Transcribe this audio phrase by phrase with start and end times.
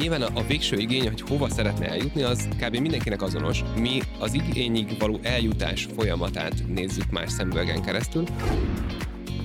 [0.00, 2.76] Nyilván a, a végső igény, hogy hova szeretne eljutni, az kb.
[2.76, 3.62] mindenkinek azonos.
[3.76, 8.24] Mi az igényig való eljutás folyamatát nézzük más szemüvegen keresztül.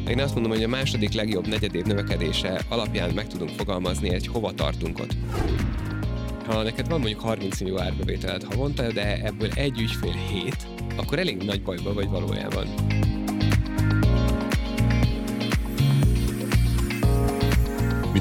[0.08, 4.54] Én azt mondom, hogy a második legjobb negyedév növekedése alapján meg tudunk fogalmazni egy hova
[4.54, 5.16] tartunk ott.
[6.46, 10.56] Ha neked van mondjuk 30 millió árbevételed havonta, de ebből egy ügyfél 7,
[10.96, 12.68] akkor elég nagy bajban vagy valójában.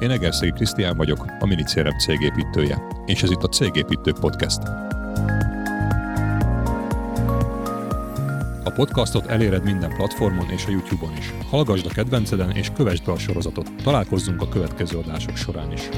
[0.00, 4.62] Én Egerszegi Krisztián vagyok, a Minicérem cégépítője, és ez itt a Cégépítő Podcast.
[8.64, 11.32] A podcastot eléred minden platformon és a YouTube-on is.
[11.48, 13.72] Hallgasd a kedvenceden és kövessd be a sorozatot.
[13.82, 15.88] Találkozzunk a következő adások során is.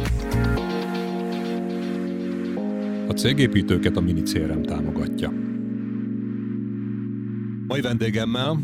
[3.09, 5.33] A cégépítőket a Minicérem támogatja.
[7.67, 8.61] Mai vendégemmel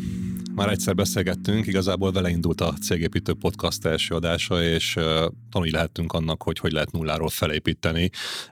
[0.59, 4.93] már egyszer beszélgettünk, igazából vele indult a Cégépítő Podcast első adása, és
[5.51, 8.11] tanulni lehetünk annak, hogy hogy lehet nulláról felépíteni.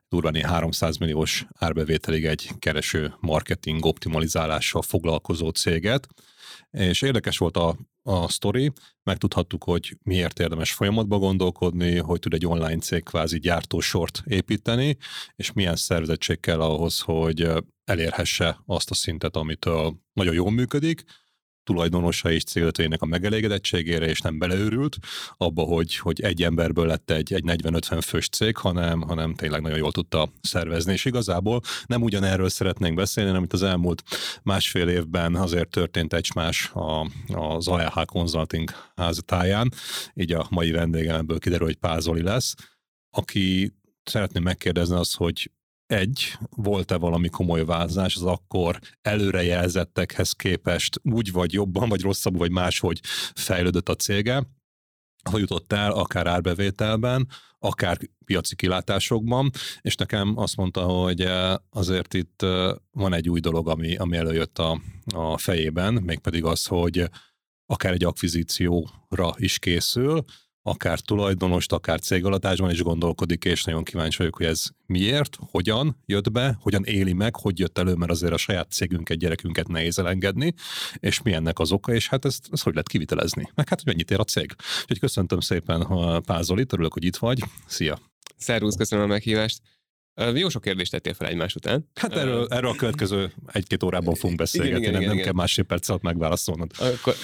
[0.08, 6.06] Durván 300 milliós árbevételig egy kereső marketing optimalizálással foglalkozó céget.
[6.70, 8.72] És érdekes volt a, a sztori,
[9.02, 14.96] megtudhattuk, hogy miért érdemes folyamatba gondolkodni, hogy tud egy online cég kvázi gyártósort építeni,
[15.36, 17.50] és milyen szervezettség kell ahhoz, hogy
[17.84, 21.04] elérhesse azt a szintet, amitől nagyon jól működik,
[21.66, 24.96] tulajdonosa és cégvezetőjének a megelégedettségére, és nem beleőrült
[25.36, 29.78] abba, hogy, hogy egy emberből lett egy, egy 40-50 fős cég, hanem, hanem tényleg nagyon
[29.78, 30.92] jól tudta szervezni.
[30.92, 34.02] És igazából nem ugyanerről szeretnénk beszélni, hanem itt az elmúlt
[34.42, 39.72] másfél évben azért történt egy más a, az ALH Consulting házatáján,
[40.14, 42.54] így a mai vendégem ebből kiderül, hogy Pázoli lesz,
[43.10, 43.72] aki
[44.04, 45.50] szeretném megkérdezni azt, hogy
[45.86, 52.50] egy, volt-e valami komoly változás az akkor előrejelzettekhez képest úgy vagy jobban, vagy rosszabbul, vagy
[52.50, 53.00] máshogy
[53.34, 54.46] fejlődött a cége,
[55.30, 62.14] hogy jutott el akár árbevételben, akár piaci kilátásokban, és nekem azt mondta, hogy eh, azért
[62.14, 64.80] itt eh, van egy új dolog, ami, ami előjött a,
[65.14, 67.04] a fejében, mégpedig az, hogy
[67.66, 70.24] akár egy akvizícióra is készül,
[70.66, 76.32] akár tulajdonost, akár cégalatásban is gondolkodik, és nagyon kíváncsi vagyok, hogy ez miért, hogyan jött
[76.32, 80.54] be, hogyan éli meg, hogy jött elő, mert azért a saját cégünket, gyerekünket nehéz elengedni,
[80.98, 83.50] és mi ennek az oka, és hát ezt, ezt hogy lehet kivitelezni.
[83.54, 84.54] Meg hát, hogy mennyit ér a cég.
[84.80, 87.42] Úgyhogy köszöntöm szépen a Pázolit, örülök, hogy itt vagy.
[87.66, 87.98] Szia!
[88.36, 89.60] Szervusz, köszönöm a meghívást.
[90.34, 91.90] Jó sok kérdést tettél fel egymás után.
[91.94, 95.32] Hát erről, erről a következő egy-két órában fogunk beszélgetni, igen, igen, nem, igen, nem igen.
[95.32, 96.70] kell másfél perc alatt megválaszolnod.
[96.78, 97.14] Akkor,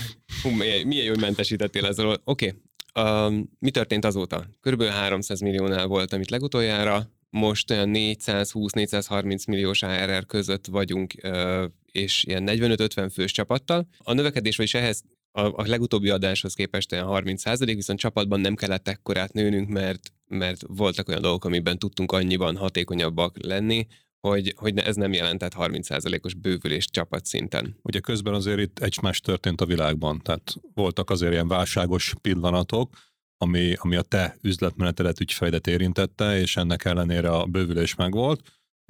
[0.42, 2.06] hú, milyen, milyen jó, hogy mentesítettél ezzel.
[2.06, 2.60] Oké, okay.
[3.00, 4.46] Uh, mi történt azóta?
[4.60, 11.14] Körülbelül 300 milliónál volt, amit legutoljára, most olyan 420-430 milliós ARR között vagyunk,
[11.92, 13.88] és ilyen 45-50 fős csapattal.
[13.98, 19.32] A növekedés, vagyis ehhez a, legutóbbi adáshoz képest olyan 30% viszont csapatban nem kellett ekkorát
[19.32, 23.86] nőnünk, mert, mert voltak olyan dolgok, amiben tudtunk annyiban hatékonyabbak lenni,
[24.28, 27.76] hogy, hogy ez nem jelentett 30%-os bővülés csapatszinten.
[27.82, 32.96] Ugye közben azért itt egy más történt a világban, tehát voltak azért ilyen válságos pillanatok,
[33.36, 38.40] ami, ami a te üzletmenetedet, ügyfejdet érintette, és ennek ellenére a bővülés megvolt,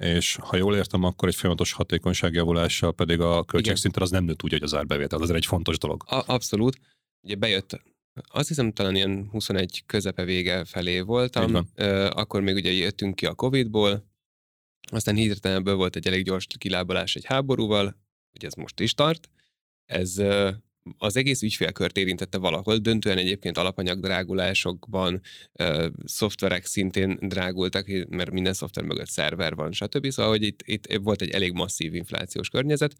[0.03, 4.51] és ha jól értem, akkor egy folyamatos hatékonyságjavulással pedig a költségszinten az nem nőtt úgy,
[4.51, 6.03] hogy az árbevétel, az egy fontos dolog.
[6.07, 6.79] A- abszolút.
[7.21, 7.81] Ugye bejött
[8.27, 11.55] azt hiszem talán ilyen 21 közepe vége felé voltam,
[12.09, 14.11] akkor még ugye jöttünk ki a Covid-ból,
[14.95, 17.97] aztán hirtelen ebből volt egy elég gyors kilábalás egy háborúval,
[18.31, 19.29] hogy ez most is tart.
[19.85, 20.21] Ez
[20.97, 25.21] az egész ügyfélkört érintette valahol, döntően egyébként alapanyagdrágulásokban,
[26.05, 30.09] szoftverek szintén drágultak, mert minden szoftver mögött szerver van, stb.
[30.09, 32.95] Szóval, hogy itt, itt volt egy elég masszív inflációs környezet.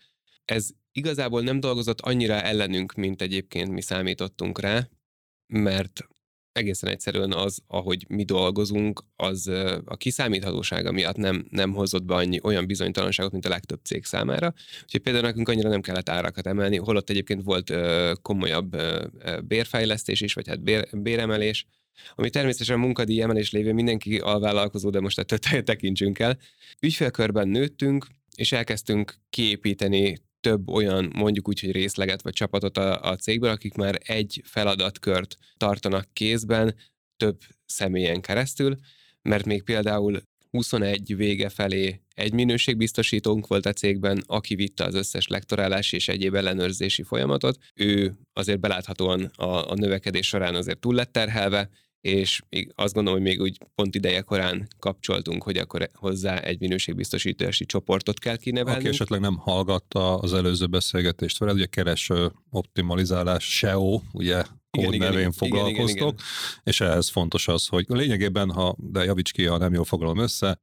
[0.45, 4.89] Ez igazából nem dolgozott annyira ellenünk, mint egyébként mi számítottunk rá,
[5.47, 6.07] mert
[6.53, 9.47] egészen egyszerűen az, ahogy mi dolgozunk, az
[9.85, 14.53] a kiszámíthatósága miatt nem, nem hozott be annyi olyan bizonytalanságot, mint a legtöbb cég számára.
[14.83, 17.73] Úgyhogy például nekünk annyira nem kellett árakat emelni, holott egyébként volt
[18.21, 18.81] komolyabb
[19.43, 21.65] bérfejlesztés is, vagy hát bér, béremelés,
[22.15, 26.37] ami természetesen munkadíj emelés lévő mindenki alvállalkozó, de most ettől tekintsünk el.
[26.81, 33.15] Ügyfélkörben nőttünk, és elkezdtünk kiépíteni több olyan, mondjuk úgy, hogy részleget vagy csapatot a, a
[33.15, 36.75] cégből, akik már egy feladatkört tartanak kézben
[37.17, 38.75] több személyen keresztül,
[39.21, 45.27] mert még például 21 vége felé egy minőségbiztosítónk volt a cégben, aki vitte az összes
[45.27, 47.57] lektorálási és egyéb ellenőrzési folyamatot.
[47.73, 51.69] Ő azért beláthatóan a, a növekedés során azért túl lett terhelve,
[52.03, 56.59] és még azt gondolom, hogy még úgy pont ideje korán kapcsoltunk, hogy akkor hozzá egy
[56.59, 58.79] minőségbiztosítási csoportot kell kinevelni.
[58.79, 65.17] Aki esetleg nem hallgatta az előző beszélgetést veled, ugye kereső optimalizálás, SEO, ugye kód nevén
[65.17, 66.63] igen, foglalkoztok, igen, igen, igen.
[66.63, 70.59] és ehhez fontos az, hogy lényegében, ha, de javíts ki, ha nem jól foglalom össze,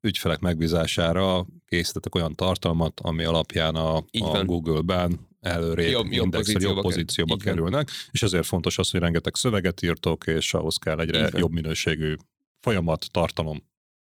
[0.00, 6.82] ügyfelek megbízására készítettek olyan tartalmat, ami alapján a, a Google-ben előrébb jobb, jobb pozícióba, jobb
[6.82, 11.52] pozícióba kerülnek, és ezért fontos az, hogy rengeteg szöveget írtok, és ahhoz kell egyre jobb
[11.52, 12.14] minőségű
[12.60, 13.62] folyamat, tartalom.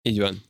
[0.01, 0.43] Így van.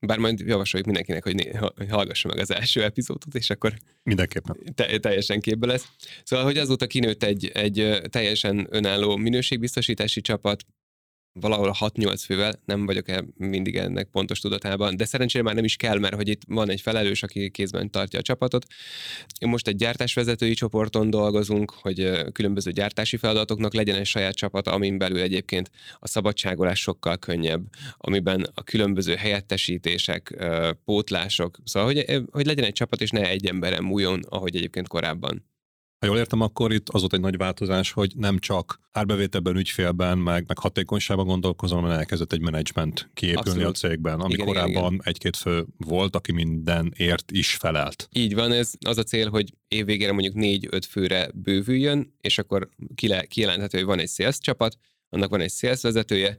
[0.00, 4.56] Bár majd javasoljuk mindenkinek, hogy, hogy hallgassa meg az első epizódot, és akkor Mindenképpen.
[4.74, 5.88] Te, teljesen képbe lesz.
[6.24, 10.64] Szóval, hogy azóta kinőtt egy, egy teljesen önálló minőségbiztosítási csapat,
[11.40, 15.76] valahol 6-8 fővel, nem vagyok -e mindig ennek pontos tudatában, de szerencsére már nem is
[15.76, 18.66] kell, mert hogy itt van egy felelős, aki kézben tartja a csapatot.
[19.46, 25.20] Most egy gyártásvezetői csoporton dolgozunk, hogy különböző gyártási feladatoknak legyen egy saját csapata, amin belül
[25.20, 27.62] egyébként a szabadságolás sokkal könnyebb,
[27.96, 30.46] amiben a különböző helyettesítések,
[30.84, 35.53] pótlások, szóval hogy, hogy legyen egy csapat, és ne egy emberen múljon, ahogy egyébként korábban.
[36.04, 40.18] Ha jól értem, akkor itt az volt egy nagy változás, hogy nem csak árbevételben, ügyfélben,
[40.18, 43.76] meg, meg hatékonyságban gondolkozom, hanem elkezdett egy menedzsment kiépülni Abszolút.
[43.76, 45.00] a cégben, ami igen, korábban igen.
[45.04, 48.08] egy-két fő volt, aki mindenért is felelt.
[48.12, 52.68] Így van, ez az a cél, hogy évvégére mondjuk négy-öt főre bővüljön, és akkor
[53.28, 54.76] kijelenthető, hogy van egy sales csapat,
[55.08, 56.38] annak van egy sales vezetője,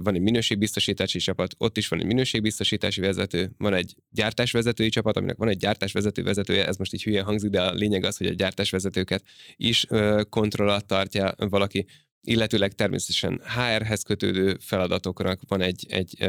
[0.00, 5.36] van egy minőségbiztosítási csapat, ott is van egy minőségbiztosítási vezető, van egy gyártásvezetői csapat, aminek
[5.36, 8.32] van egy gyártásvezető vezetője, ez most így hülye hangzik, de a lényeg az, hogy a
[8.32, 9.22] gyártásvezetőket
[9.56, 9.86] is
[10.28, 11.86] kontroll alatt tartja valaki,
[12.20, 16.22] illetőleg természetesen HR-hez kötődő feladatoknak van egy, egy,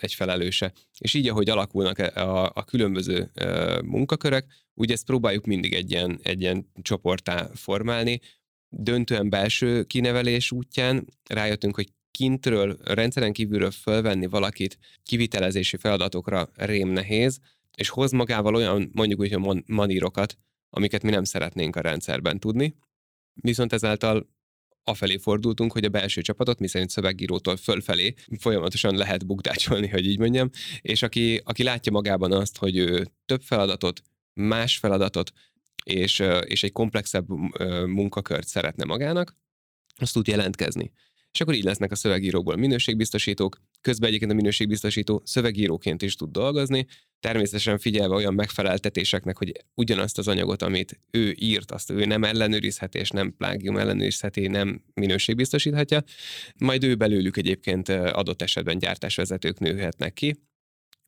[0.00, 0.72] egy felelőse.
[0.98, 3.30] És így, ahogy alakulnak a, a különböző
[3.84, 4.44] munkakörök,
[4.74, 8.20] úgy ezt próbáljuk mindig egy ilyen, egy ilyen csoportá formálni,
[8.68, 17.38] döntően belső kinevelés útján rájöttünk, hogy kintről, rendszeren kívülről fölvenni valakit kivitelezési feladatokra rém nehéz,
[17.74, 20.38] és hoz magával olyan mondjuk úgy, hogy manírokat,
[20.70, 22.76] amiket mi nem szeretnénk a rendszerben tudni.
[23.34, 24.28] Viszont ezáltal
[24.84, 30.50] afelé fordultunk, hogy a belső csapatot, miszerint szövegírótól fölfelé folyamatosan lehet bukdácsolni, hogy így mondjam,
[30.80, 34.02] és aki, aki látja magában azt, hogy ő több feladatot,
[34.32, 35.32] más feladatot,
[35.84, 37.28] és, és egy komplexebb
[37.86, 39.36] munkakört szeretne magának,
[39.96, 40.92] azt tud jelentkezni
[41.36, 46.86] és akkor így lesznek a szövegírókból minőségbiztosítók, közben egyébként a minőségbiztosító szövegíróként is tud dolgozni,
[47.20, 52.98] természetesen figyelve olyan megfeleltetéseknek, hogy ugyanazt az anyagot, amit ő írt, azt ő nem ellenőrizheti,
[52.98, 56.02] és nem plágium ellenőrizheti, nem minőségbiztosíthatja,
[56.58, 60.36] majd ő belőlük egyébként adott esetben gyártásvezetők nőhetnek ki,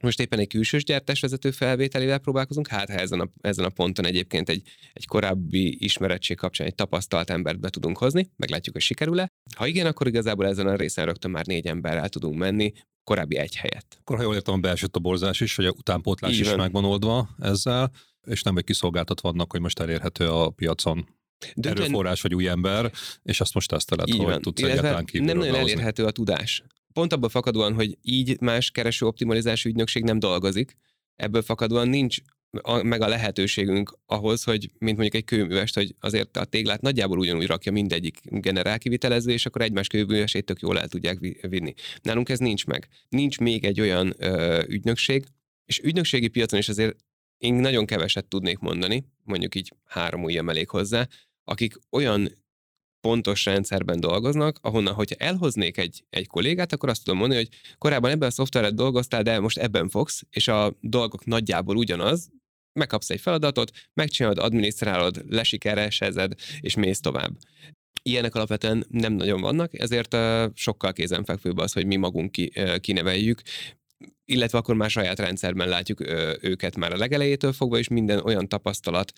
[0.02, 4.48] most éppen egy külsős gyártásvezető felvételével próbálkozunk, hát ha ezen a, ezen a ponton egyébként
[4.48, 4.62] egy,
[4.92, 9.32] egy korábbi ismerettség kapcsán egy tapasztalt embert be tudunk hozni, meglátjuk, hogy sikerül-e.
[9.56, 12.72] Ha igen, akkor igazából ezen a részen rögtön már négy emberrel tudunk menni,
[13.04, 13.86] korábbi egy helyet.
[14.00, 16.56] Akkor ha jól értem, a belső toborzás is, vagy a utánpótlás Így is van.
[16.56, 17.90] megvan oldva ezzel,
[18.26, 21.08] és nem egy kiszolgáltat vannak, hogy most elérhető a piacon
[21.54, 21.76] Döntően...
[21.76, 26.10] erőforrás vagy új ember, és azt most teszteled, hogy tudsz egyáltalán Nem nagyon elérhető a
[26.10, 26.62] tudás
[26.98, 30.76] pont abból fakadóan, hogy így más kereső optimalizási ügynökség nem dolgozik,
[31.16, 32.16] ebből fakadóan nincs
[32.50, 37.18] a, meg a lehetőségünk ahhoz, hogy mint mondjuk egy kőművest, hogy azért a téglát nagyjából
[37.18, 41.74] ugyanúgy rakja mindegyik generál kivitelező, és akkor egymás kőművesét tök jól el tudják vinni.
[42.02, 42.88] Nálunk ez nincs meg.
[43.08, 45.24] Nincs még egy olyan ö, ügynökség,
[45.64, 46.96] és ügynökségi piacon is azért
[47.36, 51.08] én nagyon keveset tudnék mondani, mondjuk így három ujjam elég hozzá,
[51.44, 52.46] akik olyan
[53.00, 58.10] pontos rendszerben dolgoznak, ahonnan, hogyha elhoznék egy, egy kollégát, akkor azt tudom mondani, hogy korábban
[58.10, 62.30] ebben a szoftveret dolgoztál, de most ebben fogsz, és a dolgok nagyjából ugyanaz,
[62.72, 67.36] megkapsz egy feladatot, megcsinálod, adminisztrálod, lesikeresezed, és mész tovább.
[68.02, 70.16] Ilyenek alapvetően nem nagyon vannak, ezért
[70.54, 73.42] sokkal kézenfekvőbb az, hogy mi magunk ki, kineveljük,
[74.24, 76.00] illetve akkor már saját rendszerben látjuk
[76.40, 79.12] őket már a legelejétől fogva, és minden olyan tapasztalat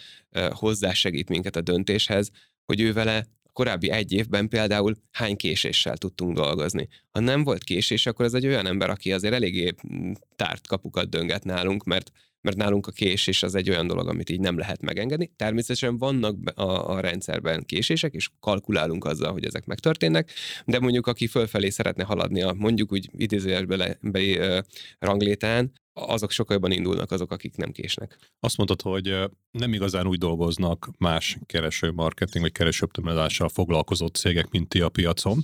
[0.51, 2.31] hozzásegít minket a döntéshez,
[2.65, 6.89] hogy ő vele korábbi egy évben például hány késéssel tudtunk dolgozni.
[7.11, 11.09] Ha nem volt késés, akkor ez egy olyan ember, aki azért eléggé mm, tárt kapukat
[11.09, 12.11] dönget nálunk, mert
[12.43, 15.33] mert nálunk a késés az egy olyan dolog, amit így nem lehet megengedni.
[15.37, 20.31] Természetesen vannak a, a rendszerben késések, és kalkulálunk azzal, hogy ezek megtörténnek,
[20.65, 24.65] de mondjuk aki fölfelé szeretne haladni a mondjuk úgy idézőjelbe be,
[24.99, 28.19] ranglétán, azok sokkal jobban indulnak azok, akik nem késnek.
[28.41, 34.69] Azt mondtad, hogy nem igazán úgy dolgoznak más kereső marketing vagy keresőoptimizással foglalkozó cégek, mint
[34.69, 35.41] ti a piacon,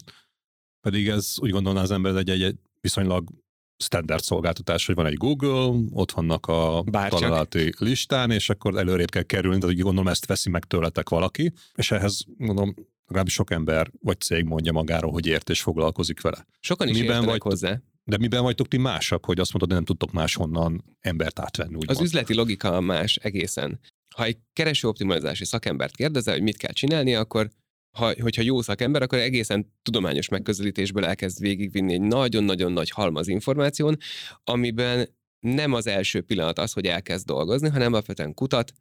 [0.80, 3.28] pedig ez úgy gondolná az ember egy, egy viszonylag
[3.78, 7.20] standard szolgáltatás, hogy van egy Google, ott vannak a Bárcsak.
[7.20, 11.90] találati listán, és akkor előrébb kell kerülni, tehát gondolom ezt veszi meg tőletek valaki, és
[11.90, 12.74] ehhez mondom,
[13.06, 16.46] legalábbis sok ember vagy cég mondja magáról, hogy ért és foglalkozik vele.
[16.60, 17.80] Sokan is miben vagy, hozzá.
[18.08, 21.74] De miben vagytok ti másak, hogy azt mondod, hogy nem tudtok máshonnan embert átvenni?
[21.74, 23.80] Úgy az üzleti logika más egészen.
[24.14, 27.50] Ha egy kereső optimalizási szakembert kérdezel, hogy mit kell csinálni, akkor
[27.96, 33.96] ha, hogyha jó szakember, akkor egészen tudományos megközelítésből elkezd végigvinni egy nagyon-nagyon nagy halmaz információn,
[34.44, 35.08] amiben
[35.40, 38.72] nem az első pillanat az, hogy elkezd dolgozni, hanem alapvetően kutat,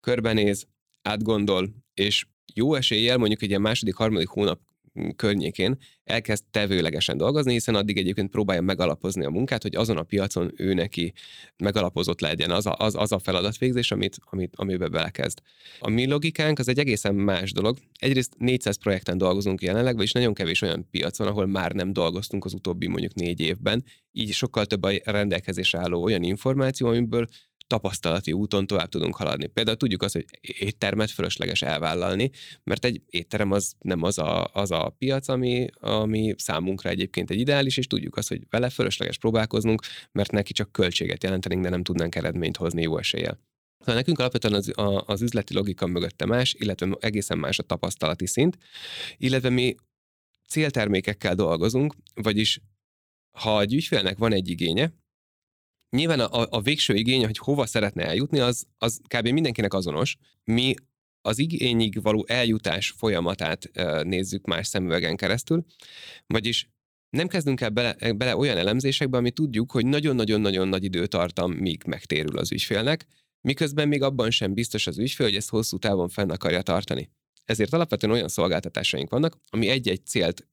[0.00, 0.66] körbenéz,
[1.02, 4.60] átgondol, és jó eséllyel mondjuk egy ilyen második, harmadik hónap
[5.16, 10.52] környékén elkezd tevőlegesen dolgozni, hiszen addig egyébként próbálja megalapozni a munkát, hogy azon a piacon
[10.56, 11.12] ő neki
[11.56, 15.38] megalapozott legyen az a, az, az a feladatvégzés, amit, amit, amiben belekezd.
[15.78, 17.76] A mi logikánk az egy egészen más dolog.
[17.98, 22.44] Egyrészt 400 projekten dolgozunk jelenleg, vagyis nagyon kevés olyan piac van, ahol már nem dolgoztunk
[22.44, 27.26] az utóbbi mondjuk négy évben, így sokkal több a rendelkezésre álló olyan információ, amiből
[27.66, 29.46] tapasztalati úton tovább tudunk haladni.
[29.46, 32.30] Például tudjuk azt, hogy éttermet fölösleges elvállalni,
[32.64, 37.38] mert egy étterem az nem az a, az a piac, ami, ami számunkra egyébként egy
[37.38, 39.82] ideális, és tudjuk azt, hogy vele fölösleges próbálkoznunk,
[40.12, 43.38] mert neki csak költséget jelentenénk, de nem tudnánk eredményt hozni jó eséllyel.
[43.78, 48.26] Szóval nekünk alapvetően az, a, az üzleti logika mögötte más, illetve egészen más a tapasztalati
[48.26, 48.58] szint,
[49.16, 49.74] illetve mi
[50.48, 52.60] céltermékekkel dolgozunk, vagyis
[53.38, 54.92] ha egy ügyfélnek van egy igénye,
[55.90, 59.28] Nyilván a, a végső igény, hogy hova szeretne eljutni, az, az kb.
[59.28, 60.16] mindenkinek azonos.
[60.44, 60.74] Mi
[61.20, 63.70] az igényig való eljutás folyamatát
[64.02, 65.64] nézzük más szemüvegen keresztül,
[66.26, 66.68] vagyis
[67.10, 72.38] nem kezdünk el bele, bele olyan elemzésekbe, ami tudjuk, hogy nagyon-nagyon-nagyon nagy időtartam, míg megtérül
[72.38, 73.06] az ügyfélnek,
[73.40, 77.10] miközben még abban sem biztos az ügyfél, hogy ezt hosszú távon fenn akarja tartani.
[77.46, 80.46] Ezért alapvetően olyan szolgáltatásaink vannak, ami egy-egy célt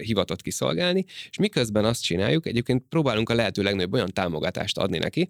[0.00, 5.28] hivatott kiszolgálni, és miközben azt csináljuk, egyébként próbálunk a lehető legnagyobb olyan támogatást adni neki,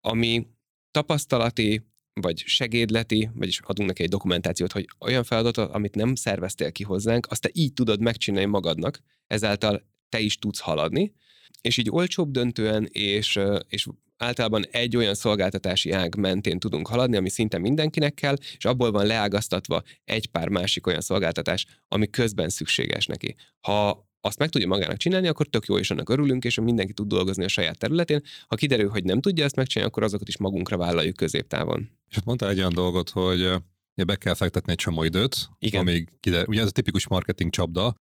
[0.00, 0.46] ami
[0.90, 6.82] tapasztalati, vagy segédleti, vagyis adunk neki egy dokumentációt, hogy olyan feladatot, amit nem szerveztél ki
[6.82, 11.14] hozzánk, azt te így tudod megcsinálni magadnak, ezáltal te is tudsz haladni,
[11.60, 13.38] és így olcsóbb döntően, és,
[13.68, 18.90] és általában egy olyan szolgáltatási ág mentén tudunk haladni, ami szinte mindenkinek kell, és abból
[18.90, 23.34] van leágaztatva egy pár másik olyan szolgáltatás, ami közben szükséges neki.
[23.60, 27.08] Ha azt meg tudja magának csinálni, akkor tök jó, és annak örülünk, és mindenki tud
[27.08, 28.22] dolgozni a saját területén.
[28.46, 31.90] Ha kiderül, hogy nem tudja ezt megcsinálni, akkor azokat is magunkra vállaljuk középtávon.
[32.08, 33.52] És mondtál egy olyan dolgot, hogy
[34.06, 35.80] be kell fektetni egy csomó időt, Igen.
[35.80, 36.46] amíg kiderül.
[36.48, 37.94] Ugye ez a tipikus marketing csapda,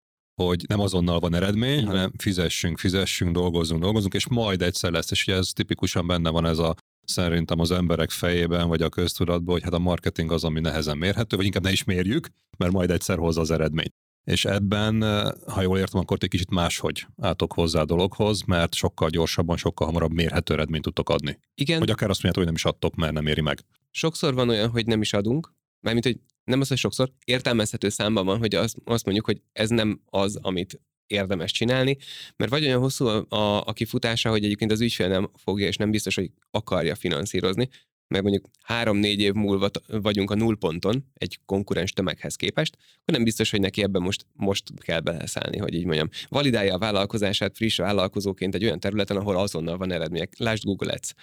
[0.43, 5.12] hogy nem azonnal van eredmény, hanem fizessünk, fizessünk, dolgozzunk, dolgozunk, és majd egyszer lesz.
[5.12, 9.53] És ugye ez tipikusan benne van ez a szerintem az emberek fejében, vagy a köztudatban,
[9.53, 12.27] hogy hát a marketing az, ami nehezen mérhető, vagy inkább ne is mérjük,
[12.58, 13.93] mert majd egyszer hozza az eredményt.
[14.24, 15.01] És ebben,
[15.48, 19.88] ha jól értem, akkor egy kicsit máshogy álltok hozzá a dologhoz, mert sokkal gyorsabban, sokkal
[19.88, 21.39] hamarabb mérhető eredményt tudtok adni.
[21.55, 21.79] Igen.
[21.79, 23.60] Vagy akár azt mondjátok, hogy nem is adtok, mert nem éri meg.
[23.91, 28.25] Sokszor van olyan, hogy nem is adunk, Mármint, hogy nem az, hogy sokszor értelmezhető számban
[28.25, 31.97] van, hogy azt, azt mondjuk, hogy ez nem az, amit érdemes csinálni,
[32.35, 35.77] mert vagy olyan hosszú a, a, a kifutása, hogy egyébként az ügyfél nem fogja, és
[35.77, 37.69] nem biztos, hogy akarja finanszírozni,
[38.07, 43.51] mert mondjuk három-négy év múlva vagyunk a nullponton egy konkurens tömeghez képest, akkor nem biztos,
[43.51, 46.09] hogy neki ebben most, most kell beleszállni, hogy így mondjam.
[46.27, 50.33] Validálja a vállalkozását friss vállalkozóként egy olyan területen, ahol azonnal van eredmények.
[50.37, 51.13] Lásd Google Ads.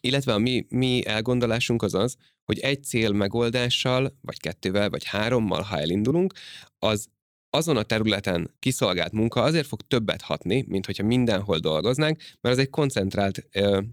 [0.00, 5.62] Illetve a mi, mi elgondolásunk az az, hogy egy cél megoldással, vagy kettővel, vagy hárommal,
[5.62, 6.32] ha elindulunk,
[6.78, 7.10] az
[7.54, 12.58] azon a területen kiszolgált munka azért fog többet hatni, mint hogyha mindenhol dolgoznánk, mert az
[12.58, 13.48] egy koncentrált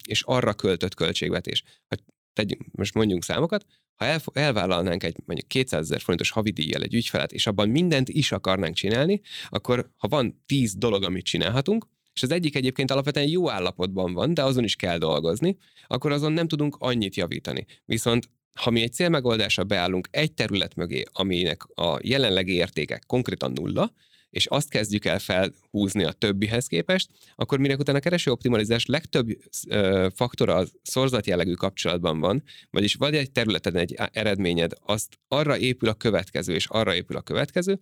[0.07, 1.63] és arra költött költségvetés.
[1.87, 1.95] Ha
[2.33, 3.65] tegyünk, most mondjunk számokat,
[3.95, 8.31] ha el, elvállalnánk egy mondjuk 200 ezer forintos havidíjjal egy ügyfelet, és abban mindent is
[8.31, 13.49] akarnánk csinálni, akkor ha van 10 dolog, amit csinálhatunk, és az egyik egyébként alapvetően jó
[13.49, 17.65] állapotban van, de azon is kell dolgozni, akkor azon nem tudunk annyit javítani.
[17.85, 23.93] Viszont ha mi egy célmegoldásra beállunk egy terület mögé, aminek a jelenlegi értéke konkrétan nulla,
[24.29, 29.27] és azt kezdjük el felhúzni a többihez képest, akkor minek utána a kereső optimalizás legtöbb
[29.67, 35.57] ö, faktora a szorzat jellegű kapcsolatban van, vagyis vagy egy területen egy eredményed, azt arra
[35.57, 37.79] épül a következő, és arra épül a következő,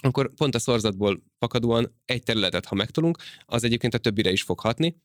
[0.00, 4.60] akkor pont a szorzatból fakadóan egy területet, ha megtolunk, az egyébként a többire is fog
[4.60, 4.96] hatni,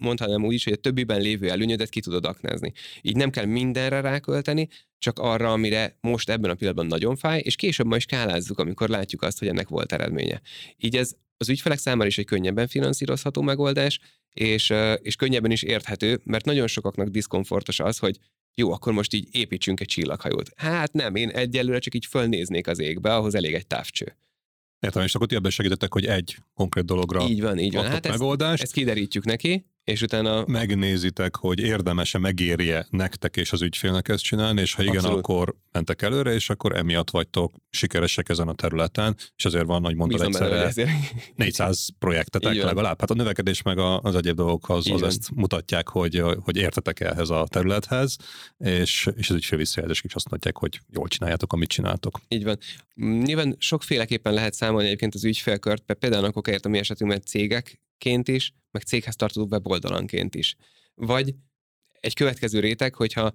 [0.00, 2.72] mondhatnám úgy is, hogy a többiben lévő előnyödet ki tudod aknázni.
[3.02, 4.68] Így nem kell mindenre rákölteni,
[4.98, 9.22] csak arra, amire most ebben a pillanatban nagyon fáj, és később majd skálázzuk, amikor látjuk
[9.22, 10.40] azt, hogy ennek volt eredménye.
[10.76, 14.00] Így ez az ügyfelek számára is egy könnyebben finanszírozható megoldás,
[14.32, 18.18] és, és könnyebben is érthető, mert nagyon sokaknak diszkomfortos az, hogy
[18.54, 20.50] jó, akkor most így építsünk egy csillaghajót.
[20.56, 24.16] Hát nem, én egyelőre csak így fölnéznék az égbe, ahhoz elég egy távcső.
[24.84, 27.84] Értem, és akkor ti ebben segítettek, hogy egy konkrét dologra így van, így van.
[27.84, 28.52] Hát megoldást.
[28.52, 30.44] Ezt, ezt kiderítjük neki, és utána...
[30.46, 35.18] Megnézitek, hogy érdemese, megérje nektek és az ügyfélnek ezt csinálni, és ha igen, Abszolút.
[35.18, 39.94] akkor mentek előre, és akkor emiatt vagytok sikeresek ezen a területen, és azért van, hogy
[39.94, 40.72] mondtad egyszerre
[41.34, 43.00] 400 projektetek legalább.
[43.00, 47.46] Hát a növekedés meg az egyéb dolgok az, ezt mutatják, hogy, hogy értetek ehhez a
[47.48, 48.16] területhez,
[48.58, 52.20] és, és az ügyfél visszajelzések is azt mondják, hogy jól csináljátok, amit csináltok.
[52.28, 52.58] Így van.
[52.94, 57.22] Nyilván sokféleképpen lehet számolni egyébként az ügyfélkört, például akkor a mi esetünkben
[57.98, 60.56] cégekként is, meg céghez tartozó weboldalanként is.
[60.94, 61.34] Vagy
[62.00, 63.34] egy következő réteg, hogyha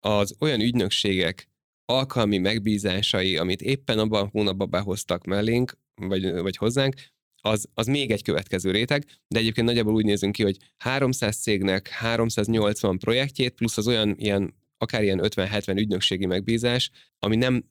[0.00, 1.48] az olyan ügynökségek
[1.84, 6.94] alkalmi megbízásai, amit éppen abban a hónapban behoztak mellénk, vagy, vagy hozzánk,
[7.42, 11.88] az, az még egy következő réteg, de egyébként nagyjából úgy nézünk ki, hogy 300 cégnek
[11.88, 17.64] 380 projektjét, plusz az olyan ilyen akár ilyen 50-70 ügynökségi megbízás, ami nem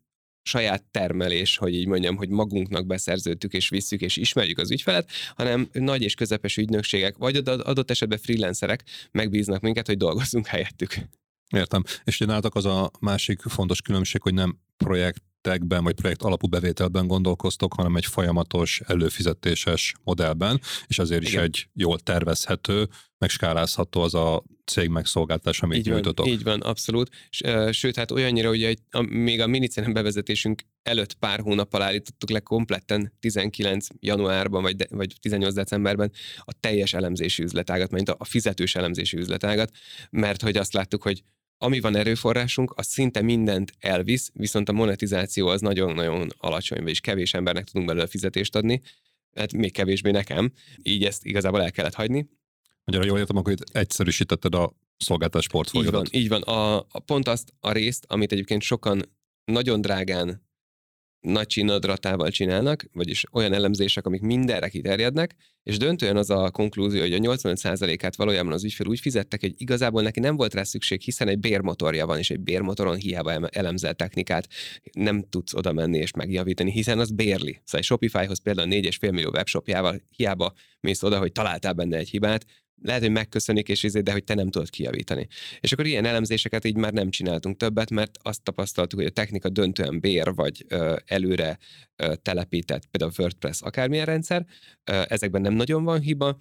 [0.47, 5.69] saját termelés, hogy így mondjam, hogy magunknak beszerződtük és visszük és ismerjük az ügyfelet, hanem
[5.71, 10.95] nagy és közepes ügynökségek, vagy adott esetben freelancerek megbíznak minket, hogy dolgozzunk helyettük.
[11.55, 11.83] Értem.
[12.03, 14.59] És nálatok az a másik fontos különbség, hogy nem
[15.45, 21.33] projektekben vagy projekt alapú bevételben gondolkoztok, hanem egy folyamatos előfizetéses modellben, és azért Igen.
[21.33, 22.87] is egy jól tervezhető,
[23.17, 26.25] meg skálázható az a cég megszolgáltás, amit így nyújtotok.
[26.25, 27.09] Van, így van, abszolút.
[27.29, 32.29] S, sőt, hát olyannyira, hogy egy, a, még a minicenen bevezetésünk előtt pár hónappal állítottuk
[32.29, 38.15] le kompletten 19 januárban, vagy, de, vagy 18 decemberben a teljes elemzési üzletágat, mint a,
[38.17, 39.71] a fizetős elemzési üzletágat,
[40.09, 41.23] mert hogy azt láttuk, hogy
[41.57, 47.33] ami van erőforrásunk, az szinte mindent elvisz, viszont a monetizáció az nagyon-nagyon alacsony, és kevés
[47.33, 48.81] embernek tudunk belőle fizetést adni,
[49.35, 50.51] hát még kevésbé nekem,
[50.83, 52.29] így ezt igazából el kellett hagyni.
[52.83, 56.07] Magyarul jól értem, akkor egyszerűsítetted a szolgáltás portfóliódat.
[56.11, 56.55] Így van, így van.
[56.55, 59.15] A, a, pont azt a részt, amit egyébként sokan
[59.45, 60.44] nagyon drágán
[61.25, 67.13] nagy csinadratával csinálnak, vagyis olyan elemzések, amik mindenre kiterjednek, és döntően az a konklúzió, hogy
[67.13, 71.27] a 85%-át valójában az ügyfél úgy fizettek, hogy igazából neki nem volt rá szükség, hiszen
[71.27, 74.47] egy bérmotorja van, és egy bérmotoron hiába elemzel technikát,
[74.91, 77.51] nem tudsz oda menni és megjavítani, hiszen az bérli.
[77.51, 82.45] Szóval egy Shopifyhoz például 4,5 millió webshopjával hiába mész oda, hogy találtál benne egy hibát,
[82.81, 85.27] lehet, hogy megköszönik, és izé, de hogy te nem tudod kijavítani.
[85.59, 89.49] És akkor ilyen elemzéseket így már nem csináltunk többet, mert azt tapasztaltuk, hogy a technika
[89.49, 91.57] döntően bér, vagy ö, előre
[91.95, 94.45] ö, telepített, például WordPress akármilyen rendszer,
[94.83, 96.37] ö, ezekben nem nagyon van hiba,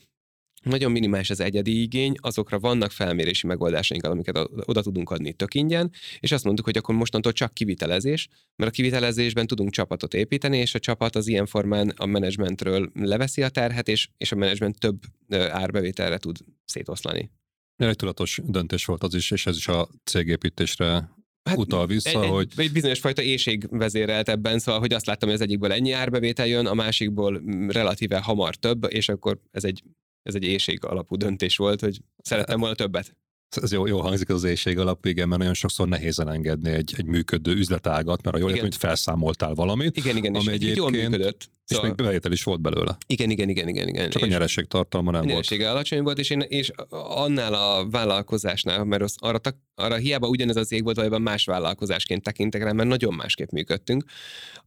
[0.65, 5.93] nagyon minimális az egyedi igény, azokra vannak felmérési megoldásaink, amiket oda tudunk adni tök ingyen,
[6.21, 10.75] és azt mondtuk, hogy akkor mostantól csak kivitelezés, mert a kivitelezésben tudunk csapatot építeni, és
[10.75, 15.03] a csapat az ilyen formán a menedzsmentről leveszi a terhet, és, és a menedzsment több
[15.51, 17.31] árbevételre tud szétoszlani.
[17.77, 21.11] Egy tudatos döntés volt az is, és ez is a cégépítésre
[21.45, 22.53] hát utal vissza, egy, hogy...
[22.57, 26.47] Egy bizonyos fajta éjség vezérelt ebben, szóval, hogy azt láttam, hogy az egyikből ennyi árbevétel
[26.47, 29.83] jön, a másikból relatíve hamar több, és akkor ez egy
[30.25, 33.17] ez egy éjség alapú döntés volt, hogy szerettem volna többet.
[33.63, 37.05] Ez jó, jó hangzik az éjség alap, igen, mert nagyon sokszor nehéz elengedni egy, egy
[37.05, 39.97] működő üzletágat, mert a jól értem, hogy felszámoltál valamit.
[39.97, 41.53] Igen, igen, ami és egyébként, jól működött.
[41.69, 41.85] És szóval...
[41.85, 42.97] még bevétel is volt belőle.
[43.07, 43.89] Igen, igen, igen, igen.
[43.89, 44.11] igen.
[44.11, 45.51] Csak és a nyereség tartalma nem a volt.
[45.51, 49.41] A alacsony volt, és, én, és annál a vállalkozásnál, mert az, arra,
[49.75, 54.05] arra hiába ugyanez az ég volt, valójában más vállalkozásként tekintek rá, mert nagyon másképp működtünk.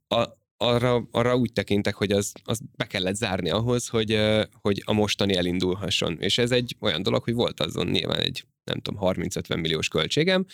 [0.08, 0.24] A,
[0.58, 4.20] arra, arra úgy tekintek, hogy az, az be kellett zárni ahhoz, hogy,
[4.62, 6.18] hogy a mostani elindulhasson.
[6.20, 10.46] És ez egy olyan dolog, hogy volt azon nyilván egy nem tudom, 30-50 milliós költségem,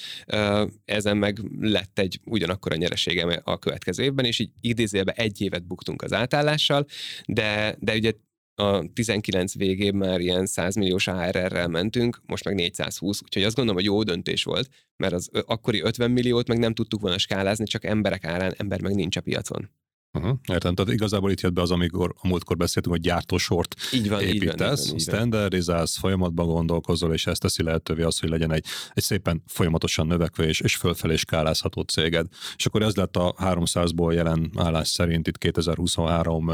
[0.86, 5.68] ezen meg lett egy ugyanakkor a nyereségem a következő évben, és így idézőjelben egy évet
[5.68, 6.86] buktunk az átállással,
[7.26, 8.12] de, de ugye
[8.56, 13.82] a 19 végén már ilyen 100 milliós ARR-rel mentünk, most meg 420, úgyhogy azt gondolom,
[13.82, 17.86] hogy jó döntés volt, mert az akkori 50 milliót meg nem tudtuk volna skálázni, csak
[17.86, 19.70] emberek árán, ember meg nincs a piacon.
[20.18, 20.38] Uh-huh.
[20.52, 24.22] Értem, tehát igazából itt jött be az, amikor a múltkor beszéltünk, hogy gyártósort így van,
[24.22, 29.04] építesz, így van, standardizálsz, folyamatban gondolkozol, és ezt teszi lehetővé az, hogy legyen egy, egy
[29.04, 32.28] szépen folyamatosan növekvő és, és fölfelé skálázható céged.
[32.56, 36.52] És akkor ez lett a 300-ból jelen állás szerint itt 2023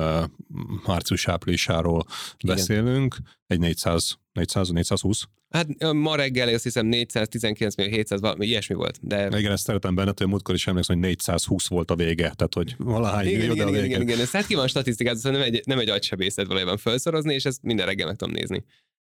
[0.86, 2.06] március-áprilisáról
[2.45, 3.15] beszélünk,
[3.48, 8.97] egy 400, 400, 420 Hát ma reggel azt hiszem 419 millió 700, valami ilyesmi volt.
[9.02, 9.38] De...
[9.38, 12.75] Igen, ezt szeretem benne, hogy múltkor is emlékszem, hogy 420 volt a vége, tehát hogy
[12.78, 15.47] valahány igen, millió, igen, de igen, igen, igen, ez hát ki van statisztikát, szóval nem
[15.47, 18.63] egy, nem egy agysebészet valójában felszorozni, és ezt minden reggel meg tudom nézni.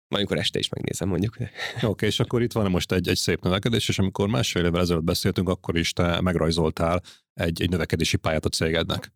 [0.08, 1.36] Majd amikor este is megnézem, mondjuk.
[1.36, 4.82] Oké, okay, és akkor itt van most egy, egy szép növekedés, és amikor másfél évvel
[4.82, 7.02] ezelőtt beszéltünk, akkor is te megrajzoltál
[7.34, 9.12] egy, egy növekedési pályát a cégednek.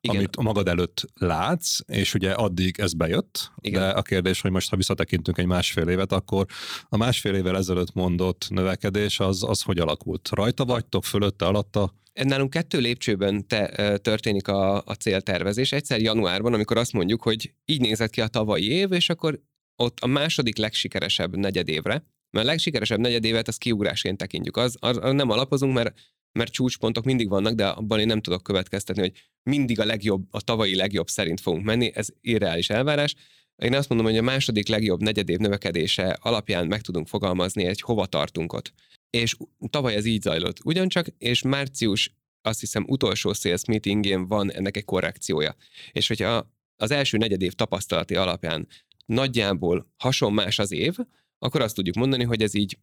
[0.00, 0.16] Igen.
[0.16, 3.80] amit magad előtt látsz, és ugye addig ez bejött, Igen.
[3.80, 6.46] de a kérdés, hogy most ha visszatekintünk egy másfél évet, akkor
[6.88, 10.28] a másfél évvel ezelőtt mondott növekedés az, az hogy alakult?
[10.32, 11.94] Rajta vagytok, fölötte, alatta?
[12.12, 15.72] Nálunk kettő lépcsőben te, történik a, a céltervezés.
[15.72, 19.40] Egyszer januárban, amikor azt mondjuk, hogy így nézett ki a tavalyi év, és akkor
[19.76, 24.56] ott a második legsikeresebb negyedévre, mert a legsikeresebb negyedévet az kiugrásként tekintjük.
[24.56, 25.94] Az, az, az nem alapozunk, mert
[26.32, 29.12] mert csúcspontok mindig vannak, de abban én nem tudok következtetni, hogy
[29.42, 33.14] mindig a legjobb, a tavalyi legjobb szerint fogunk menni, ez irreális elvárás.
[33.56, 38.06] Én azt mondom, hogy a második legjobb negyedév növekedése alapján meg tudunk fogalmazni egy hova
[38.06, 38.72] tartunk ott.
[39.10, 39.36] És
[39.70, 40.64] tavaly ez így zajlott.
[40.64, 45.56] Ugyancsak, és március azt hiszem utolsó sales meetingén van ennek egy korrekciója.
[45.92, 48.68] És hogyha az első negyedév tapasztalati alapján
[49.06, 50.96] nagyjából hasonlás az év,
[51.38, 52.78] akkor azt tudjuk mondani, hogy ez így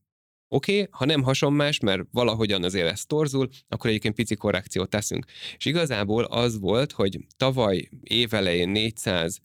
[0.50, 5.26] Oké, okay, ha nem hasonlás, mert valahogyan azért ez torzul, akkor egyébként pici korrekciót teszünk.
[5.58, 9.42] És igazából az volt, hogy tavaly évelején 400,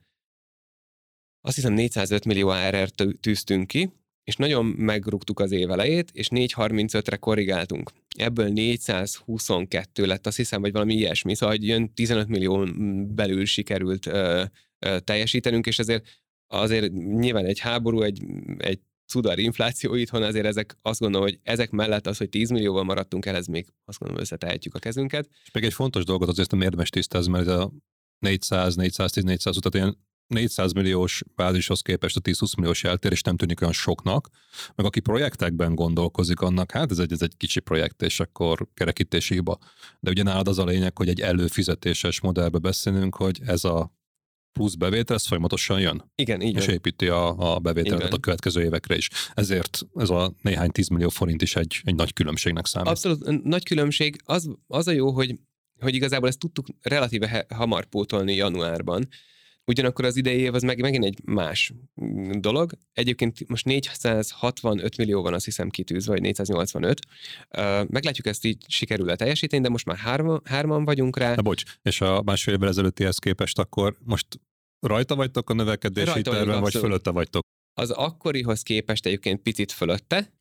[1.40, 2.88] azt hiszem 405 millió ARR
[3.20, 3.92] tűztünk ki,
[4.24, 7.90] és nagyon megrúgtuk az év elejét, és 435-re korrigáltunk.
[8.16, 12.66] Ebből 422 lett, azt hiszem, vagy valami ilyesmi, szóval hogy jön 15 millió
[13.06, 14.44] belül sikerült ö,
[14.78, 18.22] ö, teljesítenünk, és azért azért nyilván egy háború, egy,
[18.58, 18.80] egy
[19.12, 23.26] cudar infláció itthon, azért ezek azt gondolom, hogy ezek mellett az, hogy 10 millióval maradtunk
[23.26, 25.28] el, ez még azt gondolom összetehetjük a kezünket.
[25.44, 27.72] És még egy fontos dolgot azért nem érdemes tisztázni, mert a
[28.18, 33.60] 400, 410, 400 utat ilyen 400 milliós bázishoz képest a 10-20 milliós eltérés nem tűnik
[33.60, 34.28] olyan soknak,
[34.74, 39.34] meg aki projektekben gondolkozik annak, hát ez egy, ez egy kicsi projekt, és akkor kerekítési
[39.34, 39.58] hiba.
[40.00, 43.92] De ugye nálad az a lényeg, hogy egy előfizetéses modellbe beszélünk, hogy ez a
[44.52, 46.12] plusz bevétel, ez folyamatosan jön.
[46.14, 46.74] Igen, így És van.
[46.74, 49.08] építi a, a bevételt a következő évekre is.
[49.34, 52.88] Ezért ez a néhány tízmillió forint is egy, egy nagy különbségnek számít.
[52.88, 54.20] Abszolút nagy különbség.
[54.24, 55.38] Az, az a jó, hogy,
[55.80, 59.08] hogy igazából ezt tudtuk relatíve hamar pótolni januárban,
[59.64, 61.72] Ugyanakkor az idei év az meg, megint egy más
[62.30, 62.72] dolog.
[62.92, 67.00] Egyébként most 465 millió van azt hiszem kitűzve, vagy 485.
[67.88, 71.34] Meglátjuk ezt így sikerül-e teljesíteni, de most már hárma, hárman vagyunk rá.
[71.34, 74.26] Na bocs, és a másfél évvel ezelőttihez képest akkor most
[74.80, 77.42] rajta vagytok a növekedési terven, vagy fölötte vagytok?
[77.80, 80.32] Az akkorihoz képest egyébként picit fölötte,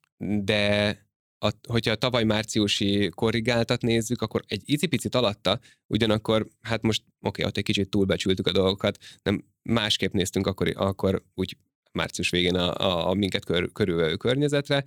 [0.43, 1.09] de
[1.43, 7.27] a, hogyha a tavaly márciusi korrigáltat nézzük, akkor egy icipicit alatta, ugyanakkor, hát most oké,
[7.27, 11.57] okay, ott egy kicsit túlbecsültük a dolgokat, nem másképp néztünk akkor, akkor úgy
[11.91, 14.83] március végén a, a, a minket kör, körülvevő környezetre,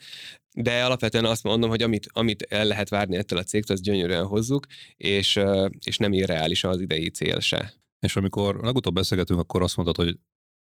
[0.57, 4.27] de alapvetően azt mondom, hogy amit, amit el lehet várni ettől a cégtől, azt gyönyörűen
[4.27, 5.41] hozzuk, és,
[5.87, 7.75] és nem irreális az idei cél se.
[8.01, 10.19] És amikor legutóbb beszélgetünk, akkor azt mondtad, hogy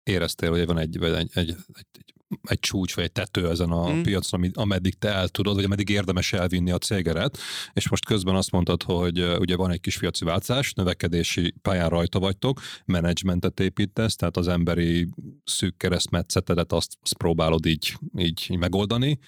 [0.04, 1.56] éreztél, hogy van egy, egy, egy,
[1.92, 4.02] egy, egy, csúcs vagy egy tető ezen a mm.
[4.02, 7.38] piacon, ameddig te el tudod, vagy ameddig érdemes elvinni a cégeret,
[7.74, 12.20] és most közben azt mondtad, hogy ugye van egy kis piaci váltás, növekedési pályán rajta
[12.20, 15.10] vagytok, menedzsmentet építesz, tehát az emberi
[15.44, 19.20] szűk keresztmetszetedet azt, azt próbálod így, így, így megoldani,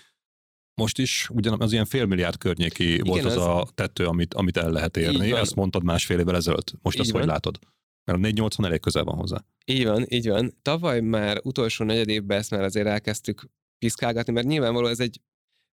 [0.75, 4.71] most is ugyanaz ilyen félmilliárd környéki Igen, volt az, az a tető, amit, amit el
[4.71, 5.31] lehet érni.
[5.31, 6.73] Ezt mondtad másfél évvel ezelőtt.
[6.81, 7.21] Most így ezt van.
[7.21, 7.59] hogy látod?
[8.03, 9.45] Mert a 480 elég közel van hozzá.
[9.65, 10.57] Így van, így van.
[10.61, 15.21] Tavaly már utolsó negyed évben ezt már azért elkezdtük piszkálgatni, mert nyilvánvaló ez egy,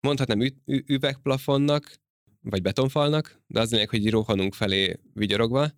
[0.00, 2.02] mondhatnám ü- ü- üvegplafonnak,
[2.40, 5.70] vagy betonfalnak, de az lényeg, hogy rohanunk felé vigyorogva,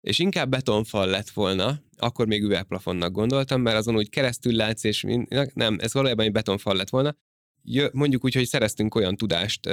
[0.00, 5.06] és inkább betonfal lett volna, akkor még üvegplafonnak gondoltam, mert azon úgy keresztül látsz, és
[5.54, 7.16] nem, ez valójában egy betonfal lett volna.
[7.92, 9.66] Mondjuk úgy, hogy szereztünk olyan tudást,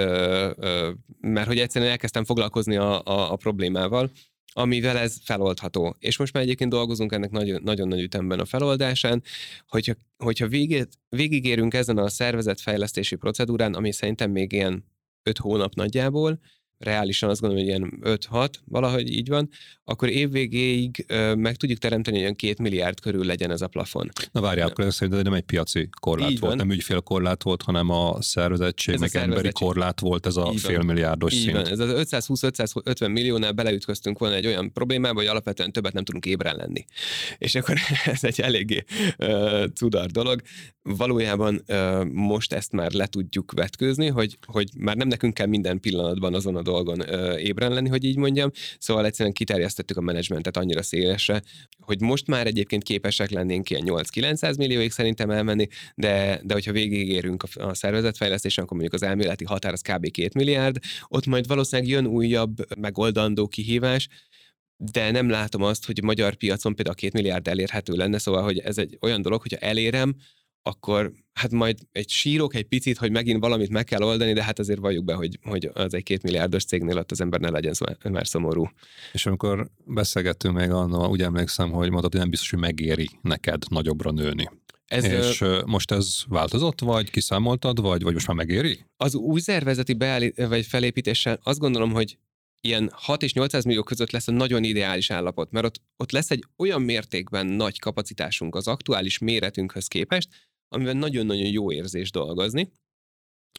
[1.22, 4.12] mert hogy egyszerűen elkezdtem foglalkozni a, a, a problémával,
[4.58, 5.96] amivel ez feloldható.
[6.00, 9.24] És most már egyébként dolgozunk ennek nagyon, nagyon nagy ütemben a feloldásán,
[9.68, 14.86] hogyha, hogyha végét, végigérünk ezen a szervezetfejlesztési procedúrán, ami szerintem még ilyen
[15.24, 16.40] öt hónap nagyjából,
[16.78, 19.50] reálisan azt gondolom, hogy ilyen 5-6, valahogy így van,
[19.84, 24.10] akkor évvégéig ö, meg tudjuk teremteni, hogy olyan két milliárd körül legyen ez a plafon.
[24.32, 26.68] Na várjál, akkor ez szerintem nem egy piaci korlát így volt, van.
[26.68, 31.52] nem ügyfélkorlát volt, hanem a szervezettség, ez a emberi korlát volt ez a félmilliárdos szint.
[31.52, 31.68] Van.
[31.68, 36.56] Ez az 520-550 milliónál beleütköztünk volna egy olyan problémába, hogy alapvetően többet nem tudunk ébren
[36.56, 36.86] lenni.
[37.38, 38.84] És akkor ez egy eléggé
[39.18, 40.42] uh, cudar dolog.
[40.82, 45.80] Valójában uh, most ezt már le tudjuk vetkőzni, hogy, hogy már nem nekünk kell minden
[45.80, 48.52] pillanatban azon a dolgon ö, ébren lenni, hogy így mondjam.
[48.80, 51.42] Szóval egyszerűen kiterjesztettük a menedzsmentet annyira szélesre,
[51.80, 57.44] hogy most már egyébként képesek lennénk ilyen 8-900 millióig szerintem elmenni, de, de hogyha végigérünk
[57.44, 60.12] a, a szervezetfejlesztésen, akkor mondjuk az elméleti határ az kb.
[60.12, 60.78] 2 milliárd,
[61.08, 64.08] ott majd valószínűleg jön újabb megoldandó kihívás,
[64.78, 68.44] de nem látom azt, hogy a magyar piacon például a két milliárd elérhető lenne, szóval,
[68.44, 70.16] hogy ez egy olyan dolog, hogyha elérem,
[70.68, 74.60] akkor hát majd egy sírok egy picit, hogy megint valamit meg kell oldani, de hát
[74.60, 77.74] azért valljuk be, hogy, hogy az egy két milliárdos cégnél ott az ember ne legyen
[78.04, 78.70] már szomorú.
[79.14, 83.64] És amikor beszélgettünk még annól, úgy emlékszem, hogy mondtad, hogy nem biztos, hogy megéri neked
[83.70, 84.50] nagyobbra nőni.
[84.86, 85.62] Ez, és ö...
[85.66, 88.80] most ez változott, vagy kiszámoltad, vagy, vagy most már megéri?
[88.98, 92.18] Az új szervezeti beállít, vagy felépítéssel azt gondolom, hogy
[92.62, 96.32] ilyen 6 és 800 millió között lesz a nagyon ideális állapot, mert ott, ott lesz
[96.32, 100.30] egy olyan mértékben nagy kapacitásunk az aktuális méretünkhöz képest,
[100.70, 102.72] amiben nagyon-nagyon jó érzés dolgozni,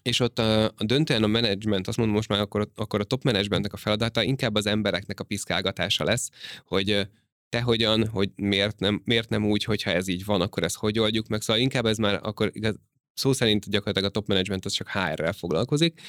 [0.03, 3.23] és ott a, a döntően a menedzsment, azt mondom most már akkor, akkor a top
[3.23, 6.31] menedzsmentnek a feladata inkább az embereknek a piszkálgatása lesz,
[6.65, 7.09] hogy
[7.49, 10.99] te hogyan, hogy miért nem, miért nem úgy, hogyha ez így van, akkor ezt hogy
[10.99, 11.41] oldjuk meg.
[11.41, 12.79] Szóval inkább ez már akkor igaz,
[13.19, 16.01] szó szerint gyakorlatilag a top management az csak HR-rel foglalkozik,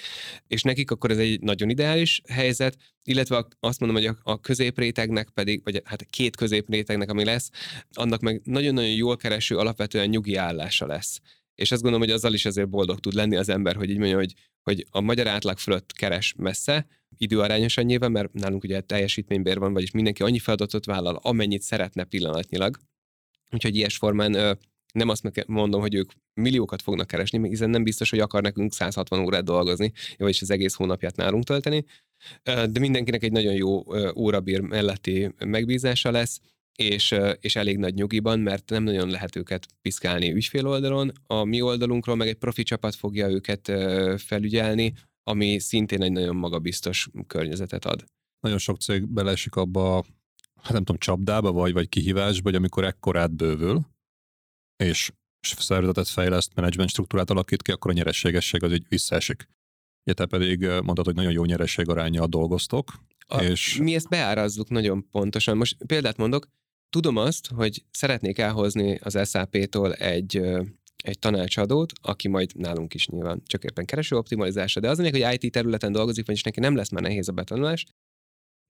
[0.47, 5.61] és nekik akkor ez egy nagyon ideális helyzet, illetve azt mondom, hogy a, középrétegnek pedig,
[5.63, 7.49] vagy hát két középrétegnek, ami lesz,
[7.93, 11.19] annak meg nagyon-nagyon jól kereső alapvetően nyugi állása lesz.
[11.55, 14.17] És azt gondolom, hogy azzal is azért boldog tud lenni az ember, hogy így mondja,
[14.17, 19.73] hogy, hogy a magyar átlag fölött keres messze, időarányosan nyilván, mert nálunk ugye teljesítménybér van,
[19.73, 22.77] vagyis mindenki annyi feladatot vállal, amennyit szeretne pillanatnyilag.
[23.51, 24.57] Úgyhogy ilyes formán
[24.93, 29.19] nem azt mondom, hogy ők milliókat fognak keresni, hiszen nem biztos, hogy akar nekünk 160
[29.19, 31.85] órát dolgozni, vagyis az egész hónapját nálunk tölteni,
[32.43, 33.83] de mindenkinek egy nagyon jó
[34.15, 36.39] órabír melletti megbízása lesz,
[36.75, 41.11] és, és elég nagy nyugiban, mert nem nagyon lehet őket piszkálni ügyfél oldalon.
[41.27, 43.71] A mi oldalunkról meg egy profi csapat fogja őket
[44.17, 48.03] felügyelni, ami szintén egy nagyon magabiztos környezetet ad.
[48.39, 50.05] Nagyon sok cég belesik abba,
[50.61, 53.85] hát nem tudom, csapdába vagy, vagy kihívásba, hogy amikor ekkorát bővül,
[54.83, 55.11] és
[55.41, 59.47] szervezetet fejleszt, menedzsment struktúrát alakít ki, akkor a nyerességesség az így visszaesik.
[60.05, 62.93] Ugye te pedig mondtad, hogy nagyon jó nyereség aránya dolgoztok.
[63.27, 63.77] A, és...
[63.81, 65.57] Mi ezt beárazzuk nagyon pontosan.
[65.57, 66.47] Most példát mondok,
[66.89, 70.41] tudom azt, hogy szeretnék elhozni az SAP-tól egy,
[71.03, 75.51] egy tanácsadót, aki majd nálunk is nyilván csak éppen kereső optimalizása, de az hogy IT
[75.51, 77.85] területen dolgozik, vagyis neki nem lesz már nehéz a betanulás,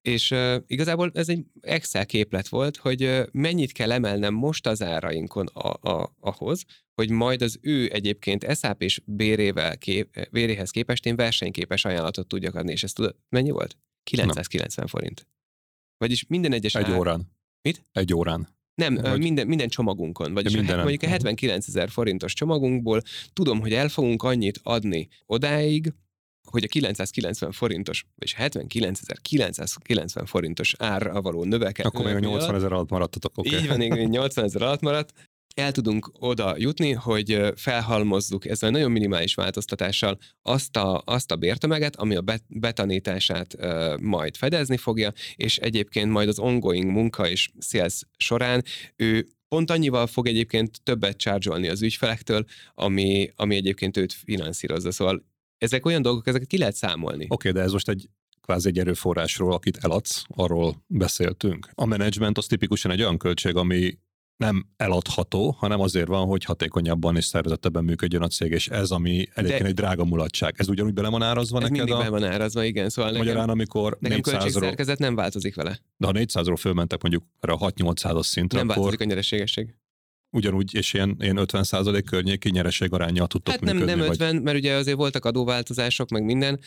[0.01, 4.81] és uh, igazából ez egy Excel képlet volt, hogy uh, mennyit kell emelnem most az
[4.81, 11.05] árainkon a, a, ahhoz, hogy majd az ő egyébként SAP és bérével kép, béréhez képest
[11.05, 13.77] én versenyképes ajánlatot tudjak adni, és ez tudod, mennyi volt?
[14.03, 14.87] 990 Na.
[14.87, 15.27] forint.
[15.97, 16.97] Vagyis minden egyes Egy ár...
[16.97, 17.31] órán.
[17.61, 17.85] Mit?
[17.91, 18.47] Egy órán.
[18.75, 19.19] Nem, vagy...
[19.19, 20.33] minden, minden csomagunkon.
[20.33, 23.01] Vagyis minden a, mondjuk a 79 ezer forintos csomagunkból
[23.33, 25.93] tudom, hogy el fogunk annyit adni odáig,
[26.49, 31.91] hogy a 990 forintos, vagy 79.990 forintos árra való növekedés.
[31.91, 33.37] Akkor még a 80 ezer alatt maradtatok.
[33.37, 33.59] Okay.
[33.59, 35.13] Így van, még 80 ezer alatt maradt.
[35.55, 41.95] El tudunk oda jutni, hogy felhalmozzuk ezzel nagyon minimális változtatással azt a, azt a bértömeget,
[41.95, 43.55] ami a betanítását
[44.01, 48.63] majd fedezni fogja, és egyébként majd az ongoing munka és sales során
[48.95, 54.91] ő pont annyival fog egyébként többet csárgyolni az ügyfelektől, ami, ami egyébként őt finanszírozza.
[54.91, 55.23] Szóval
[55.59, 57.25] ezek olyan dolgok, ezeket ki lehet számolni.
[57.29, 58.09] Oké, okay, de ez most egy
[58.41, 61.69] kvázi egy erőforrásról, akit eladsz, arról beszéltünk.
[61.73, 63.97] A menedzsment az tipikusan egy olyan költség, ami
[64.37, 69.27] nem eladható, hanem azért van, hogy hatékonyabban és szervezettebben működjön a cég, és ez, ami
[69.33, 70.55] egyébként egy drága mulatság.
[70.57, 71.77] Ez ugyanúgy bele van árazva ez neked?
[71.77, 71.97] mindig a...
[71.97, 72.89] bele van árazva, igen.
[72.89, 74.19] Szóval nekem, Magyarán, amikor nekem
[74.75, 75.79] 400 nem változik vele.
[75.97, 78.81] De ha 400-ról fölmentek mondjuk erre a 6-800-as szintre, nem akkor...
[78.81, 79.75] változik a nyereségesség
[80.31, 83.99] ugyanúgy, és ilyen, ilyen 50% környéki nyereség arányjal tudtok hát nem, működni?
[84.01, 84.43] nem 50, vagy...
[84.43, 86.59] mert ugye azért voltak adóváltozások, meg minden,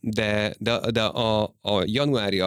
[0.00, 2.42] de, de, de a, a januári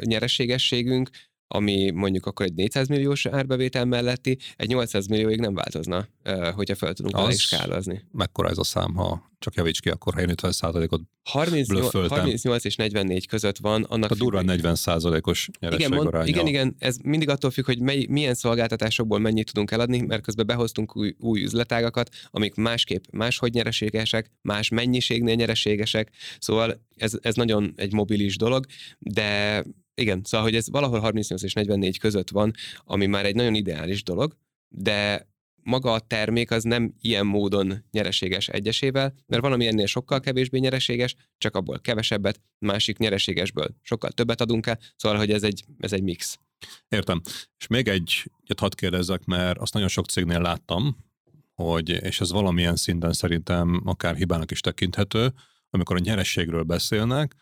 [0.00, 1.10] nyereségességünk
[1.48, 6.08] ami mondjuk akkor egy 400 milliós árbevétel melletti, egy 800 millióig nem változna,
[6.54, 8.02] hogyha fel tudunk vele skálazni.
[8.12, 10.52] Mekkora ez a szám, ha csak javíts ki, akkor ha én 50
[10.88, 13.82] ot 38, 38 és 44 között van.
[13.82, 18.06] Annak a durva 40 százalékos igen, mond, igen, igen, ez mindig attól függ, hogy mely,
[18.08, 24.30] milyen szolgáltatásokból mennyit tudunk eladni, mert közben behoztunk új, új üzletágakat, amik másképp máshogy nyereségesek,
[24.42, 28.66] más mennyiségnél nyereségesek, szóval ez, ez nagyon egy mobilis dolog,
[28.98, 29.62] de
[29.96, 32.52] igen, szóval, hogy ez valahol 38 és 44 között van,
[32.84, 34.36] ami már egy nagyon ideális dolog,
[34.68, 35.28] de
[35.62, 40.58] maga a termék az nem ilyen módon nyereséges egyesével, mert van, ami ennél sokkal kevésbé
[40.58, 45.92] nyereséges, csak abból kevesebbet, másik nyereségesből sokkal többet adunk el, szóval, hogy ez egy, ez
[45.92, 46.38] egy mix.
[46.88, 47.20] Értem.
[47.58, 50.96] És még egy, egy hadd kérdezzek, mert azt nagyon sok cégnél láttam,
[51.54, 55.32] hogy, és ez valamilyen szinten szerintem akár hibának is tekinthető,
[55.70, 57.34] amikor a nyerességről beszélnek,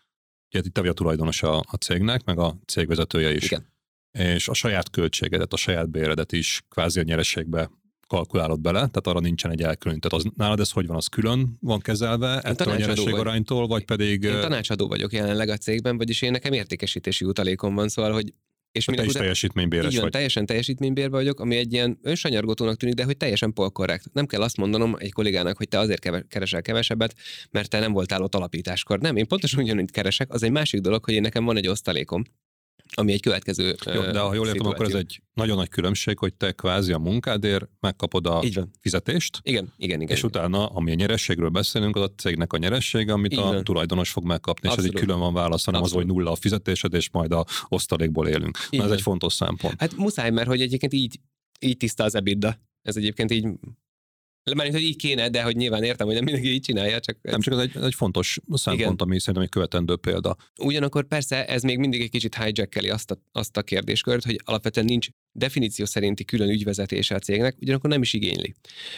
[0.54, 3.44] ugye itt a tulajdonos a, a cégnek, meg a cégvezetője is.
[3.44, 3.72] Igen.
[4.12, 7.70] És a saját költségedet, a saját béredet is kvázi a nyereségbe
[8.06, 10.12] kalkulálod bele, tehát arra nincsen egy elkülönített.
[10.12, 14.22] Az, nálad ez hogy van, az külön van kezelve én ettől a nyereségaránytól, vagy pedig...
[14.22, 18.32] Én tanácsadó vagyok jelenleg a cégben, vagyis én nekem értékesítési utalékom van, szóval, hogy
[18.74, 20.12] és te is teljesítménybéres így van, vagy.
[20.12, 24.12] teljesen teljesítménybérbe vagyok, ami egy ilyen önsanyargatónak tűnik, de hogy teljesen polkorrekt.
[24.12, 27.14] Nem kell azt mondanom egy kollégának, hogy te azért keresel kevesebbet,
[27.50, 28.98] mert te nem voltál ott alapításkor.
[28.98, 30.32] Nem, én pontosan ugyanúgy keresek.
[30.32, 32.24] Az egy másik dolog, hogy én nekem van egy osztalékom,
[32.94, 36.34] ami egy következő Jó, de ha jól értem, akkor ez egy nagyon nagy különbség, hogy
[36.34, 38.42] te kvázi a munkádért megkapod a
[38.80, 39.40] fizetést.
[39.42, 40.12] Igen, igen, igen.
[40.12, 40.30] És igen.
[40.30, 43.44] utána, ami a nyerességről beszélünk, az a cégnek a nyeressége, amit Igen.
[43.44, 44.90] a tulajdonos fog megkapni, Abszolút.
[44.90, 46.02] és ez egy külön van válasz, hanem Abszolút.
[46.02, 48.58] az, hogy nulla a fizetésed, és majd a osztalékból élünk.
[48.70, 49.80] Na, ez egy fontos szempont.
[49.80, 51.20] Hát muszáj, mert hogy egyébként így,
[51.60, 52.58] így tiszta az ebidda.
[52.82, 53.46] Ez egyébként így
[54.52, 57.18] mert hogy így kéne, de hogy nyilván értem, hogy nem mindenki így csinálja, csak...
[57.22, 58.96] Nem csak ez egy, egy fontos szempont, Igen.
[58.96, 60.36] ami szerintem egy követendő példa.
[60.60, 64.86] Ugyanakkor persze ez még mindig egy kicsit hijackeli azt a, azt a kérdéskört, hogy alapvetően
[64.86, 68.54] nincs definíció szerinti külön ügyvezetése a cégnek, ugyanakkor nem is igényli.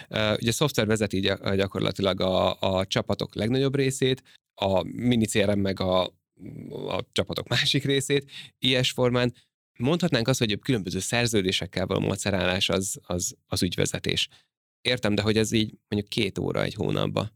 [0.08, 1.20] Ugye a szoftver vezeti
[1.54, 4.22] gyakorlatilag a, a csapatok legnagyobb részét,
[4.54, 6.04] a mini CRM meg a,
[6.86, 9.34] a csapatok másik részét, ilyes formán
[9.78, 14.28] mondhatnánk azt, hogy a különböző szerződésekkel való macerálás az, az, az ügyvezetés
[14.86, 17.30] értem, de hogy ez így mondjuk két óra egy hónapba.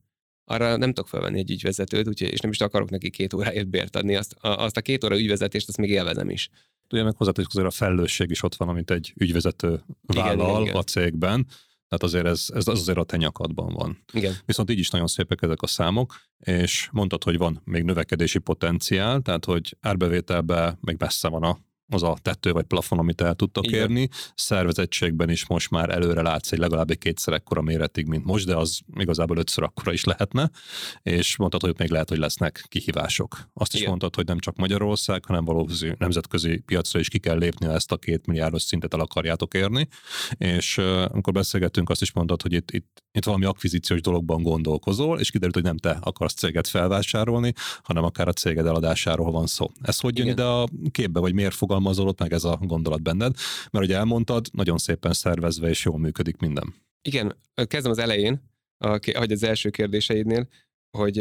[0.45, 3.97] Arra nem tudok felvenni egy ügyvezetőt, úgyhogy, és nem is akarok neki két óráért bért
[3.97, 4.17] adni.
[4.17, 6.51] Azt a, azt a két óra ügyvezetést, azt még élvezem is.
[6.93, 10.75] Ugye meg hozzátartozik azért a felelősség is ott van, amit egy ügyvezető vállal igen, igen.
[10.75, 11.47] a cégben.
[11.89, 14.05] Tehát azért ez, ez azért a te nyakadban van.
[14.13, 14.35] Igen.
[14.45, 19.21] Viszont így is nagyon szépek ezek a számok, és mondtad, hogy van még növekedési potenciál,
[19.21, 21.59] tehát hogy árbevételben még messze van a
[21.91, 23.81] az a tető vagy plafon, amit el tudtok Igen.
[23.81, 24.09] érni.
[24.35, 28.57] Szervezettségben is most már előre látsz egy legalább egy kétszer ekkora méretig, mint most, de
[28.57, 30.51] az igazából ötször akkora is lehetne,
[31.03, 33.39] és mondtad, hogy még lehet, hogy lesznek kihívások.
[33.53, 33.89] Azt is Igen.
[33.89, 37.93] mondtad, hogy nem csak Magyarország, hanem valószínű nemzetközi piacra is ki kell lépni, ha ezt
[37.93, 39.89] a két milliárdos szintet el akarjátok érni,
[40.31, 45.21] és uh, amikor beszélgettünk, azt is mondtad, hogy itt, itt, itt valami akvizíciós dologban gondolkozol,
[45.21, 49.71] és kiderült, hogy nem te akarsz céget felvásárolni, hanem akár a céged eladásáról van szó.
[49.83, 50.39] Ez hogy jön Igen.
[50.39, 53.35] ide a képbe, vagy miért fogal fogalmazolott meg ez a gondolat benned,
[53.71, 56.75] mert ugye elmondtad, nagyon szépen szervezve és jól működik minden.
[57.03, 58.43] Igen, kezdem az elején,
[59.15, 60.49] hogy az első kérdéseidnél,
[60.91, 61.19] hogy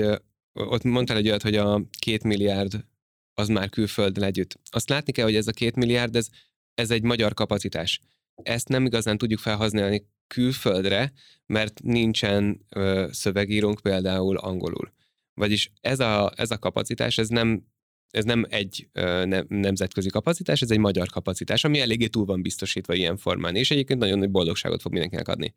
[0.54, 2.86] ott mondtál egy olyat, hogy a két milliárd
[3.34, 4.60] az már külföld együtt.
[4.69, 6.28] Azt látni kell, hogy ez a két milliárd, ez,
[6.73, 8.02] ez egy magyar kapacitás.
[8.43, 11.13] Ezt nem igazán tudjuk felhasználni külföldre,
[11.46, 14.94] mert nincsen ö, szövegírónk például angolul.
[15.34, 17.68] Vagyis ez a, ez a kapacitás, ez nem
[18.10, 22.42] ez nem egy ö, ne, nemzetközi kapacitás, ez egy magyar kapacitás, ami eléggé túl van
[22.42, 25.54] biztosítva ilyen formán, és egyébként nagyon nagy boldogságot fog mindenkinek adni.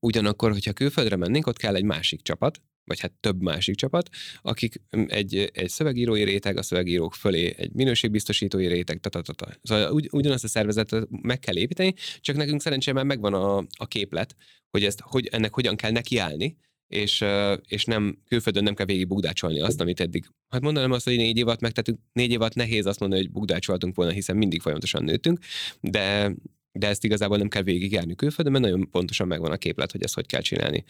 [0.00, 4.08] Ugyanakkor, hogyha külföldre mennénk, ott kell egy másik csapat, vagy hát több másik csapat,
[4.42, 9.56] akik egy, egy szövegírói réteg, a szövegírók fölé egy minőségbiztosítói réteg, tatatata.
[9.62, 14.36] Szóval ugy, ugyanazt a szervezetet meg kell építeni, csak nekünk szerencsére megvan a, a képlet,
[14.70, 17.24] hogy ezt, hogy ennek hogyan kell nekiállni, és,
[17.68, 20.26] és nem, külföldön nem kell végig bugdácsolni azt, amit eddig.
[20.48, 24.12] Hát mondanám azt, hogy négy évat megtettünk, négy évat nehéz azt mondani, hogy bugdácsoltunk volna,
[24.12, 25.38] hiszen mindig folyamatosan nőttünk,
[25.80, 26.34] de,
[26.72, 30.14] de ezt igazából nem kell végigjárni külföldön, mert nagyon pontosan megvan a képlet, hogy ezt
[30.14, 30.84] hogy kell csinálni.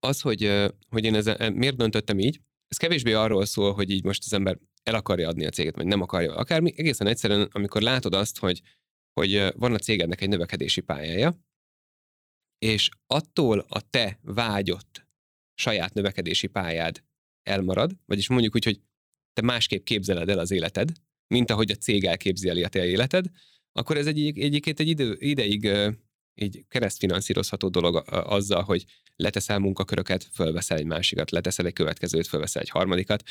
[0.00, 4.22] Az, hogy, hogy én ezzel, miért döntöttem így, ez kevésbé arról szól, hogy így most
[4.24, 6.34] az ember el akarja adni a céget, vagy nem akarja.
[6.34, 8.62] Akármi, egészen egyszerűen, amikor látod azt, hogy,
[9.12, 11.38] hogy van a cégednek egy növekedési pályája,
[12.58, 15.06] és attól a te vágyott
[15.54, 17.02] saját növekedési pályád
[17.42, 18.80] elmarad, vagyis mondjuk úgy, hogy
[19.32, 20.92] te másképp képzeled el az életed,
[21.26, 23.26] mint ahogy a cég elképzeli a te életed,
[23.72, 25.70] akkor ez egy, egyébként egy idő, ideig
[26.34, 28.84] így keresztfinanszírozható dolog azzal, hogy
[29.16, 33.22] leteszel munkaköröket, fölveszel egy másikat, leteszel egy következőt, fölveszel egy harmadikat,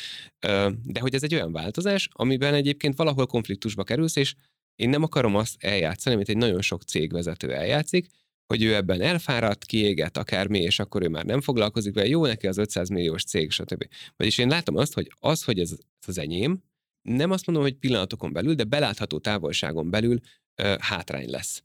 [0.83, 4.35] de hogy ez egy olyan változás, amiben egyébként valahol konfliktusba kerülsz, és
[4.75, 8.07] én nem akarom azt eljátszani, mint egy nagyon sok cégvezető eljátszik,
[8.47, 12.47] hogy ő ebben elfáradt, kiégett akármi, és akkor ő már nem foglalkozik vele, jó neki
[12.47, 13.87] az 500 milliós cég, stb.
[14.15, 15.77] Vagyis én látom azt, hogy az, hogy ez
[16.07, 16.63] az enyém,
[17.01, 20.19] nem azt mondom, hogy pillanatokon belül, de belátható távolságon belül
[20.55, 21.63] ö, hátrány lesz.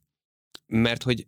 [0.65, 1.27] Mert hogy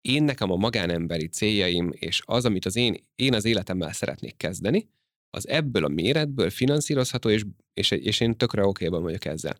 [0.00, 4.88] én nekem a magánemberi céljaim, és az, amit az én, én az életemmel szeretnék kezdeni,
[5.30, 7.44] az ebből a méretből finanszírozható, és,
[7.74, 9.58] és, és én tökre okéban vagyok ezzel.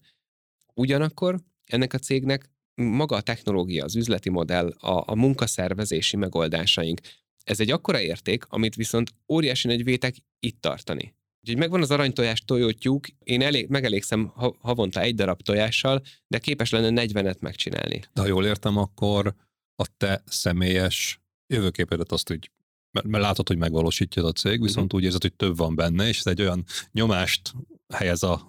[0.74, 7.00] Ugyanakkor ennek a cégnek maga a technológia, az üzleti modell, a, a munkaszervezési megoldásaink,
[7.44, 11.14] ez egy akkora érték, amit viszont óriási nagy vétek itt tartani.
[11.41, 17.07] Úgyhogy megvan az aranytojás tojótyúk, én elég, megelégszem havonta egy darab tojással, de képes lenne
[17.07, 18.01] 40-et megcsinálni.
[18.14, 19.34] De ha jól értem, akkor
[19.74, 22.51] a te személyes jövőképedet azt úgy
[22.93, 25.01] mert, mert látod, hogy megvalósítja a cég, viszont uh-huh.
[25.01, 27.53] úgy érzed, hogy több van benne, és ez egy olyan nyomást
[27.95, 28.49] helyez a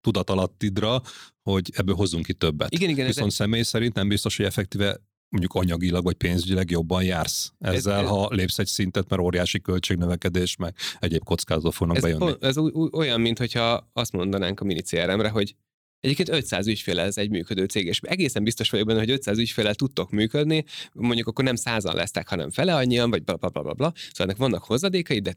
[0.00, 1.02] tudatalattidra,
[1.42, 2.72] hogy ebből hozzunk ki többet.
[2.72, 5.00] Igen, igen, Viszont ez személy szerint nem biztos, hogy effektíve
[5.30, 10.56] mondjuk anyagilag vagy pénzügyileg jobban jársz ezzel, ez, ha lépsz egy szintet, mert óriási költségnövekedés,
[10.56, 12.34] meg egyéb kockázatok fognak ez, bejönni.
[12.40, 12.56] Ez
[12.92, 15.54] olyan, mintha azt mondanánk a mini CRM-re, hogy
[16.00, 19.74] Egyébként 500 ügyféle ez egy működő cég, és egészen biztos vagyok benne, hogy 500 ügyféle
[19.74, 23.74] tudtok működni, mondjuk akkor nem százan lesztek, hanem fele annyian, vagy bla bla bla bla.
[23.74, 23.92] bla.
[23.94, 25.36] Szóval ennek vannak hozadékai, de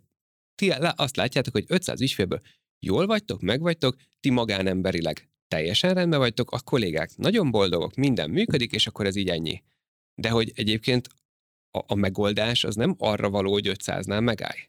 [0.56, 2.42] ti azt látjátok, hogy 500 ügyfélből
[2.80, 8.88] jól vagytok, megvagytok, ti magánemberileg teljesen rendben vagytok, a kollégák nagyon boldogok, minden működik, és
[8.88, 9.62] akkor ez így ennyi.
[10.16, 11.10] De hogy egyébként
[11.72, 14.60] a, a megoldás az nem arra való, hogy 500-nál megállj.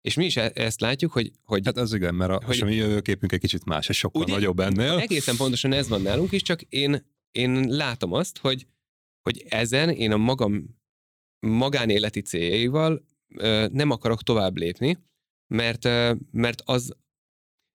[0.00, 1.30] És mi is e- ezt látjuk, hogy...
[1.42, 4.22] hogy hát az igen, mert a, hogy, a mi jövőképünk egy kicsit más, és sokkal
[4.22, 4.98] ugye, nagyobb ennél.
[4.98, 8.66] Egészen pontosan ez van nálunk is, csak én, én látom azt, hogy,
[9.22, 10.76] hogy ezen én a magam
[11.46, 13.06] magánéleti céljaival
[13.70, 14.98] nem akarok tovább lépni,
[15.54, 15.84] mert,
[16.30, 16.96] mert az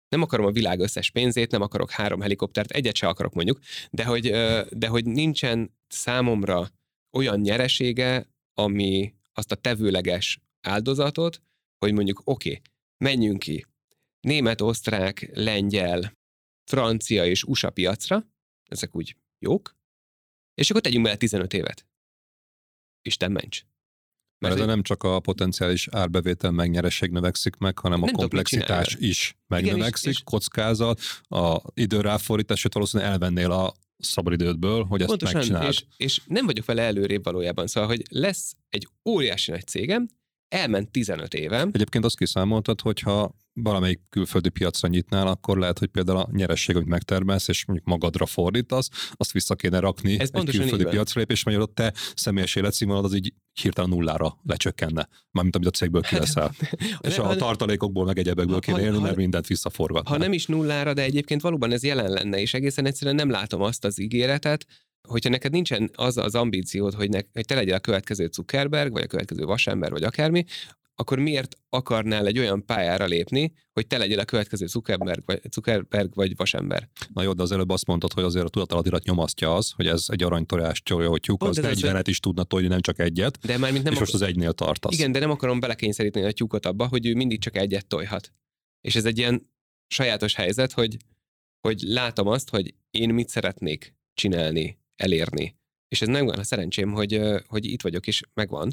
[0.09, 3.59] nem akarom a világ összes pénzét, nem akarok három helikoptert, egyet se akarok mondjuk,
[3.91, 4.29] de hogy,
[4.69, 6.69] de hogy nincsen számomra
[7.17, 11.41] olyan nyeresége, ami azt a tevőleges áldozatot,
[11.77, 12.61] hogy mondjuk oké, okay,
[12.97, 13.65] menjünk ki
[14.19, 16.17] német, osztrák, lengyel,
[16.63, 18.27] francia és USA piacra,
[18.69, 19.75] ezek úgy jók,
[20.53, 21.87] és akkor tegyünk bele 15 évet.
[23.01, 23.65] Isten ments.
[24.37, 29.37] Mert ez nem csak a potenciális árbevétel megnyeresség növekszik meg, hanem nem a komplexitás is
[29.47, 35.69] megnövekszik, Igen, és, kockázat, a időráfordítás, sőt valószínűleg elvennél a szabadidődből, hogy ezt Pontosan, megcsináld.
[35.69, 40.07] És, és nem vagyok vele előrébb valójában, szóval, hogy lesz egy óriási nagy cégem,
[40.53, 41.69] elment 15 évem.
[41.73, 46.87] Egyébként azt kiszámoltad, hogyha valamelyik külföldi piacra nyitnál, akkor lehet, hogy például a nyeresség, amit
[46.87, 51.57] megtermelsz, és mondjuk magadra fordítasz, azt vissza kéne rakni Ez egy külföldi piacra lépés, mert
[51.57, 56.53] ott te személyes életszínvonalad az így hirtelen nullára lecsökkenne, mármint amit a cégből kiveszel.
[56.59, 56.77] Hát,
[57.07, 60.07] és a tartalékokból, meg egyebekből kéne élni, mert mindent visszaforgat.
[60.07, 63.61] Ha nem is nullára, de egyébként valóban ez jelen lenne, és egészen egyszerűen nem látom
[63.61, 64.65] azt az ígéretet,
[65.07, 69.03] hogyha neked nincsen az az ambíciód, hogy, ne, hogy te legyél a következő Zuckerberg, vagy
[69.03, 70.45] a következő vasember, vagy akármi,
[70.95, 76.15] akkor miért akarnál egy olyan pályára lépni, hogy te legyél a következő Zuckerberg vagy, Zuckerberg
[76.15, 76.89] vagy vasember?
[77.13, 80.05] Na jó, de az előbb azt mondtad, hogy azért a tudatalatirat nyomasztja az, hogy ez
[80.07, 83.93] egy aranytojás tyúk, az 40-et is tudna tojni, nem csak egyet, de már mint nem
[83.93, 84.93] és most az egynél tartasz.
[84.93, 88.33] Igen, de nem akarom belekényszeríteni a tyúkot abba, hogy ő mindig csak egyet tojhat.
[88.81, 89.51] És ez egy ilyen
[89.87, 90.97] sajátos helyzet, hogy,
[91.67, 95.55] hogy látom azt, hogy én mit szeretnék csinálni, elérni.
[95.87, 98.71] És ez megvan a szerencsém, hogy, hogy itt vagyok, és megvan.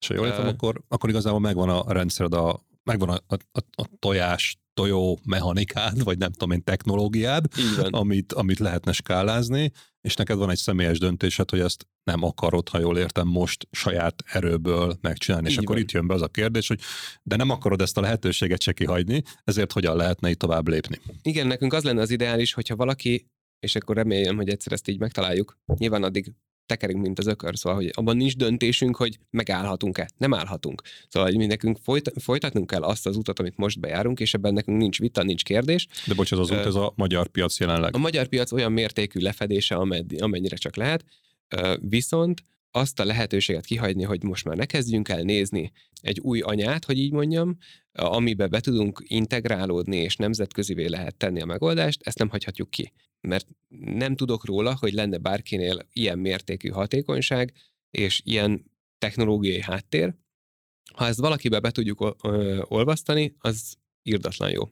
[0.00, 3.82] És ha jól értem, akkor, akkor igazából megvan a rendszered, a, megvan a, a, a,
[3.82, 7.46] a tojás, tojó mechanikád, vagy nem tudom én, technológiád,
[7.90, 12.78] amit, amit lehetne skálázni, és neked van egy személyes döntésed, hogy ezt nem akarod, ha
[12.78, 15.46] jól értem, most saját erőből megcsinálni.
[15.46, 15.66] Így és van.
[15.66, 16.80] akkor itt jön be az a kérdés, hogy
[17.22, 21.00] de nem akarod ezt a lehetőséget se kihagyni, ezért hogyan lehetne itt tovább lépni?
[21.22, 23.26] Igen, nekünk az lenne az ideális, hogyha valaki
[23.62, 25.58] és akkor remélem, hogy egyszer ezt így megtaláljuk.
[25.76, 26.32] Nyilván addig
[26.66, 30.10] tekerünk, mint az ökör, szóval hogy abban nincs döntésünk, hogy megállhatunk-e.
[30.16, 30.82] Nem állhatunk.
[31.08, 34.52] Szóval, hogy mi nekünk folyt, folytatnunk kell azt az utat, amit most bejárunk, és ebben
[34.52, 35.86] nekünk nincs vita, nincs kérdés.
[36.06, 37.94] De bocs, ez az út, ez a magyar piac jelenleg.
[37.94, 39.74] A magyar piac olyan mértékű lefedése,
[40.18, 41.04] amennyire csak lehet,
[41.80, 46.84] viszont azt a lehetőséget kihagyni, hogy most már ne kezdjünk el nézni egy új anyát,
[46.84, 47.56] hogy így mondjam,
[47.92, 52.92] amiben be tudunk integrálódni, és nemzetközivé lehet tenni a megoldást, ezt nem hagyhatjuk ki.
[53.28, 53.46] Mert
[53.78, 57.52] nem tudok róla, hogy lenne bárkinél ilyen mértékű hatékonyság,
[57.90, 60.14] és ilyen technológiai háttér.
[60.94, 62.16] Ha ezt valakibe be tudjuk
[62.68, 64.62] olvasztani, az írdatlan jó.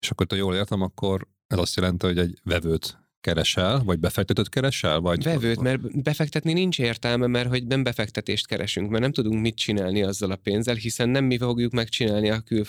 [0.00, 4.48] És akkor, ha jól értem, akkor ez azt jelenti, hogy egy vevőt keresel, vagy befektetőt
[4.48, 5.00] keresel?
[5.00, 9.56] Vagy Vevőt, mert befektetni nincs értelme, mert hogy nem befektetést keresünk, mert nem tudunk mit
[9.56, 12.64] csinálni azzal a pénzzel, hiszen nem mi fogjuk megcsinálni a kül,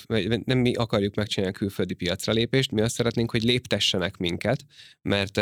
[0.45, 4.65] nem mi akarjuk megcsinálni a külföldi piacra lépést, mi azt szeretnénk, hogy léptessenek minket,
[5.01, 5.37] mert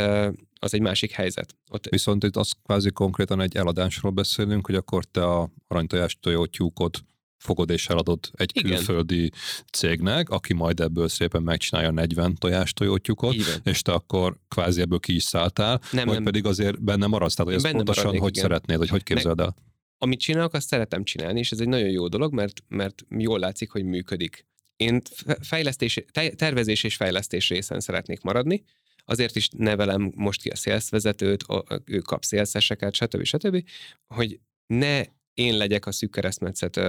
[0.60, 1.56] az egy másik helyzet.
[1.70, 1.90] Ott...
[1.90, 7.04] Viszont itt az kvázi konkrétan egy eladásról beszélünk, hogy akkor te a aranytojás tojótyúkot
[7.42, 8.72] fogod és eladod egy Igen.
[8.72, 9.32] külföldi
[9.72, 15.16] cégnek, aki majd ebből szépen megcsinálja 40 tojás tojótyukot, és te akkor kvázi ebből ki
[15.16, 16.24] is szálltál, nem, vagy nem.
[16.24, 18.44] pedig azért benne maradsz, tehát hogy ezt pontosan maradnék, hogy igen.
[18.44, 19.56] szeretnéd, vagy hogy képzeld el?
[19.98, 23.72] Amit csinálok, azt szeretem csinálni, és ez egy nagyon jó dolog, mert, mert jól látszik,
[23.72, 24.46] hogy működik.
[24.76, 25.02] Én
[25.42, 26.04] fejlesztés,
[26.36, 28.64] tervezés és fejlesztés részen szeretnék maradni,
[29.06, 31.46] azért is nevelem most ki a szélszvezetőt,
[31.86, 33.24] ő kap szélszeseket, stb.
[33.24, 33.64] stb.,
[34.08, 36.80] hogy ne én legyek a szűk keresztmetszet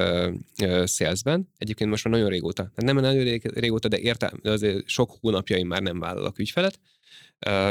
[0.84, 1.49] szélszben.
[1.59, 5.82] Egyébként most már nagyon régóta, nem nagyon régóta, de értem, de azért sok hónapjaim már
[5.82, 6.78] nem vállalok ügyfelet,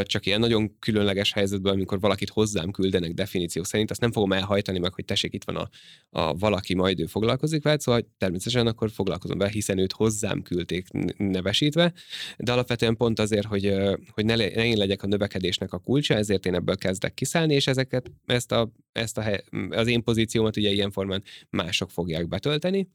[0.03, 4.79] csak ilyen nagyon különleges helyzetben, amikor valakit hozzám küldenek definíció szerint, azt nem fogom elhajtani
[4.79, 5.69] meg, hogy tessék, itt van a,
[6.09, 10.87] a valaki, majd ő foglalkozik vele, szóval természetesen akkor foglalkozom vele, hiszen őt hozzám küldték
[11.17, 11.93] nevesítve,
[12.37, 13.73] de alapvetően pont azért, hogy,
[14.11, 17.67] hogy ne, ne én legyek a növekedésnek a kulcsa, ezért én ebből kezdek kiszállni, és
[17.67, 22.89] ezeket, ezt, a, ezt a, az én pozíciómat ugye ilyen formán mások fogják betölteni,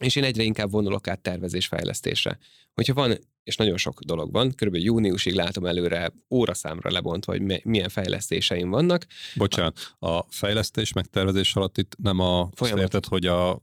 [0.00, 2.38] és én egyre inkább vonulok át tervezésfejlesztésre.
[2.74, 7.88] Hogyha van, és nagyon sok dolog van, körülbelül júniusig látom előre óraszámra lebontva, hogy milyen
[7.88, 9.06] fejlesztéseim vannak.
[9.34, 13.62] Bocsánat, a fejlesztés meg tervezés alatt itt nem a érted, hogy a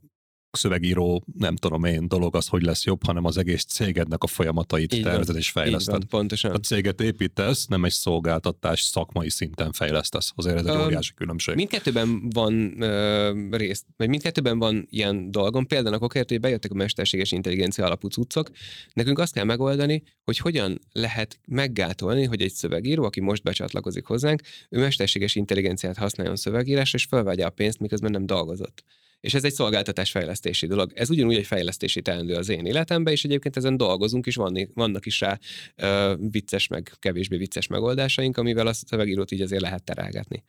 [0.56, 4.94] szövegíró, nem tudom én, dolog az, hogy lesz jobb, hanem az egész cégednek a folyamatait
[4.94, 5.94] így tervezed és fejleszted.
[5.94, 6.50] Van, pontosan.
[6.50, 10.32] A céget építesz, nem egy szolgáltatás szakmai szinten fejlesztesz.
[10.34, 11.54] Azért ez egy uh, óriási különbség.
[11.54, 15.66] Mindkettőben van uh, részt, vagy mindkettőben van ilyen dolgom.
[15.66, 18.50] Például akkor kért, hogy bejöttek a mesterséges intelligencia alapú cuccok.
[18.92, 24.42] Nekünk azt kell megoldani, hogy hogyan lehet meggátolni, hogy egy szövegíró, aki most becsatlakozik hozzánk,
[24.68, 28.84] ő mesterséges intelligenciát használjon szövegírásra, és felvegye a pénzt, miközben nem dolgozott.
[29.22, 30.92] És ez egy szolgáltatásfejlesztési dolog.
[30.94, 35.06] Ez ugyanúgy egy fejlesztési teendő az én életemben, és egyébként ezen dolgozunk, és vannak, vannak
[35.06, 35.38] is rá
[35.82, 40.44] uh, vicces, meg kevésbé vicces megoldásaink, amivel a szövegírót így azért lehet terelgetni.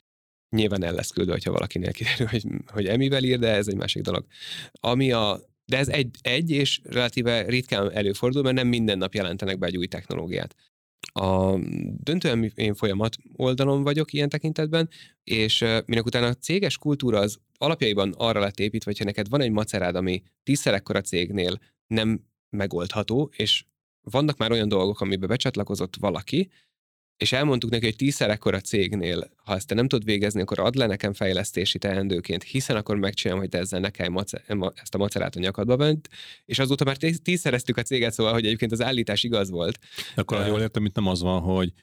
[0.49, 4.01] Nyilván el lesz küldve, ha valakinél kiderül, hogy, hogy emivel ír, de ez egy másik
[4.01, 4.26] dolog.
[4.71, 9.57] Ami a, de ez egy, egy és relatíve ritkán előfordul, mert nem minden nap jelentenek
[9.57, 10.55] be egy új technológiát.
[11.14, 11.58] A
[11.97, 14.89] döntően én folyamat oldalon vagyok ilyen tekintetben,
[15.24, 19.51] és minek utána a céges kultúra az alapjaiban arra lett építve, hogyha neked van egy
[19.51, 23.66] macerád, ami tízszer ekkora cégnél nem megoldható, és
[24.01, 26.49] vannak már olyan dolgok, amiben becsatlakozott valaki,
[27.24, 30.76] és elmondtuk neki, hogy tízszer ekkora cégnél, ha ezt te nem tudod végezni, akkor ad
[30.76, 34.17] le nekem fejlesztési teendőként, hiszen akkor megcsinálom, hogy te ezzel nekem
[34.76, 36.09] ezt a macerát a nyakadba bent,
[36.45, 39.80] és azóta már tízszereztük a céget, szóval, hogy egyébként az állítás igaz volt.
[40.15, 41.74] Akkor uh, jól értem, itt nem az van, hogy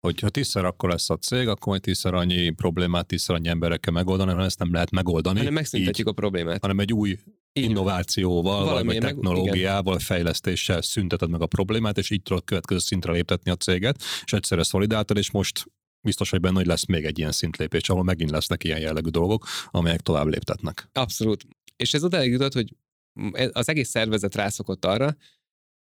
[0.00, 4.30] hogyha tízszer akkor lesz a cég, akkor majd tízszer annyi problémát, tízszer annyi emberekkel megoldani,
[4.30, 5.38] hanem ezt nem lehet megoldani.
[5.38, 6.60] Hanem megszüntetjük így, a problémát.
[6.60, 7.18] Hanem egy új
[7.52, 12.80] így innovációval, vagy, vagy technológiával, meg, fejlesztéssel szünteted meg a problémát, és így tudod következő
[12.80, 15.66] szintre léptetni a céget, és egyszerre szolidáltad, és most
[16.00, 19.46] biztos vagy benne, hogy lesz még egy ilyen szintlépés, ahol megint lesznek ilyen jellegű dolgok,
[19.70, 20.88] amelyek tovább léptetnek.
[20.92, 21.46] Abszolút.
[21.76, 22.74] És ez odáig jutott, hogy
[23.52, 25.16] az egész szervezet rászokott arra,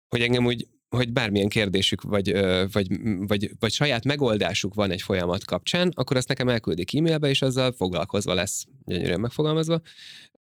[0.09, 2.33] hogy engem úgy hogy bármilyen kérdésük, vagy,
[2.73, 2.89] vagy,
[3.27, 7.73] vagy, vagy saját megoldásuk van egy folyamat kapcsán, akkor azt nekem elküldik e-mailbe, és azzal
[7.73, 9.81] foglalkozva lesz, gyönyörűen megfogalmazva.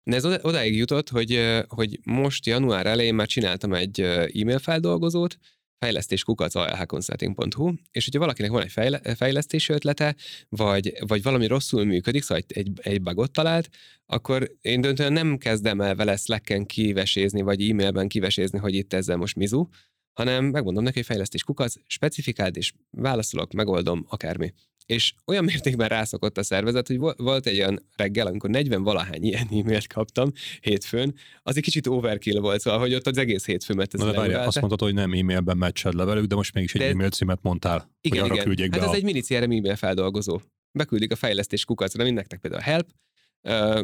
[0.03, 5.37] De ez odáig jutott, hogy, hogy most január elején már csináltam egy e-mail feldolgozót,
[5.85, 10.15] fejlesztéskukac.alhconsulting.hu, és hogyha valakinek van egy fejlesztési ötlete,
[10.49, 13.69] vagy, vagy valami rosszul működik, szóval egy, egy bugot talált,
[14.05, 19.17] akkor én döntően nem kezdem el vele Slacken kivesézni, vagy e-mailben kivesézni, hogy itt ezzel
[19.17, 19.67] most mizu,
[20.13, 24.53] hanem megmondom neki, hogy fejlesztés kukac, specifikáld, és válaszolok, megoldom, akármi.
[24.91, 29.47] És olyan mértékben rászokott a szervezet, hogy volt egy olyan reggel, amikor 40 valahány ilyen
[29.51, 33.99] e-mailt kaptam hétfőn, az egy kicsit overkill volt, szóval, hogy ott az egész hétfőmet ez
[33.99, 36.87] Na, várjál, azt mondtad, hogy nem e-mailben meccsed le velük, de most mégis egy de...
[36.87, 38.71] e-mail címet mondtál, igen, hogy arra igen.
[38.71, 38.95] hát be ez a...
[38.95, 40.39] egy mini CRM e-mail feldolgozó.
[40.71, 42.87] Beküldik a fejlesztés kukacra, mint nektek például a help,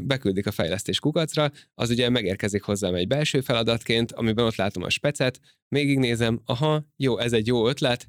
[0.01, 4.89] beküldik a fejlesztés kukacra, az ugye megérkezik hozzám egy belső feladatként, amiben ott látom a
[4.89, 8.07] specet, végignézem, aha, jó, ez egy jó ötlet,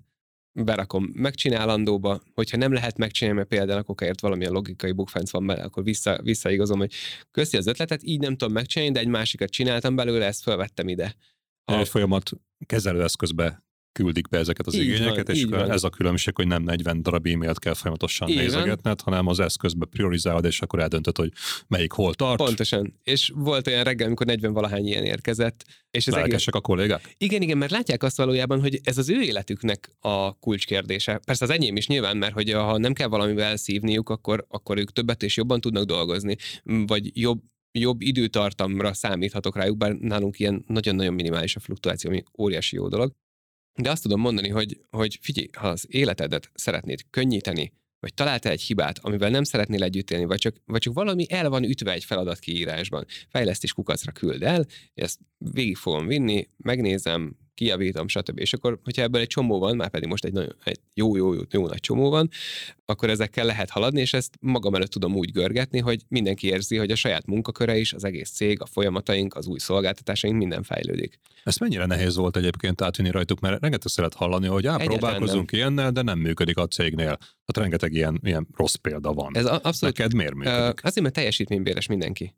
[0.53, 5.63] berakom megcsinálandóba, hogyha nem lehet megcsinálni, mert például akkor ért valamilyen logikai bukfenc van bele,
[5.63, 6.93] akkor vissza, visszaigazom, hogy
[7.31, 11.15] köszi az ötletet, így nem tudom megcsinálni, de egy másikat csináltam belőle, ezt felvettem ide.
[11.65, 11.79] Ha...
[11.79, 12.31] Egy folyamat
[12.67, 13.67] kezelőeszközbe
[14.03, 15.71] küldik be ezeket az így igényeket, van, és van.
[15.71, 19.15] ez a különbség, hogy nem 40 darab e-mailt kell folyamatosan így nézegetned, van.
[19.15, 21.33] hanem az eszközbe priorizálod, és akkor eldöntöd, hogy
[21.67, 22.37] melyik hol tart.
[22.37, 22.95] Pontosan.
[23.05, 25.65] És volt olyan reggel, amikor 40 valahány ilyen érkezett.
[25.91, 26.47] És ez egész...
[26.51, 27.15] a kollégák?
[27.19, 31.21] Igen, igen, mert látják azt valójában, hogy ez az ő életüknek a kulcskérdése.
[31.27, 34.93] Persze az enyém is nyilván, mert hogy ha nem kell valamivel szívniuk, akkor, akkor ők
[34.93, 37.41] többet és jobban tudnak dolgozni, vagy jobb,
[37.73, 43.13] jobb időtartamra számíthatok rájuk, bár nálunk ilyen nagyon-nagyon minimális a fluktuáció, ami óriási jó dolog.
[43.79, 48.63] De azt tudom mondani, hogy, hogy figyelj, ha az életedet szeretnéd könnyíteni, vagy találtál egy
[48.63, 52.05] hibát, amivel nem szeretnél együtt élni, vagy csak, vagy csak valami el van ütve egy
[52.05, 58.39] feladat kiírásban, fejlesztés kukacra küld el, ezt végig fogom vinni, megnézem, kijavítom, stb.
[58.39, 61.35] És akkor, hogyha ebből egy csomó van, már pedig most egy, nagyon, egy jó, jó,
[61.35, 62.31] jó, jó nagy csomó van,
[62.85, 66.91] akkor ezekkel lehet haladni, és ezt magam előtt tudom úgy görgetni, hogy mindenki érzi, hogy
[66.91, 71.21] a saját munkaköre is, az egész cég, a folyamataink, az új szolgáltatásaink minden fejlődik.
[71.45, 75.61] Ez mennyire nehéz volt egyébként átvinni rajtuk, mert rengeteg szeret hallani, hogy á, próbálkozunk nem.
[75.61, 77.17] ilyennel, de nem működik a cégnél.
[77.17, 79.37] Tehát rengeteg ilyen, ilyen rossz példa van.
[79.37, 79.97] Ez abszolút.
[79.97, 80.85] Neked miért működik?
[80.85, 82.35] Azért, mert teljesítménybéres mindenki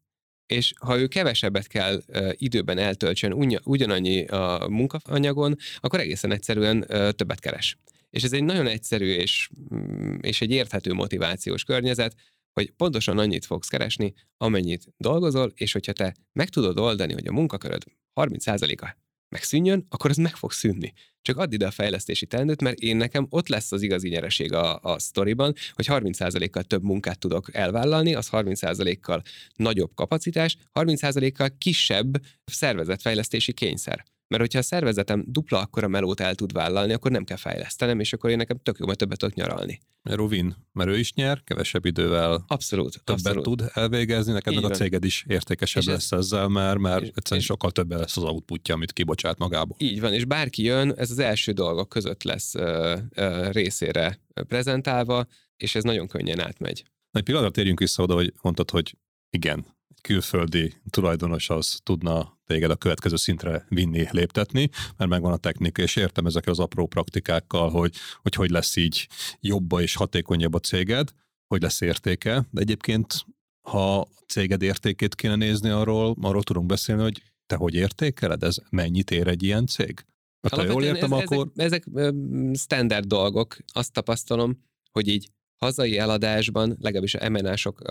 [0.50, 6.86] és ha ő kevesebbet kell időben eltöltsön ugyanannyi a munkaanyagon, akkor egészen egyszerűen
[7.16, 7.76] többet keres.
[8.10, 12.14] És ez egy nagyon egyszerű és, mm, és egy érthető motivációs környezet,
[12.52, 17.32] hogy pontosan annyit fogsz keresni, amennyit dolgozol, és hogyha te meg tudod oldani, hogy a
[17.32, 17.82] munkaköröd
[18.14, 18.96] 30%-a
[19.30, 20.92] megszűnjön, akkor az meg fog szűnni.
[21.22, 24.78] Csak add ide a fejlesztési teendőt, mert én nekem ott lesz az igazi nyereség a,
[24.82, 29.22] a sztoriban, hogy 30%-kal több munkát tudok elvállalni, az 30%-kal
[29.56, 34.04] nagyobb kapacitás, 30%-kal kisebb szervezetfejlesztési kényszer.
[34.30, 38.12] Mert hogyha a szervezetem dupla akkora melót el tud vállalni, akkor nem kell fejlesztenem, és
[38.12, 39.80] akkor én nekem tök jó, mert többet tudok nyaralni.
[40.02, 43.44] Mert Ruvin, mert ő is nyer, kevesebb idővel abszolút, többet abszolút.
[43.44, 47.08] tud elvégezni, neked meg a céged is értékesebb és lesz ez, ezzel, mert, mert és,
[47.08, 49.76] egyszerűen és, sokkal több lesz az outputja, amit kibocsát magából.
[49.80, 55.26] Így van, és bárki jön, ez az első dolgok között lesz ö, ö, részére prezentálva,
[55.56, 56.84] és ez nagyon könnyen átmegy.
[57.10, 58.96] Egy pillanatra térjünk vissza oda, hogy mondtad, hogy
[59.30, 59.66] igen,
[60.00, 65.96] külföldi tulajdonos az tudna téged a következő szintre vinni, léptetni, mert megvan a technika, és
[65.96, 69.08] értem ezekkel az apró praktikákkal, hogy hogy, hogy lesz így
[69.40, 71.10] jobba és hatékonyabb a céged,
[71.46, 73.26] hogy lesz értéke, de egyébként
[73.68, 79.10] ha céged értékét kéne nézni, arról, arról tudunk beszélni, hogy te hogy értékeled, ez mennyit
[79.10, 80.04] ér egy ilyen cég?
[80.42, 81.50] Hát, ha jól értem, ez, akkor...
[81.54, 82.14] Ezek, ezek
[82.54, 85.30] standard dolgok, azt tapasztalom, hogy így
[85.64, 87.82] hazai eladásban, legalábbis a emenások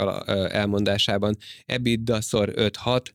[0.52, 3.06] elmondásában EBITDA szor 5-6,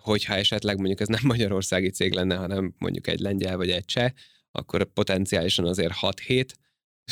[0.00, 4.10] hogyha esetleg mondjuk ez nem magyarországi cég lenne, hanem mondjuk egy lengyel vagy egy cseh,
[4.52, 6.46] akkor potenciálisan azért 6-7,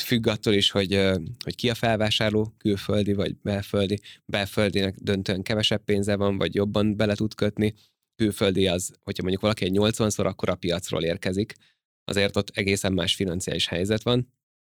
[0.00, 0.94] függ attól is, hogy,
[1.44, 4.00] hogy ki a felvásárló, külföldi vagy belföldi.
[4.26, 7.74] Belföldinek döntően kevesebb pénze van, vagy jobban bele tud kötni.
[8.16, 11.54] Külföldi az, hogyha mondjuk valaki egy 80-szor, akkor a piacról érkezik.
[12.04, 14.28] Azért ott egészen más financiális helyzet van.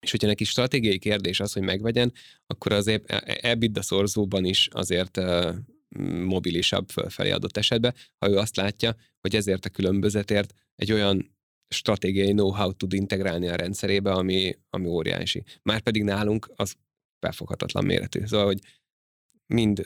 [0.03, 2.13] És hogyha neki stratégiai kérdés az, hogy megvegyen,
[2.47, 5.21] akkor azért e, e, EBITDA szorzóban is azért
[6.25, 11.37] mobilisabb fölfelé adott esetben, ha ő azt látja, hogy ezért a különbözetért egy olyan
[11.69, 15.45] stratégiai know-how tud integrálni a rendszerébe, ami, ami óriási.
[15.63, 16.75] Márpedig nálunk az
[17.19, 18.27] felfoghatatlan méretű.
[18.27, 18.59] Szóval, hogy
[19.53, 19.83] mind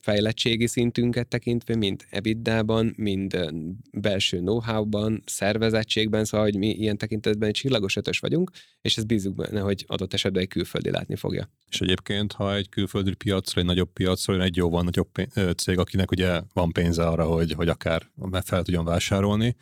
[0.00, 3.50] fejlettségi szintünket tekintve, mind EBITDA-ban, mind
[3.92, 8.50] belső know-how-ban, szervezettségben, szóval, hogy mi ilyen tekintetben egy csillagos ötös vagyunk,
[8.80, 11.50] és ez bízunk benne, hogy adott esetben egy külföldi látni fogja.
[11.70, 15.10] És egyébként, ha egy külföldi piacra, egy nagyobb piacra, egy jóval nagyobb
[15.56, 18.10] cég, akinek ugye van pénze arra, hogy, hogy akár
[18.44, 19.56] fel tudjon vásárolni,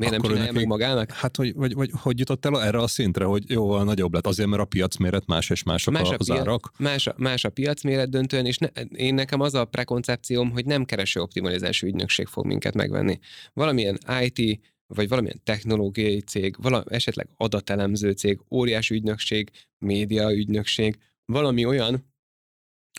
[0.00, 1.10] Miért nem csinálja meg magának?
[1.10, 4.26] Hát, hogy, vagy, vagy hogy jutott el erre a szintre, hogy jóval nagyobb lett?
[4.26, 6.72] Azért, mert a piacméret más és mások más a, az árak?
[6.78, 10.84] Más a, más a piacméret döntően, és ne, én nekem az a prekoncepcióm, hogy nem
[10.84, 13.18] kereső optimalizási ügynökség fog minket megvenni.
[13.52, 21.64] Valamilyen IT, vagy valamilyen technológiai cég, vala, esetleg adatelemző cég, óriási ügynökség, média ügynökség, valami
[21.64, 22.12] olyan,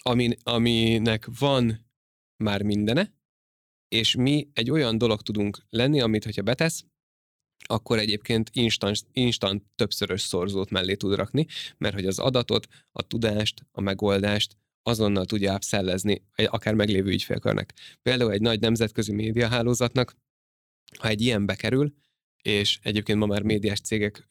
[0.02, 1.86] amin, aminek van
[2.44, 3.14] már mindene,
[3.88, 6.86] és mi egy olyan dolog tudunk lenni, amit, hogyha betesz,
[7.72, 11.46] akkor egyébként instant, instant többszörös szorzót mellé tud rakni,
[11.78, 17.74] mert hogy az adatot, a tudást, a megoldást azonnal tudja ápszellezni akár meglévő ügyfélkörnek.
[18.02, 20.16] Például egy nagy nemzetközi médiahálózatnak,
[21.00, 21.94] ha egy ilyen bekerül,
[22.42, 24.28] és egyébként ma már médiás cégek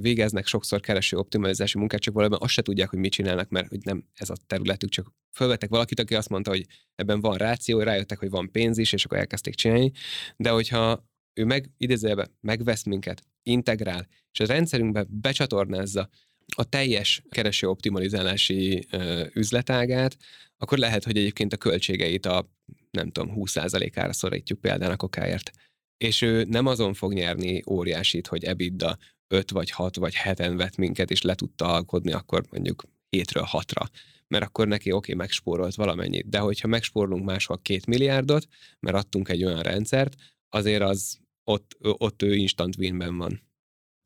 [0.00, 3.84] végeznek sokszor kereső optimalizási munkát, csak valójában azt se tudják, hogy mit csinálnak, mert hogy
[3.84, 8.18] nem ez a területük, csak fölvettek valakit, aki azt mondta, hogy ebben van ráció, rájöttek,
[8.18, 9.92] hogy van pénz is, és akkor elkezdték csinálni,
[10.36, 11.07] de hogyha
[11.38, 16.08] ő meg, idézőjelbe megvesz minket, integrál, és a rendszerünkbe becsatornázza
[16.56, 20.16] a teljes kereső optimalizálási ö, üzletágát,
[20.56, 22.50] akkor lehet, hogy egyébként a költségeit a
[22.90, 25.50] nem tudom, 20%-ára szorítjuk például a kokáért.
[25.96, 30.76] És ő nem azon fog nyerni óriásit, hogy EBITDA 5 vagy 6 vagy 7-en vett
[30.76, 32.84] minket, és le tudta alkodni akkor mondjuk
[33.16, 33.86] 7-ről 6-ra.
[34.28, 36.28] Mert akkor neki oké, okay, megspórolt valamennyit.
[36.28, 38.46] De hogyha megspórolunk máshol két milliárdot,
[38.80, 40.14] mert adtunk egy olyan rendszert,
[40.48, 41.18] azért az
[41.48, 43.40] ott, ott ő instant winben van.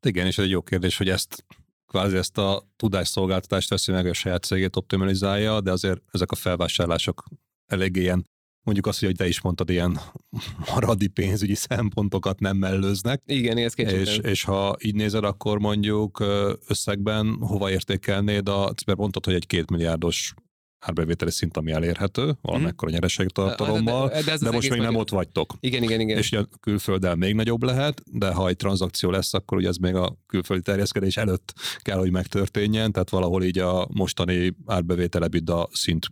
[0.06, 1.44] Igen, és ez egy jó kérdés, hogy ezt
[1.86, 7.24] kvázi ezt a tudásszolgáltatást teszi meg a saját cégét optimalizálja, de azért ezek a felvásárlások
[7.66, 8.30] eléggé ilyen
[8.62, 9.98] mondjuk azt, hogy te is mondtad, ilyen
[10.74, 13.22] maradi pénzügyi szempontokat nem mellőznek.
[13.26, 16.24] Igen, ez és, és ha így nézed, akkor mondjuk
[16.66, 20.34] összegben hova értékelnéd a, mert mondtad, hogy egy két milliárdos
[20.82, 22.94] árbevételi szint, ami elérhető, valamekkora mm.
[22.94, 25.54] nyereségtartalommal, de, de, de, de most még nem ott vagytok.
[25.60, 26.18] Igen, igen, igen.
[26.18, 29.76] És ugye a külfölddel még nagyobb lehet, de ha egy tranzakció lesz, akkor ugye ez
[29.76, 35.68] még a külföldi terjeszkedés előtt kell, hogy megtörténjen, tehát valahol így a mostani árbevétel a
[35.72, 36.06] szint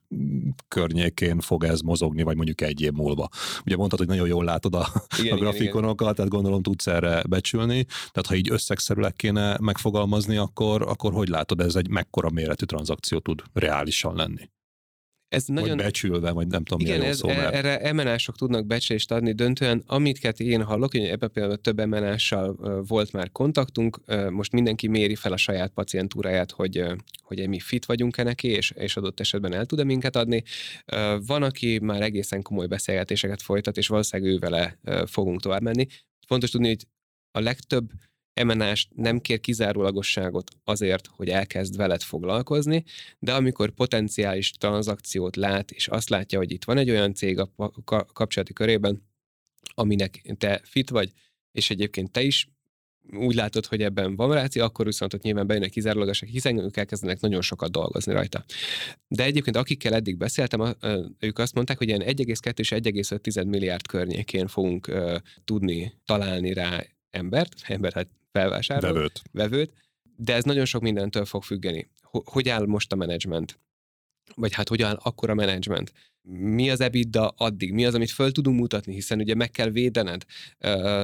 [0.68, 3.28] környékén fog ez mozogni, vagy mondjuk egy év múlva.
[3.64, 6.14] Ugye mondtad, hogy nagyon jól látod a, igen, a grafikonokat, igen, igen.
[6.14, 11.60] tehát gondolom tudsz erre becsülni, tehát ha így összegszerűleg kéne megfogalmazni, akkor, akkor hogy látod,
[11.60, 14.48] ez egy mekkora méretű tranzakció tud reálisan lenni?
[15.30, 15.76] Ez nagyon...
[15.76, 17.54] Vagy becsülve, vagy nem tudom, Igen, ez, szó, mert...
[17.54, 19.82] erre emenások tudnak becslést adni döntően.
[19.86, 22.56] Amit én hallok, hogy ebben például több emenással
[22.86, 24.00] volt már kontaktunk,
[24.30, 26.84] most mindenki méri fel a saját pacientúráját, hogy,
[27.22, 30.42] hogy mi fit vagyunk-e neki, és, és adott esetben el tud-e minket adni.
[31.26, 35.86] Van, aki már egészen komoly beszélgetéseket folytat, és valószínűleg ő vele fogunk tovább menni.
[36.26, 36.86] Fontos tudni, hogy
[37.30, 37.90] a legtöbb
[38.34, 42.84] emenás nem kér kizárólagosságot azért, hogy elkezd veled foglalkozni,
[43.18, 47.52] de amikor potenciális tranzakciót lát, és azt látja, hogy itt van egy olyan cég a
[48.12, 49.02] kapcsolati körében,
[49.74, 51.12] aminek te fit vagy,
[51.52, 52.48] és egyébként te is
[53.12, 57.20] úgy látod, hogy ebben van ráció, akkor viszont ott nyilván bejönnek kizárólagosak, hiszen ők elkezdenek
[57.20, 58.44] nagyon sokat dolgozni rajta.
[59.08, 60.76] De egyébként akikkel eddig beszéltem,
[61.18, 64.90] ők azt mondták, hogy ilyen 1,2 és 1,5 milliárd környékén fogunk
[65.44, 69.22] tudni találni rá embert, embert hát felvásárolót, vevőt.
[69.32, 69.72] vevőt,
[70.16, 71.90] de ez nagyon sok mindentől fog függeni.
[72.10, 73.58] Hogy áll most a menedzsment?
[74.34, 75.92] Vagy hát hogy áll akkor a menedzsment?
[76.22, 77.72] Mi az EBITDA addig?
[77.72, 80.24] Mi az, amit föl tudunk mutatni, hiszen ugye meg kell védened.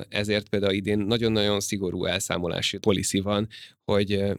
[0.08, 3.48] Ezért például idén nagyon-nagyon szigorú elszámolási policy van,
[3.84, 4.32] hogy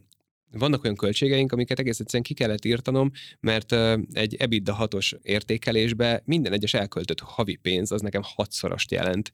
[0.57, 3.71] vannak olyan költségeink, amiket egész egyszerűen ki kellett írtanom, mert
[4.11, 9.31] egy EBITDA hatos értékelésbe minden egyes elköltött havi pénz az nekem hatszorost jelent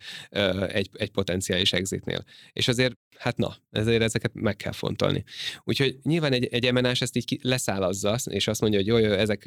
[0.67, 2.24] egy, egy potenciális exitnél.
[2.53, 5.24] És azért, hát na, ezért ezeket meg kell fontolni.
[5.63, 9.41] Úgyhogy nyilván egy, egy emenás ezt így leszállazza, és azt mondja, hogy jó, jó ezek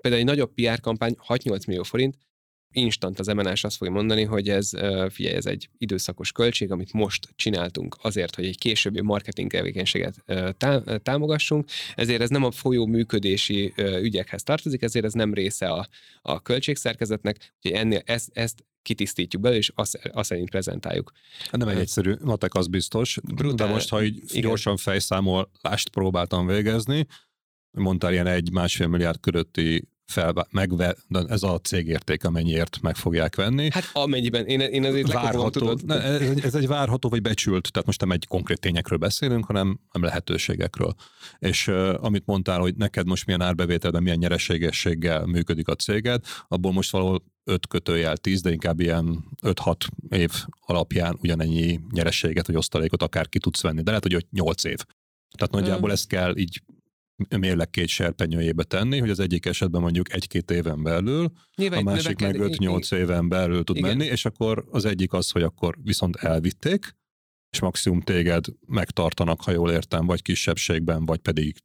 [0.00, 2.16] például egy nagyobb PR kampány 6-8 millió forint,
[2.72, 4.70] instant az MNS azt fogja mondani, hogy ez,
[5.08, 10.24] figyelj, ez egy időszakos költség, amit most csináltunk azért, hogy egy későbbi marketing tevékenységet
[11.02, 15.88] támogassunk, ezért ez nem a folyó működési ügyekhez tartozik, ezért ez nem része a,
[16.22, 21.12] a költségszerkezetnek, úgyhogy ennél ezt, ezt kitisztítjuk belőle, és azt, azt szerint prezentáljuk.
[21.38, 23.18] Hát nem egy egyszerű matek, az biztos.
[23.34, 24.42] Brutál, de most, ha így igen.
[24.42, 27.06] gyorsan fejszámolást próbáltam végezni,
[27.70, 30.96] mondtál ilyen egy másfél milliárd körötti fel, megve,
[31.28, 33.68] ez a cégérték, amennyiért meg fogják venni.
[33.72, 37.86] Hát amennyiben, én, én azért várható, ne, ez, egy, ez egy várható vagy becsült, tehát
[37.86, 40.94] most nem egy konkrét tényekről beszélünk, hanem, hanem lehetőségekről.
[41.38, 46.72] És uh, amit mondtál, hogy neked most milyen árbevételben, milyen nyereségességgel működik a céged, abból
[46.72, 49.74] most valahol 5 kötőjel 10, de inkább ilyen 5-6
[50.08, 50.30] év
[50.60, 54.78] alapján ugyanennyi nyerességet vagy osztalékot akár ki tudsz venni, de lehet, hogy 8 év.
[55.36, 56.62] Tehát nagyjából ezt kell így
[57.38, 62.20] mérleg két serpenyőjébe tenni, hogy az egyik esetben mondjuk egy-két éven belül, Nyilván, a másik
[62.20, 63.96] meg 5-8 éven belül tud igen.
[63.96, 66.96] menni, és akkor az egyik az, hogy akkor viszont elvitték,
[67.50, 71.56] és maximum téged megtartanak, ha jól értem, vagy kisebbségben, vagy pedig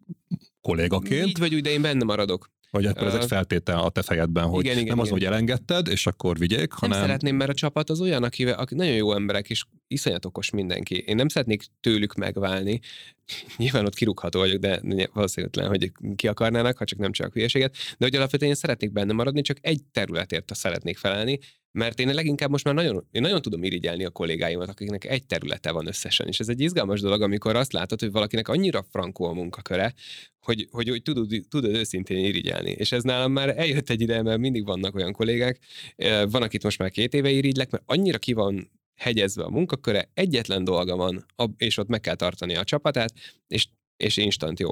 [0.61, 1.27] kollégaként.
[1.27, 2.53] Így vagy úgy, de én benne maradok.
[2.75, 5.17] Vagy akkor ez egy feltétel a te fejedben, hogy igen, igen, nem az, igen.
[5.17, 6.97] hogy elengedted, és akkor vigyék, hanem...
[6.97, 10.49] Nem szeretném, mert a csapat az olyan, akivel, akik nagyon jó emberek, és iszonyat okos
[10.49, 10.97] mindenki.
[10.97, 12.79] Én nem szeretnék tőlük megválni.
[13.57, 14.81] Nyilván ott kirúgható vagyok, de
[15.13, 17.75] valószínűleg, hogy ki akarnának, ha csak nem csak hülyeséget.
[17.97, 21.39] De hogy alapvetően én szeretnék benne maradni, csak egy területért szeretnék felelni,
[21.75, 25.71] mert én leginkább most már nagyon, én nagyon tudom irigyelni a kollégáimat, akiknek egy területe
[25.71, 29.33] van összesen, és ez egy izgalmas dolog, amikor azt látod, hogy valakinek annyira frankó a
[29.33, 29.93] munkaköre,
[30.39, 32.71] hogy, hogy, hogy tudod, tudod őszintén irigyelni.
[32.71, 35.59] És ez nálam már eljött egy ide, mert mindig vannak olyan kollégák,
[36.29, 40.63] van, akit most már két éve irigylek, mert annyira ki van hegyezve a munkaköre, egyetlen
[40.63, 41.25] dolga van,
[41.57, 43.13] és ott meg kell tartani a csapatát,
[43.47, 43.67] és,
[43.97, 44.71] és instant jó.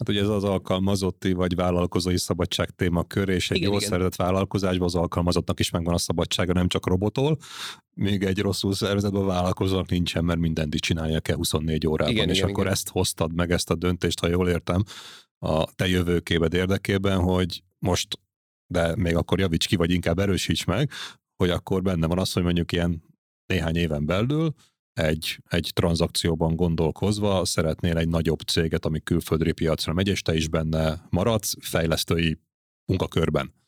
[0.00, 3.90] Hát ugye ez az alkalmazotti vagy vállalkozói szabadság témakör, és egy igen, jól igen.
[3.90, 7.38] szervezett vállalkozásban az alkalmazottnak is megvan a szabadsága, nem csak robotol.
[7.94, 12.36] Még egy rosszul szervezetben vállalkozónak nincsen, mert mindent is csinálja kell 24 órában, igen, és
[12.36, 12.72] igen, akkor igen.
[12.72, 14.82] ezt hoztad meg, ezt a döntést, ha jól értem,
[15.38, 18.18] a te jövőképed érdekében, hogy most,
[18.66, 20.90] de még akkor javíts ki, vagy inkább erősíts meg,
[21.36, 23.02] hogy akkor benne van az, hogy mondjuk ilyen
[23.46, 24.54] néhány éven belül
[25.04, 30.48] egy, egy tranzakcióban gondolkozva szeretnél egy nagyobb céget, ami külföldri piacra megy, és te is
[30.48, 32.38] benne maradsz fejlesztői
[32.84, 33.58] munkakörben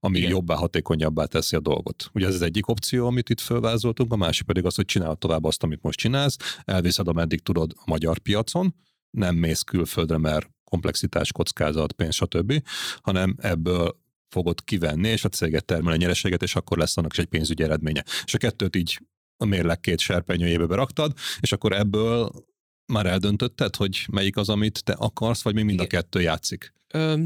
[0.00, 0.30] ami Igen.
[0.30, 2.10] jobbá, hatékonyabbá teszi a dolgot.
[2.12, 5.44] Ugye ez az egyik opció, amit itt fölvázoltunk, a másik pedig az, hogy csinálod tovább
[5.44, 8.74] azt, amit most csinálsz, elviszed, ameddig tudod a magyar piacon,
[9.10, 12.62] nem mész külföldre, mert komplexitás, kockázat, pénz, stb.,
[13.00, 17.18] hanem ebből fogod kivenni, és a céget termel a nyereséget, és akkor lesz annak is
[17.18, 18.04] egy pénzügyi eredménye.
[18.24, 19.00] És a kettőt így
[19.38, 22.46] a mérleg két serpenyőjébe beraktad, és akkor ebből
[22.92, 26.72] már eldöntötted, hogy melyik az, amit te akarsz, vagy még mind a kettő játszik?
[26.94, 27.16] Ö,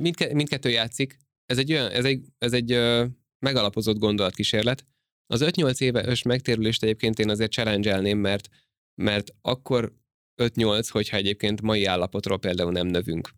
[0.00, 1.18] mindke, mindkettő játszik.
[1.46, 3.04] Ez egy, olyan, ez egy, ez egy ö,
[3.38, 4.86] megalapozott gondolatkísérlet.
[5.26, 8.48] Az 5-8 éves megtérülést egyébként én azért challenge mert,
[8.94, 9.92] mert akkor
[10.42, 13.30] 5-8, hogyha egyébként mai állapotról például nem növünk.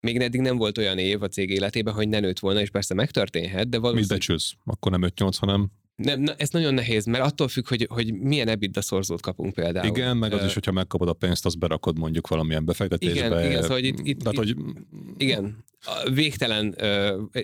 [0.00, 2.94] Még eddig nem volt olyan év a cég életében, hogy ne nőtt volna, és persze
[2.94, 4.10] megtörténhet, de valószínűleg...
[4.10, 4.54] Mit becsülsz?
[4.64, 5.70] Akkor nem 5-8, hanem
[6.02, 9.86] Nem, na, ez nagyon nehéz, mert attól függ, hogy, hogy milyen EBITDA szorzót kapunk például.
[9.86, 13.26] Igen, meg az is, hogyha megkapod a pénzt, azt berakod mondjuk valamilyen befektetésbe.
[13.26, 14.56] Igen, igen szóval itt, itt, Tehát, hogy...
[15.16, 15.64] igen
[16.12, 16.76] végtelen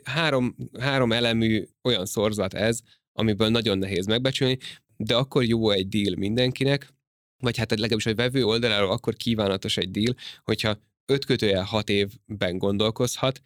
[0.05, 2.81] három, három elemű olyan szorzat ez,
[3.13, 4.59] amiből nagyon nehéz megbecsülni,
[4.97, 6.95] de akkor jó egy deal mindenkinek,
[7.43, 12.59] vagy hát legalábbis a vevő oldaláról akkor kívánatos egy deal, hogyha öt kötője hat évben
[12.59, 13.41] gondolkozhat,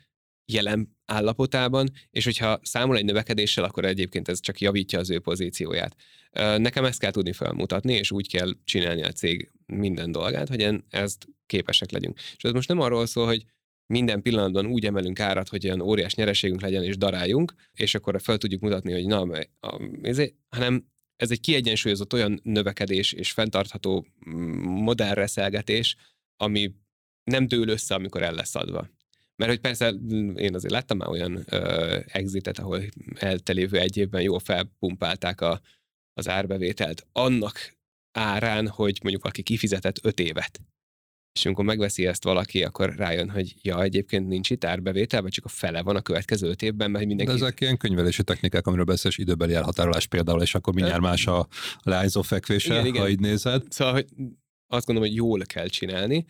[0.52, 5.96] jelen állapotában, és hogyha számol egy növekedéssel, akkor egyébként ez csak javítja az ő pozícióját.
[6.56, 11.26] Nekem ezt kell tudni felmutatni, és úgy kell csinálni a cég minden dolgát, hogy ezt
[11.46, 12.18] képesek legyünk.
[12.36, 13.44] És ez most nem arról szól, hogy
[13.86, 18.38] minden pillanatban úgy emelünk árat, hogy olyan óriás nyereségünk legyen, és daráljunk, és akkor fel
[18.38, 19.46] tudjuk mutatni, hogy na,
[20.02, 20.86] ezért, hanem
[21.16, 24.06] ez egy kiegyensúlyozott olyan növekedés és fenntartható
[24.62, 25.96] modellreszelgetés,
[26.36, 26.74] ami
[27.24, 28.88] nem dől össze, amikor el lesz adva.
[29.38, 32.82] Mert hogy persze mm, én azért láttam már olyan ö, exitet, ahol
[33.14, 35.60] eltelévő egy évben jól felpumpálták a,
[36.12, 37.76] az árbevételt annak
[38.12, 40.60] árán, hogy mondjuk valaki kifizetett öt évet.
[41.32, 45.44] És amikor megveszi ezt valaki, akkor rájön, hogy ja, egyébként nincs itt árbevétel, vagy csak
[45.44, 47.32] a fele van a következő öt évben, mert mindenki...
[47.32, 51.48] De ezek ilyen könyvelési technikák, amiről beszélsz, időbeli elhatárolás például, és akkor mindjárt más a
[51.82, 53.02] leányzó fekvése, igen, igen.
[53.02, 53.62] ha így nézed.
[53.72, 54.06] Szóval hogy
[54.66, 56.26] azt gondolom, hogy jól kell csinálni,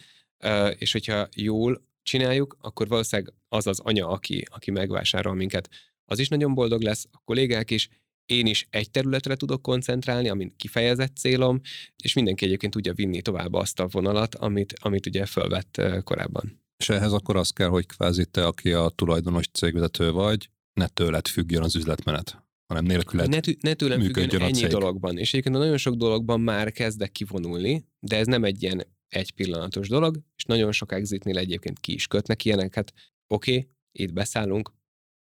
[0.79, 5.69] és hogyha jól csináljuk, akkor valószínűleg az az anya, aki, aki megvásárol minket,
[6.05, 7.89] az is nagyon boldog lesz, a kollégák is,
[8.27, 11.61] én is egy területre tudok koncentrálni, amin kifejezett célom,
[12.03, 16.63] és mindenki egyébként tudja vinni tovább azt a vonalat, amit, amit ugye fölvett korábban.
[16.77, 21.27] És ehhez akkor az kell, hogy kvázi te, aki a tulajdonos cégvezető vagy, ne tőled
[21.27, 25.19] függjön az üzletmenet hanem nélküled ne, ne tőlem függjön ennyi dologban.
[25.19, 29.89] És egyébként nagyon sok dologban már kezdek kivonulni, de ez nem egy ilyen egy pillanatos
[29.89, 32.93] dolog, és nagyon sok exitnél egyébként ki is kötnek ilyeneket.
[33.27, 34.73] Oké, okay, itt beszállunk,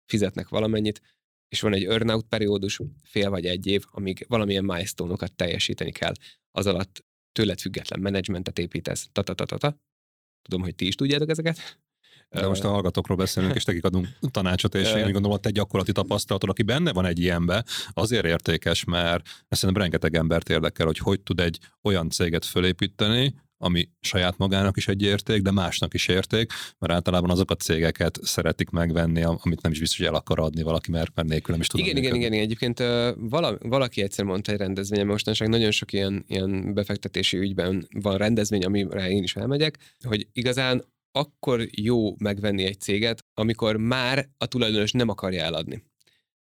[0.06, 1.00] fizetnek valamennyit,
[1.48, 6.12] és van egy earnout periódus, fél vagy egy év, amíg valamilyen milestone-okat teljesíteni kell.
[6.50, 9.80] Az alatt tőled független menedzsmentet építesz, ta-ta-ta-ta.
[10.42, 11.80] Tudom, hogy ti is tudjátok ezeket.
[12.28, 15.92] De most a hallgatókról beszélünk, és nekik adunk tanácsot, és én gondolom, hogy egy gyakorlati
[15.92, 21.20] tapasztalatod, aki benne van egy ilyenbe, azért értékes, mert szerintem rengeteg embert érdekel, hogy hogy
[21.20, 26.52] tud egy olyan céget fölépíteni, ami saját magának is egy érték, de másnak is érték,
[26.78, 30.62] mert általában azok a cégeket szeretik megvenni, amit nem is biztos, hogy el akar adni
[30.62, 31.86] valaki, mert, mert nélkül nem is tudom.
[31.86, 32.78] Igen, igen, igen, igen, egyébként
[33.16, 38.64] vala, valaki egyszer mondta egy rendezvényen, mostanság nagyon sok ilyen, ilyen befektetési ügyben van rendezvény,
[38.64, 44.92] amire én is elmegyek, hogy igazán akkor jó megvenni egy céget, amikor már a tulajdonos
[44.92, 45.82] nem akarja eladni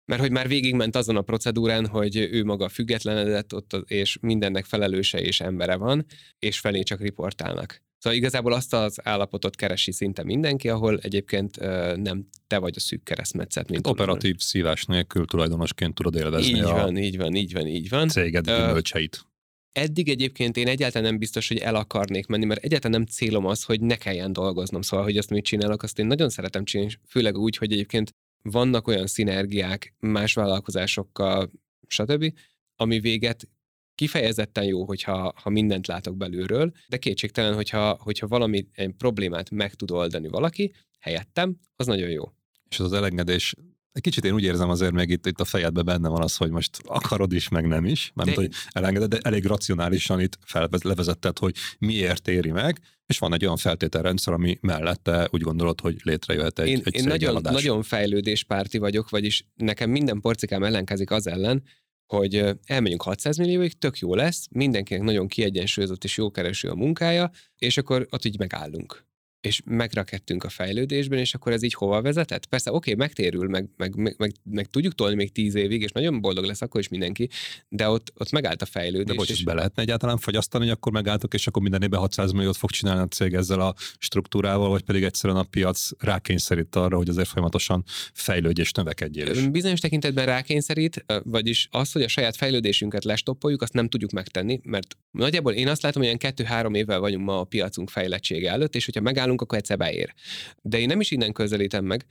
[0.06, 5.22] mert hogy már végigment azon a procedúrán, hogy ő maga függetlenedett ott, és mindennek felelőse
[5.22, 6.06] és embere van,
[6.40, 7.84] és felé csak riportálnak.
[7.98, 11.60] Szóval igazából azt az állapotot keresi szinte mindenki, ahol egyébként
[11.96, 16.72] nem te vagy a szűk keresztmetszet, mint Operatív szívás nélkül tulajdonosként tudod élvezni így a
[16.72, 18.10] van, így van, így van, így van.
[18.10, 19.26] céged gyümölcseit.
[19.72, 23.64] Eddig egyébként én egyáltalán nem biztos, hogy el akarnék menni, mert egyáltalán nem célom az,
[23.64, 24.82] hogy ne kelljen dolgoznom.
[24.82, 28.16] Szóval, hogy azt mit csinálok, azt én nagyon szeretem csinálni, főleg úgy, hogy egyébként
[28.52, 31.52] vannak olyan szinergiák más vállalkozásokkal,
[31.88, 32.34] stb.,
[32.76, 33.50] ami véget
[33.96, 38.68] kifejezetten jó, hogyha ha mindent látok belülről, de kétségtelen, hogyha, hogyha valami
[38.98, 42.24] problémát meg tud oldani valaki helyettem, az nagyon jó.
[42.70, 43.56] És az elengedés
[43.96, 46.50] egy kicsit én úgy érzem azért még itt, itt a fejedben benne van az, hogy
[46.50, 48.36] most akarod is, meg nem is, mert de...
[48.36, 50.38] hogy elengeded, de elég racionálisan itt
[50.84, 55.96] levezetted, hogy miért éri meg, és van egy olyan feltételrendszer, ami mellette úgy gondolod, hogy
[56.04, 61.28] létrejöhet egy, én, egy Én nagyon, nagyon fejlődéspárti vagyok, vagyis nekem minden porcikám ellenkezik az
[61.28, 61.64] ellen,
[62.06, 67.32] hogy elmegyünk 600 millióig, tök jó lesz, mindenkinek nagyon kiegyensúlyozott és jó kereső a munkája,
[67.58, 69.06] és akkor ott így megállunk
[69.46, 72.46] és megrakettünk a fejlődésben, és akkor ez így hova vezetett?
[72.46, 75.92] Persze, oké, okay, megtérül, meg, meg, meg, meg, meg tudjuk tolni még tíz évig, és
[75.92, 77.30] nagyon boldog lesz akkor is mindenki,
[77.70, 79.06] de ott, ott megállt a fejlődés.
[79.06, 79.44] De bocs, és...
[79.44, 83.02] be lehetne egyáltalán fogyasztani, hogy akkor megálltok, és akkor minden évben 600 milliót fog csinálni
[83.02, 87.84] a cég ezzel a struktúrával, vagy pedig egyszerűen a piac rákényszerít arra, hogy azért folyamatosan
[88.14, 89.48] fejlődj és növekedjél is.
[89.48, 94.98] Bizonyos tekintetben rákényszerít, vagyis az, hogy a saját fejlődésünket lestoppoljuk, azt nem tudjuk megtenni, mert
[95.12, 98.86] nagyjából én azt látom, hogy ilyen kettő-három évvel vagyunk ma a piacunk fejlettsége előtt, és
[98.86, 100.14] hogyha megállunk csinálunk, akkor egyszer beér.
[100.62, 102.06] De én nem is innen közelítem meg,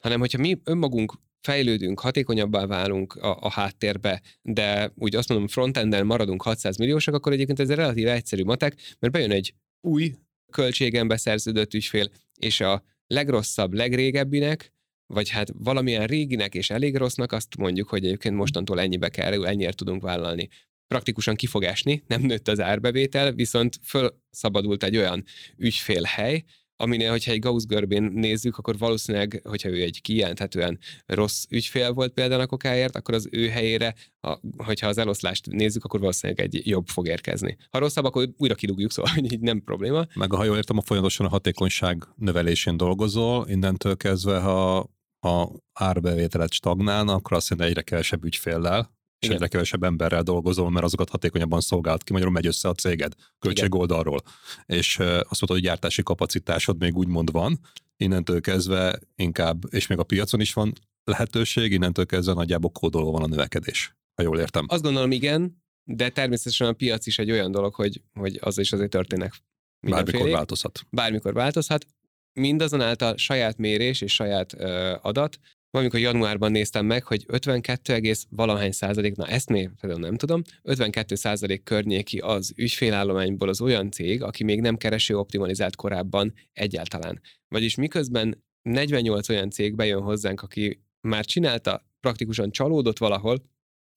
[0.00, 6.06] hanem hogyha mi önmagunk fejlődünk, hatékonyabbá válunk a, a háttérbe, de úgy azt mondom, frontenden
[6.06, 10.14] maradunk 600 milliósak, akkor egyébként ez egy relatív egyszerű matek, mert bejön egy új
[10.52, 12.08] költségen beszerződött ügyfél,
[12.38, 14.72] és a legrosszabb, legrégebbinek,
[15.06, 19.72] vagy hát valamilyen réginek és elég rossznak azt mondjuk, hogy egyébként mostantól ennyibe kell, ennyire
[19.72, 20.48] tudunk vállalni
[20.86, 25.24] praktikusan ki fog esni, nem nőtt az árbevétel, viszont fölszabadult egy olyan
[25.56, 26.44] ügyfélhely,
[26.76, 32.12] aminél, hogyha egy Gauss görbén nézzük, akkor valószínűleg, hogyha ő egy kijelenthetően rossz ügyfél volt
[32.12, 36.66] például a kokáért, akkor az ő helyére, a, hogyha az eloszlást nézzük, akkor valószínűleg egy
[36.66, 37.56] jobb fog érkezni.
[37.70, 40.06] Ha rosszabb, akkor újra kidugjuk, szóval így nem probléma.
[40.14, 44.94] Meg ha jól értem, a folyamatosan a hatékonyság növelésén dolgozol, innentől kezdve, ha
[45.26, 50.84] ha árbevételet stagnálna, akkor azt jelenti egyre kevesebb ügyféllel, és egyre kevesebb emberrel dolgozol, mert
[50.84, 54.22] azokat hatékonyabban szolgált ki, magyarul megy össze a céged költségoldalról.
[54.66, 57.60] És azt mondod, hogy gyártási kapacitásod még úgymond van,
[57.96, 60.72] innentől kezdve inkább, és még a piacon is van
[61.04, 64.64] lehetőség, innentől kezdve nagyjából kódolva van a növekedés, ha jól értem.
[64.68, 68.72] Azt gondolom, igen, de természetesen a piac is egy olyan dolog, hogy, hogy az is
[68.72, 69.34] azért történnek
[69.80, 70.86] Bármikor változhat.
[70.90, 71.86] Bármikor változhat.
[72.32, 75.38] Mindazonáltal saját mérés és saját ö, adat
[75.76, 81.14] valamikor januárban néztem meg, hogy 52, valahány százalék, na ezt még például nem tudom, 52
[81.14, 87.20] százalék környéki az ügyfélállományból az olyan cég, aki még nem kereső optimalizált korábban egyáltalán.
[87.48, 93.42] Vagyis miközben 48 olyan cég bejön hozzánk, aki már csinálta, praktikusan csalódott valahol,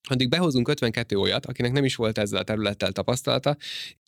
[0.10, 3.58] addig behozunk 52 olyat, akinek nem is volt ezzel a területtel tapasztalata,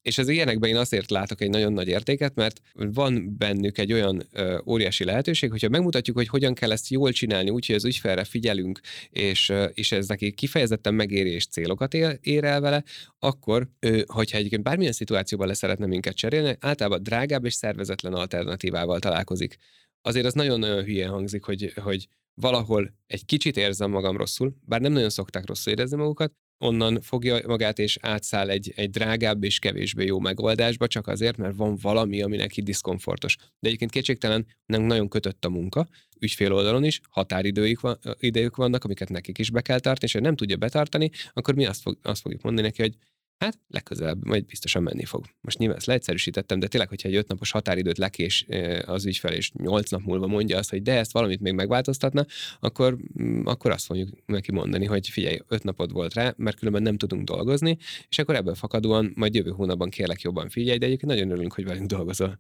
[0.02, 4.28] és az ilyenekben én azért látok egy nagyon nagy értéket, mert van bennük egy olyan
[4.32, 8.80] ö, óriási lehetőség, hogyha megmutatjuk, hogy hogyan kell ezt jól csinálni, úgyhogy az ügyfelre figyelünk,
[9.10, 12.84] és, ö, és ez neki kifejezetten megérés célokat ér, ér el vele,
[13.20, 18.99] akkor, ö, hogyha egyébként bármilyen szituációban le szeretne minket cserélni, általában drágább és szervezetlen alternatívával
[18.99, 19.58] találkozik.
[20.02, 24.82] Azért az nagyon nagyon hülye hangzik, hogy, hogy valahol egy kicsit érzem magam rosszul, bár
[24.82, 29.59] nem nagyon szokták rosszul érezni magukat, onnan fogja magát és átszáll egy, egy drágább és
[29.59, 33.36] kevésbé jó megoldásba, csak azért, mert van valami, ami neki diszkomfortos.
[33.36, 35.88] De egyébként kétségtelen nem nagyon kötött a munka,
[36.20, 40.20] ügyfél oldalon is, határidőik van, idejük vannak, amiket nekik is be kell tartani, és ha
[40.20, 42.95] nem tudja betartani, akkor mi azt, fog, azt fogjuk mondani neki, hogy
[43.42, 45.26] Hát legközelebb majd biztosan menni fog.
[45.42, 48.46] Most nyilván ezt leegyszerűsítettem, de tényleg, hogyha egy öt napos határidőt lekés
[48.86, 52.26] az ügyfel, és nyolc nap múlva mondja azt, hogy de ezt valamit még megváltoztatna,
[52.60, 56.82] akkor, mm, akkor azt fogjuk neki mondani, hogy figyelj, öt napod volt rá, mert különben
[56.82, 57.78] nem tudunk dolgozni,
[58.10, 61.66] és akkor ebből fakadóan majd jövő hónapban kérlek jobban figyelj, de egyébként nagyon örülünk, hogy
[61.66, 62.39] velünk dolgozol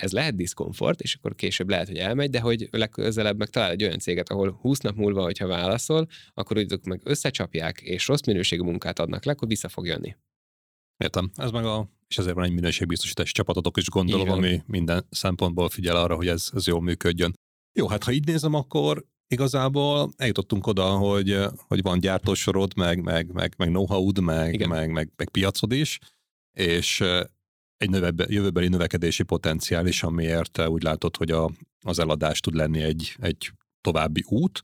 [0.00, 3.82] ez lehet diszkomfort, és akkor később lehet, hogy elmegy, de hogy legközelebb meg talál egy
[3.82, 8.62] olyan céget, ahol 20 nap múlva, hogyha válaszol, akkor úgy meg összecsapják, és rossz minőségű
[8.62, 10.16] munkát adnak le, akkor vissza fog jönni.
[10.96, 11.30] Értem.
[11.34, 14.38] Ez meg a, és ezért van egy minőségbiztosítási csapatotok is gondolom, Igen.
[14.38, 17.34] ami minden szempontból figyel arra, hogy ez, ez jól működjön.
[17.72, 23.32] Jó, hát ha így nézem, akkor igazából eljutottunk oda, hogy, hogy van gyártósorod, meg, meg,
[23.32, 25.98] meg, meg know-how-d, meg, meg, meg, meg piacod is,
[26.56, 27.04] és
[27.80, 31.50] egy növe, jövőbeli növekedési potenciál is, amiért úgy látod, hogy a,
[31.80, 34.62] az eladás tud lenni egy, egy további út,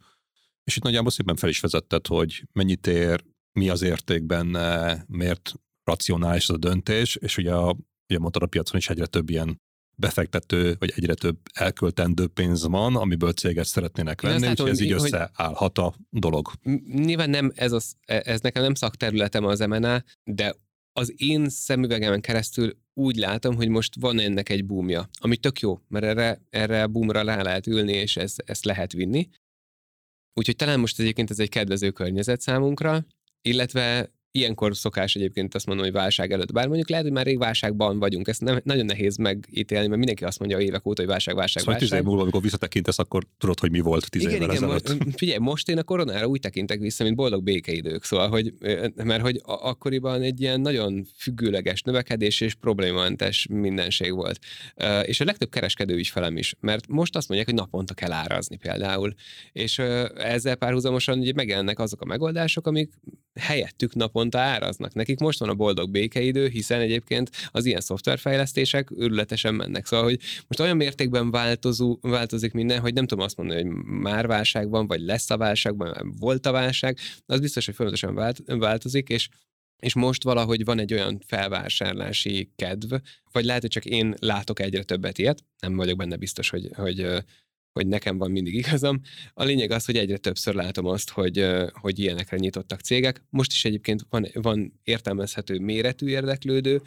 [0.64, 5.53] és itt nagyjából szépen fel is vezetted, hogy mennyit ér, mi az érték benne, miért
[5.85, 7.77] racionális az a döntés, és ugye a,
[8.09, 9.61] ugye mondtad a piacon is egyre több ilyen
[9.99, 15.79] befektető, vagy egyre több elköltendő pénz van, amiből céget szeretnének venni, úgyhogy ez így összeállhat
[15.79, 16.53] a dolog.
[16.93, 20.55] Nyilván nem ez, az, e, ez nekem nem szakterületem az MNA, de
[20.93, 25.80] az én szemüvegemen keresztül úgy látom, hogy most van ennek egy boomja, ami tök jó,
[25.88, 29.28] mert erre, erre a boomra rá lehet ülni, és ez, ezt lehet vinni.
[30.34, 33.07] Úgyhogy talán most egyébként ez egy kedvező környezet számunkra,
[33.42, 36.53] illetve ilyenkor szokás egyébként azt mondani, hogy válság előtt.
[36.53, 40.24] Bár mondjuk lehet, hogy már rég válságban vagyunk, ezt nem, nagyon nehéz megítélni, mert mindenki
[40.24, 41.99] azt mondja a évek óta, hogy válság, válság, szóval válság.
[41.99, 45.05] Tíz múlva, amikor visszatekintesz, akkor tudod, hogy mi volt tíz igen, évvel igen, ezelőtt.
[45.05, 48.55] Mo- figyelj, most én a koronára úgy tekintek vissza, mint boldog békeidők, szóval, hogy,
[48.95, 54.39] mert hogy akkoriban egy ilyen nagyon függőleges növekedés és problémamentes mindenség volt.
[55.03, 59.14] És a legtöbb kereskedő ügyfelem is, mert most azt mondják, hogy naponta kell árazni például.
[59.53, 59.78] És
[60.16, 62.93] ezzel párhuzamosan ugye megjelennek azok a megoldások, amik
[63.41, 64.95] helyettük naponta áraznak.
[64.95, 69.87] Nekik most van a boldog békeidő, hiszen egyébként az ilyen szoftverfejlesztések őrületesen mennek.
[69.87, 74.26] Szóval, hogy most olyan mértékben változó, változik minden, hogy nem tudom azt mondani, hogy már
[74.26, 78.43] válság van, vagy lesz a válság, vagy volt a válság, az biztos, hogy folyamatosan vált,
[78.47, 79.28] változik, és
[79.76, 82.95] és most valahogy van egy olyan felvásárlási kedv,
[83.32, 87.24] vagy lehet, hogy csak én látok egyre többet ilyet, nem vagyok benne biztos, hogy, hogy
[87.77, 89.01] hogy nekem van mindig igazam.
[89.35, 93.24] A lényeg az, hogy egyre többször látom azt, hogy, hogy ilyenekre nyitottak cégek.
[93.31, 96.81] Most is egyébként van, van értelmezhető méretű érdeklődő,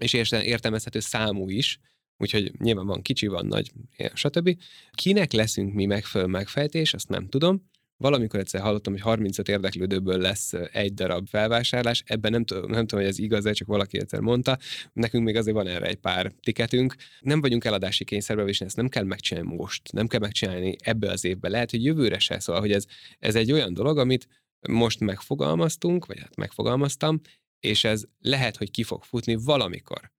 [0.00, 1.80] és értelmezhető számú is,
[2.16, 3.72] úgyhogy nyilván van kicsi, van nagy,
[4.14, 4.58] stb.
[4.90, 7.68] Kinek leszünk mi megfelelő megfejtés, azt nem tudom,
[8.00, 13.04] Valamikor egyszer hallottam, hogy 35 érdeklődőből lesz egy darab felvásárlás, ebben nem, tudom, nem tudom,
[13.04, 14.58] hogy ez igaz, csak valaki egyszer mondta.
[14.92, 16.94] Nekünk még azért van erre egy pár tiketünk.
[17.20, 21.24] Nem vagyunk eladási kényszerbe, és ezt nem kell megcsinálni most, nem kell megcsinálni ebbe az
[21.24, 21.50] évben.
[21.50, 22.84] Lehet, hogy jövőre se, szóval, hogy ez,
[23.18, 24.28] ez egy olyan dolog, amit
[24.68, 27.20] most megfogalmaztunk, vagy hát megfogalmaztam,
[27.60, 30.12] és ez lehet, hogy ki fog futni valamikor.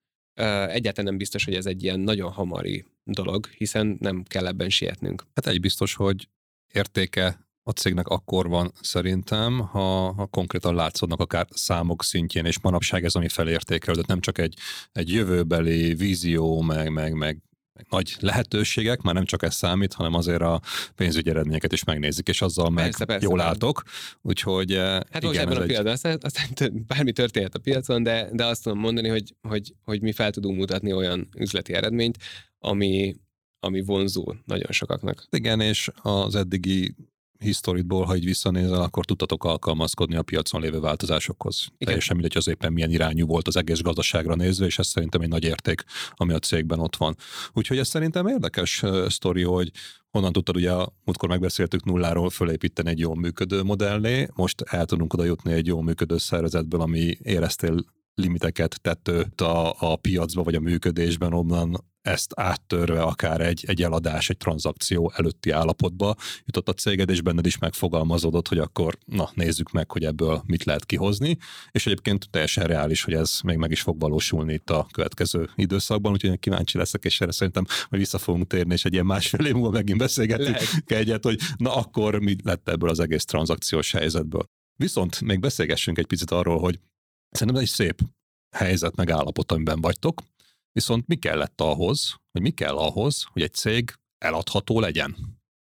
[0.67, 5.23] Egyáltalán nem biztos, hogy ez egy ilyen nagyon hamari dolog, hiszen nem kell ebben sietnünk.
[5.35, 6.29] Hát egy biztos, hogy
[6.73, 13.03] értéke a cégnek akkor van szerintem, ha, ha konkrétan látszódnak akár számok szintjén, és manapság
[13.03, 14.55] ez, ami felértékelődött, nem csak egy,
[14.91, 17.41] egy jövőbeli vízió, meg, meg, meg
[17.89, 20.61] nagy lehetőségek, már nem csak ez számít, hanem azért a
[20.95, 23.83] pénzügyi eredményeket is megnézik, és azzal meg persze, persze, jól álltok.
[24.21, 25.67] Úgyhogy eh, Hát igen, ebben a egy...
[25.67, 30.01] piacban, aztán, aztán bármi történhet a piacon, de, de azt tudom mondani, hogy, hogy, hogy
[30.01, 32.17] mi fel tudunk mutatni olyan üzleti eredményt,
[32.59, 33.15] ami,
[33.59, 35.25] ami vonzó nagyon sokaknak.
[35.29, 36.95] Igen, és az eddigi
[37.39, 41.61] historitból, ha így visszanézel, akkor tudtatok alkalmazkodni a piacon lévő változásokhoz.
[41.61, 41.77] Igen.
[41.77, 45.29] Teljesen mindegy, az éppen milyen irányú volt az egész gazdaságra nézve, és ez szerintem egy
[45.29, 45.83] nagy érték,
[46.13, 47.15] ami a cégben ott van.
[47.53, 49.71] Úgyhogy ez szerintem érdekes sztori, hogy
[50.09, 50.71] honnan tudtad, ugye
[51.03, 55.83] múltkor megbeszéltük nulláról fölépíteni egy jól működő modellé, most el tudunk oda jutni egy jól
[55.83, 59.07] működő szervezetből, ami éreztél limiteket tett
[59.41, 65.11] a, a piacba vagy a működésben, onnan ezt áttörve akár egy, egy eladás, egy tranzakció
[65.15, 70.03] előtti állapotba jutott a céged, és benned is megfogalmazódott, hogy akkor na, nézzük meg, hogy
[70.03, 71.37] ebből mit lehet kihozni,
[71.71, 76.11] és egyébként teljesen reális, hogy ez még meg is fog valósulni itt a következő időszakban,
[76.11, 79.53] úgyhogy kíváncsi leszek, és erre szerintem hogy vissza fogunk térni, és egy ilyen másfél év
[79.53, 84.45] múlva megint beszélgetünk egyet, hogy na akkor mi lett ebből az egész tranzakciós helyzetből.
[84.75, 86.79] Viszont még beszélgessünk egy picit arról, hogy
[87.29, 88.01] szerintem ez egy szép
[88.55, 90.21] helyzet, meg állapot, amiben vagytok,
[90.79, 95.15] Viszont mi kellett ahhoz, hogy mi kell ahhoz, hogy egy cég eladható legyen?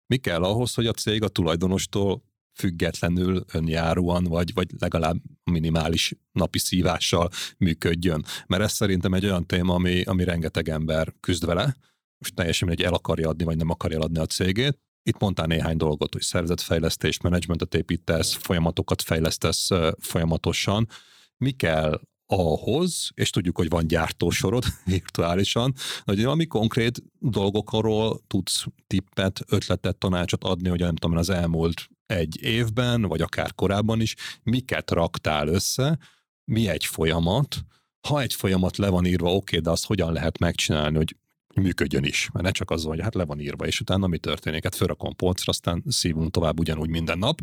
[0.06, 2.22] Mi kell ahhoz, hogy a cég a tulajdonostól
[2.58, 8.24] függetlenül, önjáróan, vagy, vagy legalább minimális napi szívással működjön.
[8.46, 11.76] Mert ez szerintem egy olyan téma, ami, ami rengeteg ember küzd vele,
[12.18, 14.78] most teljesen egy el akarja adni, vagy nem akarja adni a cégét.
[15.02, 20.88] Itt mondtál néhány dolgot, hogy szervezetfejlesztés, menedzsmentet építesz, folyamatokat fejlesztesz folyamatosan.
[21.36, 25.74] Mi kell ahhoz, és tudjuk, hogy van gyártósorod virtuálisan,
[26.04, 32.42] hogy ami konkrét dolgokról tudsz tippet, ötletet, tanácsot adni, hogy nem tudom, az elmúlt egy
[32.42, 35.98] évben, vagy akár korábban is, miket raktál össze,
[36.44, 37.64] mi egy folyamat,
[38.08, 41.16] ha egy folyamat le van írva, oké, de azt hogyan lehet megcsinálni, hogy
[41.54, 44.62] működjön is, mert ne csak az, hogy hát le van írva, és utána mi történik,
[44.62, 47.40] hát fölrakom polcra, aztán szívunk tovább ugyanúgy minden nap.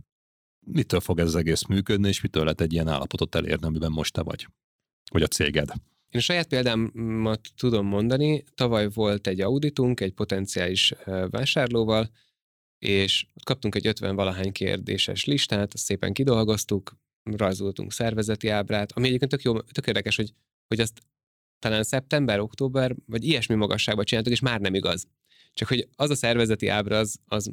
[0.66, 4.14] Mitől fog ez az egész működni, és mitől lehet egy ilyen állapotot elérni, amiben most
[4.14, 4.48] te vagy?
[5.14, 5.70] Vagy a céged?
[6.10, 8.44] Én a saját példámat tudom mondani.
[8.56, 10.94] Tavaly volt egy auditunk egy potenciális
[11.30, 12.10] vásárlóval,
[12.80, 19.32] és kaptunk egy 50 valahány kérdéses listát, azt szépen kidolgoztuk, rajzoltunk szervezeti ábrát, ami egyébként
[19.32, 20.34] tök, jó, tök érdekes, hogy,
[20.68, 21.02] hogy azt
[21.60, 25.08] talán szeptember, október, vagy ilyesmi magasságban csináltuk, és már nem igaz.
[25.54, 27.52] Csak hogy az a szervezeti ábra, az, az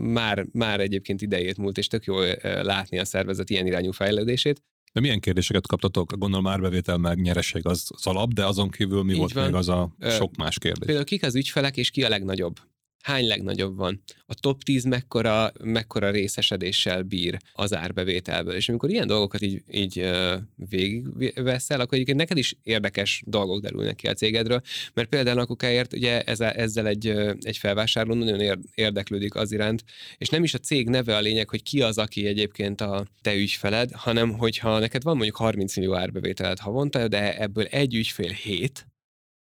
[0.00, 4.62] már, már egyébként idejét múlt, és tök jó látni a szervezet ilyen irányú fejlődését.
[4.92, 6.12] De milyen kérdéseket kaptatok?
[6.16, 9.44] Gondolom árbevétel meg nyereség az, az alap, de azon kívül mi Így volt van.
[9.44, 10.86] még az a sok más kérdés?
[10.86, 12.56] Például kik az ügyfelek, és ki a legnagyobb?
[13.02, 14.02] Hány legnagyobb van?
[14.26, 18.54] A top 10 mekkora, mekkora részesedéssel bír az árbevételből?
[18.54, 20.10] És amikor ilyen dolgokat így, így
[20.54, 24.60] végigveszel, akkor egyébként neked is érdekes dolgok derülnek ki a cégedről,
[24.94, 27.06] mert például a kukáért ugye ezzel, egy,
[27.40, 29.84] egy felvásárló nagyon érdeklődik az iránt,
[30.18, 33.34] és nem is a cég neve a lényeg, hogy ki az, aki egyébként a te
[33.34, 38.86] ügyfeled, hanem hogyha neked van mondjuk 30 millió árbevételed havonta, de ebből egy ügyfél hét,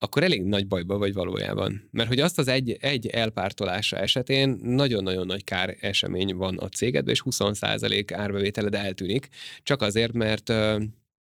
[0.03, 1.89] akkor elég nagy bajba vagy valójában.
[1.91, 7.15] Mert hogy azt az egy, egy elpártolása esetén nagyon-nagyon nagy kár esemény van a cégedben,
[7.15, 9.29] és 20% árbevételed eltűnik,
[9.63, 10.49] csak azért, mert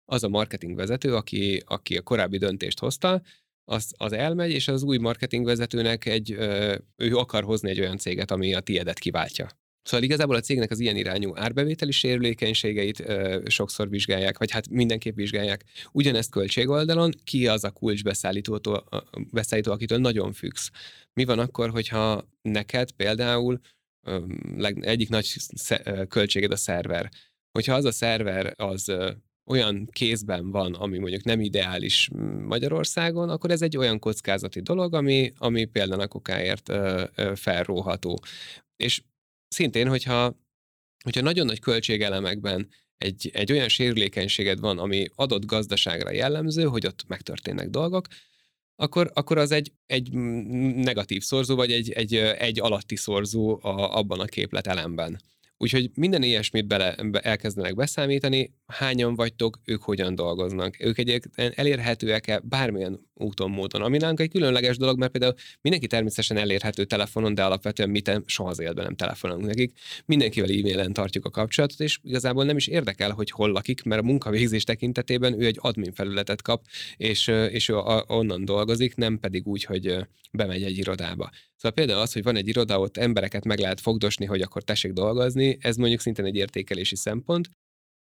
[0.05, 3.21] az a marketing vezető, aki, aki a korábbi döntést hozta,
[3.65, 6.31] az, az elmegy, és az új marketing vezetőnek egy,
[6.95, 9.47] ő akar hozni egy olyan céget, ami a tiedet kiváltja.
[9.87, 15.15] Szóval igazából a cégnek az ilyen irányú árbevételi sérülékenységeit ö, sokszor vizsgálják, vagy hát mindenképp
[15.15, 15.63] vizsgálják.
[15.91, 18.61] Ugyanezt költségoldalon, ki az a kulcs beszállító,
[19.71, 20.69] akitől nagyon függsz.
[21.13, 23.59] Mi van akkor, hogyha neked például
[24.07, 24.23] ö,
[24.79, 25.35] egyik nagy
[26.07, 27.09] költséged a szerver.
[27.51, 29.11] Hogyha az a szerver az ö,
[29.45, 32.09] olyan kézben van, ami mondjuk nem ideális
[32.47, 36.71] Magyarországon, akkor ez egy olyan kockázati dolog, ami, ami például a kokáért
[37.35, 38.19] felróható.
[38.75, 39.01] És
[39.47, 40.35] szintén, hogyha,
[41.03, 47.03] hogyha nagyon nagy költségelemekben egy, egy olyan sérülékenységed van, ami adott gazdaságra jellemző, hogy ott
[47.07, 48.07] megtörténnek dolgok,
[48.75, 50.11] akkor, akkor az egy, egy
[50.75, 55.21] negatív szorzó, vagy egy, egy, egy alatti szorzó a, abban a képletelemben.
[55.57, 60.79] Úgyhogy minden ilyesmit bele, elkezdenek beszámítani, hányan vagytok, ők hogyan dolgoznak.
[60.79, 63.81] Ők egyébként elérhetőek-e bármilyen úton, módon.
[63.81, 68.49] Ami nálunk egy különleges dolog, mert például mindenki természetesen elérhető telefonon, de alapvetően mi soha
[68.49, 69.77] az életben nem telefonálunk nekik.
[70.05, 74.05] Mindenkivel e-mailen tartjuk a kapcsolatot, és igazából nem is érdekel, hogy hol lakik, mert a
[74.05, 76.65] munkavégzés tekintetében ő egy admin felületet kap,
[76.97, 77.75] és, és ő
[78.07, 79.95] onnan dolgozik, nem pedig úgy, hogy
[80.31, 81.29] bemegy egy irodába.
[81.55, 84.91] Szóval például az, hogy van egy iroda, ott embereket meg lehet fogdosni, hogy akkor tessék
[84.91, 87.49] dolgozni, ez mondjuk szintén egy értékelési szempont,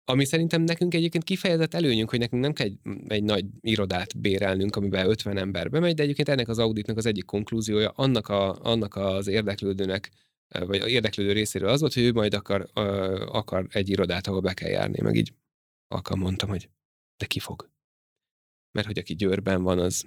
[0.06, 4.76] ami szerintem nekünk egyébként kifejezett előnyünk, hogy nekünk nem kell egy, egy nagy irodát bérelnünk,
[4.76, 8.96] amiben 50 ember bemegy, de egyébként ennek az auditnak az egyik konklúziója annak, a, annak
[8.96, 10.12] az érdeklődőnek,
[10.60, 12.70] vagy érdeklődő részéről az volt, hogy ő majd akar,
[13.26, 15.34] akar egy irodát, ahol be kell járni, meg így
[15.88, 16.70] akkor mondtam, hogy
[17.18, 17.70] de ki fog.
[18.72, 20.06] Mert hogy aki Győrben van, az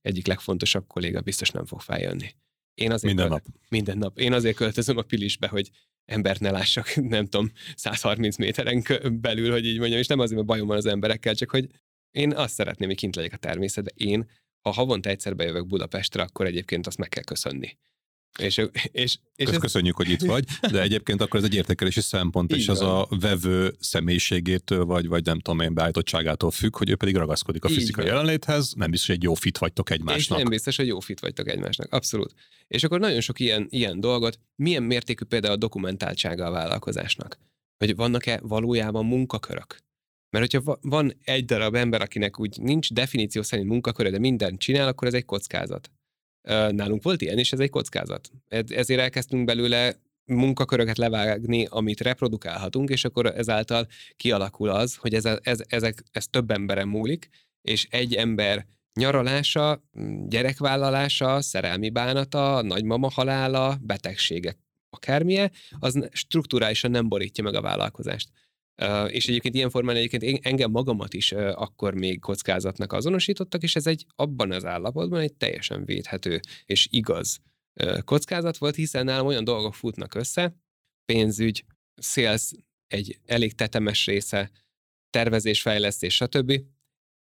[0.00, 2.34] egyik legfontosabb kolléga biztos nem fog feljönni.
[2.74, 3.44] Én azért minden nap.
[3.68, 4.18] Minden nap.
[4.18, 5.70] Én azért költözöm a Pilisbe, hogy
[6.08, 8.84] embert ne lássak, nem tudom, 130 méteren
[9.20, 11.68] belül, hogy így mondjam, és nem azért, mert bajom van az emberekkel, csak hogy
[12.10, 13.94] én azt szeretném, hogy kint legyek a természetben.
[13.96, 14.30] Én,
[14.60, 17.76] ha havonta egyszer bejövök Budapestre, akkor egyébként azt meg kell köszönni.
[18.38, 18.56] És,
[18.92, 19.56] és, és ez...
[19.56, 23.74] Köszönjük, hogy itt vagy, de egyébként akkor ez egy értékelési szempont, és az a vevő
[23.80, 28.72] személyiségétől, vagy, vagy nem tudom én, beállítottságától függ, hogy ő pedig ragaszkodik a fizikai jelenléthez,
[28.72, 30.38] nem biztos, hogy egy jó fit vagytok egymásnak.
[30.38, 32.34] És nem biztos, hogy jó fit vagytok egymásnak, abszolút.
[32.68, 37.38] És akkor nagyon sok ilyen, ilyen dolgot, milyen mértékű például a dokumentáltsága a vállalkozásnak?
[37.84, 39.76] Hogy vannak-e valójában munkakörök?
[40.30, 44.88] Mert hogyha van egy darab ember, akinek úgy nincs definíció szerint munkaköre, de mindent csinál,
[44.88, 45.90] akkor ez egy kockázat.
[46.48, 48.30] Nálunk volt ilyen, és ez egy kockázat.
[48.68, 49.94] Ezért elkezdtünk belőle
[50.24, 56.50] munkaköröket levágni, amit reprodukálhatunk, és akkor ezáltal kialakul az, hogy ez, ez, ezek, ez több
[56.50, 57.28] emberen múlik,
[57.62, 59.82] és egy ember nyaralása,
[60.26, 64.58] gyerekvállalása, szerelmi bánata, nagymama halála, betegségek,
[64.90, 68.28] akármilyen, az strukturálisan nem borítja meg a vállalkozást.
[69.08, 73.86] És egyébként ilyen formán egyébként én, engem magamat is akkor még kockázatnak azonosítottak, és ez
[73.86, 77.40] egy abban az állapotban egy teljesen védhető és igaz
[78.04, 80.56] kockázat volt, hiszen nálam olyan dolgok futnak össze,
[81.04, 81.64] pénzügy,
[82.02, 82.52] sales
[82.86, 84.50] egy elég tetemes része,
[85.10, 86.60] tervezés, fejlesztés, stb.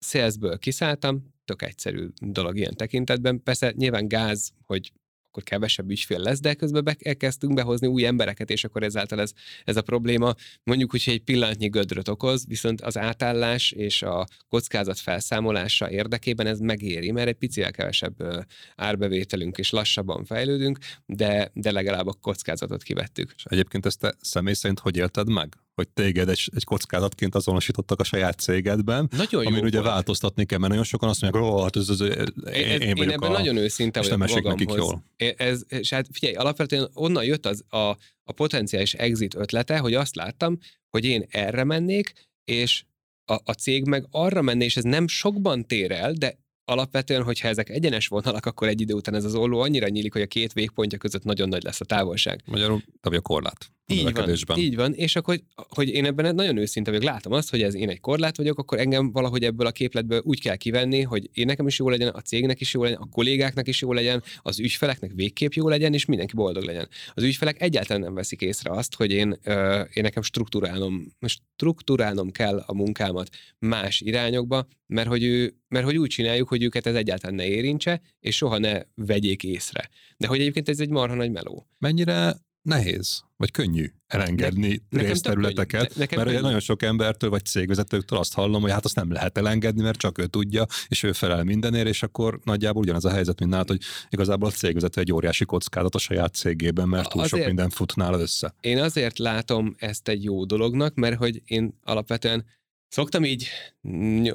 [0.06, 3.44] Salesből kiszálltam, tök egyszerű dolog ilyen tekintetben.
[3.44, 4.92] Persze nyilván gáz, hogy
[5.34, 9.32] akkor kevesebb ügyfél lesz, de közben be, elkezdtünk behozni új embereket, és akkor ezáltal ez,
[9.64, 10.34] ez a probléma
[10.64, 16.60] mondjuk, hogy egy pillanatnyi gödröt okoz, viszont az átállás és a kockázat felszámolása érdekében ez
[16.60, 18.46] megéri, mert egy picivel kevesebb
[18.76, 23.34] árbevételünk és lassabban fejlődünk, de, de legalább a kockázatot kivettük.
[23.36, 25.63] És egyébként ezt te személy szerint hogy élted meg?
[25.76, 29.92] Hogy téged egy, egy kockázatként azonosítottak a saját cégedben, nagyon amin ugye volt.
[29.92, 32.96] változtatni kell, mert nagyon sokan azt mondják, hogy hát ez, ez, ez, én, ez, én,
[32.96, 35.04] én ebben a, nagyon őszinte és nem esik nekik jól.
[35.38, 40.16] Ez, és hát figyelj, alapvetően onnan jött az a, a potenciális exit ötlete, hogy azt
[40.16, 40.58] láttam,
[40.90, 42.14] hogy én erre mennék,
[42.46, 42.84] és
[43.26, 47.48] a, a cég meg arra menné, és ez nem sokban tér el, de alapvetően, hogyha
[47.48, 50.54] ezek egyenes vonalak, akkor egy idő után ez az olló annyira nyílik, hogy a két
[50.54, 52.44] végpontja között nagyon nagy lesz a távolság.
[52.46, 53.72] Magyarul a korlát.
[53.88, 57.62] Így van, így van, és akkor, hogy, én ebben nagyon őszinte vagyok, látom azt, hogy
[57.62, 61.30] ez én egy korlát vagyok, akkor engem valahogy ebből a képletből úgy kell kivenni, hogy
[61.34, 64.24] én nekem is jó legyen, a cégnek is jó legyen, a kollégáknak is jó legyen,
[64.42, 66.90] az ügyfeleknek végképp jó legyen, és mindenki boldog legyen.
[67.14, 72.64] Az ügyfelek egyáltalán nem veszik észre azt, hogy én, ö, én nekem struktúrálnom, struktúrálnom kell
[72.66, 73.30] a munkámat
[73.60, 78.02] más irányokba, mert hogy, ő, mert hogy úgy csináljuk, hogy őket ez egyáltalán ne érintse,
[78.20, 79.90] és soha ne vegyék észre.
[80.18, 81.68] De hogy egyébként ez egy marha nagy meló.
[81.80, 86.40] Mennyire nehéz, vagy könnyű elengedni ne, részterületeket, ne, mert könnyű.
[86.40, 90.18] nagyon sok embertől, vagy cégvezetőktől azt hallom, hogy hát azt nem lehet elengedni, mert csak
[90.18, 93.82] ő tudja, és ő felel mindenért, és akkor nagyjából ugyanaz a helyzet, mint nálad, hogy
[94.10, 97.96] igazából a cégvezető egy óriási kockázat a saját cégében, mert túl azért, sok minden fut
[97.96, 98.54] nálad össze.
[98.60, 102.46] Én azért látom ezt egy jó dolognak, mert hogy én alapvetően
[102.94, 103.48] Szoktam így,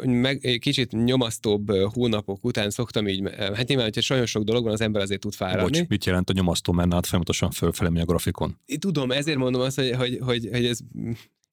[0.05, 4.81] meg, kicsit nyomasztóbb hónapok után szoktam így, hát nyilván, hogyha nagyon sok dolog van, az
[4.81, 5.79] ember azért tud fáradni.
[5.79, 8.59] Bocs, mit jelent a nyomasztó, mert hát folyamatosan fölfelé a grafikon?
[8.79, 10.79] Tudom, ezért mondom azt, hogy, hogy, hogy, hogy ez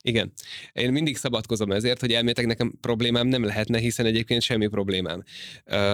[0.05, 0.31] igen.
[0.73, 5.23] Én mindig szabadkozom ezért, hogy elméletek nekem problémám nem lehetne, hiszen egyébként semmi problémám.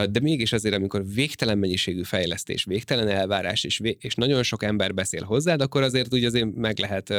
[0.09, 4.93] De mégis azért, amikor végtelen mennyiségű fejlesztés, végtelen elvárás, és, vé- és nagyon sok ember
[4.93, 7.13] beszél hozzád, akkor azért úgy azért meg lehet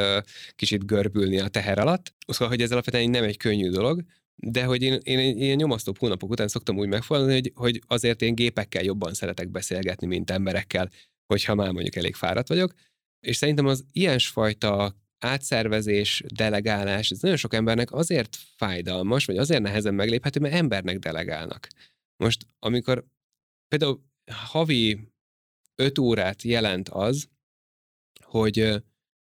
[0.55, 2.13] kicsit görbülni a teher alatt.
[2.27, 4.03] Szóval, hogy ez alapvetően nem egy könnyű dolog,
[4.35, 8.35] de hogy én, én ilyen nyomasztóbb hónapok után szoktam úgy megfordulni, hogy, hogy azért én
[8.35, 10.89] gépekkel jobban szeretek beszélgetni, mint emberekkel,
[11.25, 12.73] hogyha már mondjuk elég fáradt vagyok.
[13.19, 19.93] És szerintem az ilyesfajta átszervezés, delegálás, ez nagyon sok embernek azért fájdalmas, vagy azért nehezen
[19.93, 21.67] megléphető, mert embernek delegálnak.
[22.17, 23.05] Most, amikor
[23.67, 25.11] például havi
[25.75, 27.27] 5 órát jelent az,
[28.21, 28.83] hogy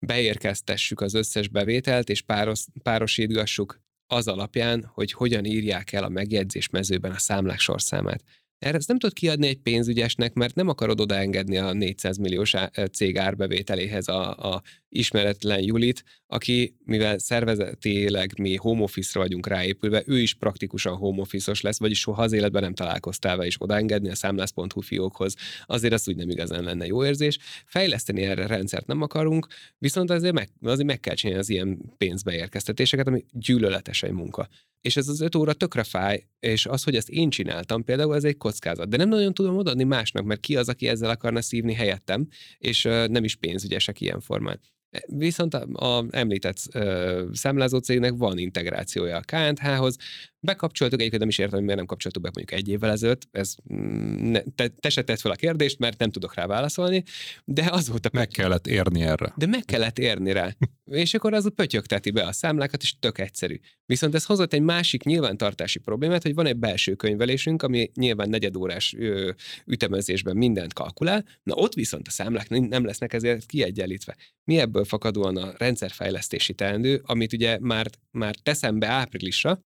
[0.05, 6.69] beérkeztessük az összes bevételt, és páros, párosítgassuk az alapján, hogy hogyan írják el a megjegyzés
[6.69, 8.23] mezőben a számlák sorszámát.
[8.59, 12.53] Erre ezt nem tudod kiadni egy pénzügyesnek, mert nem akarod odaengedni a 400 milliós
[12.91, 20.19] cég árbevételéhez a, a ismeretlen Julit, aki, mivel szervezetileg mi home office-ra vagyunk ráépülve, ő
[20.19, 24.15] is praktikusan home office lesz, vagyis soha az életben nem találkoztál vele, és odaengedni a
[24.15, 27.37] számlász.hu fiókhoz, azért az úgy nem igazán lenne jó érzés.
[27.65, 33.07] Fejleszteni erre rendszert nem akarunk, viszont azért meg, azért meg kell csinálni az ilyen pénzbeérkeztetéseket,
[33.07, 34.47] ami gyűlöletes egy munka.
[34.81, 38.23] És ez az öt óra tökre fáj, és az, hogy ezt én csináltam, például ez
[38.23, 38.89] egy kockázat.
[38.89, 42.27] De nem nagyon tudom odaadni másnak, mert ki az, aki ezzel akarna szívni helyettem,
[42.57, 44.59] és nem is pénzügyesek ilyen formán.
[45.07, 49.97] Viszont a, a említett ö, számlázó cégnek van integrációja a KNH-hoz.
[50.41, 53.27] Bekapcsoltuk, egyébként nem is értem, hogy miért nem kapcsoltuk be mondjuk egy évvel ezelőtt.
[53.31, 57.03] Ez, mm, ne, te, te se tett fel a kérdést, mert nem tudok rá válaszolni,
[57.45, 59.33] de az volt a Meg kellett érni erre.
[59.35, 60.55] De meg kellett érni rá.
[60.85, 63.59] és akkor az a pötyögteti be a számlákat, és tök egyszerű.
[63.85, 68.93] Viszont ez hozott egy másik nyilvántartási problémát, hogy van egy belső könyvelésünk, ami nyilván negyedórás
[68.97, 69.31] ö,
[69.65, 74.15] ütemezésben mindent kalkulál, na ott viszont a számlák nem lesznek ezért kiegyenlítve.
[74.43, 79.59] Mi ebből fakadóan a rendszerfejlesztési teendő, amit ugye már, már teszem be áprilisra,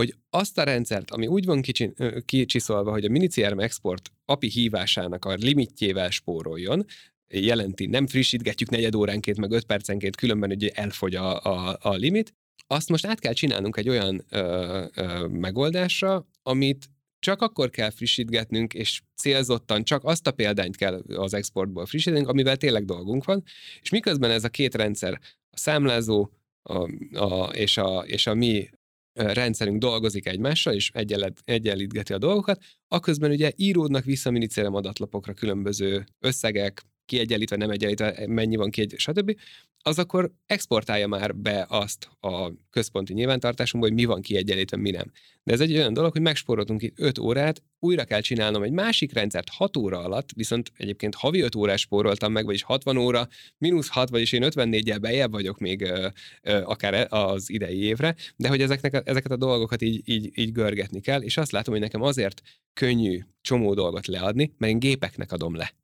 [0.00, 1.92] hogy azt a rendszert, ami úgy van kicsi,
[2.24, 6.84] kicsiszolva, hogy a minicrm export API hívásának a limitjével spóroljon,
[7.28, 12.34] jelenti, nem frissítgetjük negyed óránként, meg öt percenként, különben ugye elfogy a, a, a limit,
[12.66, 18.74] azt most át kell csinálnunk egy olyan ö, ö, megoldásra, amit csak akkor kell frissítgetnünk,
[18.74, 23.42] és célzottan csak azt a példányt kell az exportból frissítenünk, amivel tényleg dolgunk van,
[23.80, 25.20] és miközben ez a két rendszer,
[25.50, 26.30] a számlázó
[26.62, 28.68] a, a, és, a, és a mi
[29.22, 30.90] rendszerünk dolgozik egymással, és
[31.44, 38.56] egyenlítgeti a dolgokat, aközben ugye íródnak vissza minicérem adatlapokra különböző összegek, kiegyenlítve, nem egyenlítve, mennyi
[38.56, 39.36] van ki, stb.,
[39.82, 45.10] az akkor exportálja már be azt a központi nyilvántartásunkba, hogy mi van kiegyenlítve, mi nem.
[45.42, 49.12] De ez egy olyan dolog, hogy megspóroltunk itt 5 órát, újra kell csinálnom egy másik
[49.12, 53.28] rendszert 6 óra alatt, viszont egyébként havi 5 órás spóroltam meg, vagyis 60 óra,
[53.58, 56.08] mínusz 6, vagyis én 54-jel bejebb vagyok még ö,
[56.42, 60.52] ö, akár e, az idei évre, de hogy ezeknek, ezeket a dolgokat így, így, így
[60.52, 62.42] görgetni kell, és azt látom, hogy nekem azért
[62.72, 65.74] könnyű csomó dolgot leadni, mert én gépeknek adom le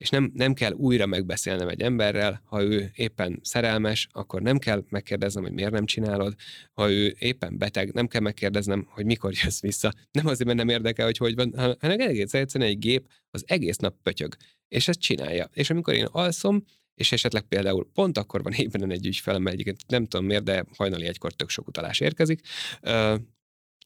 [0.00, 4.84] és nem, nem kell újra megbeszélnem egy emberrel, ha ő éppen szerelmes, akkor nem kell
[4.88, 6.34] megkérdeznem, hogy miért nem csinálod,
[6.72, 9.92] ha ő éppen beteg, nem kell megkérdeznem, hogy mikor jössz vissza.
[10.10, 13.76] Nem azért, mert nem érdekel, hogy hogy van, hanem egész egyszerűen egy gép az egész
[13.76, 14.36] nap pötyög,
[14.68, 15.48] és ezt csinálja.
[15.52, 16.64] És amikor én alszom,
[16.94, 21.06] és esetleg például pont akkor van éppen egy ügyfelem, egyébként nem tudom miért, de hajnali
[21.06, 22.40] egykor tök sok utalás érkezik,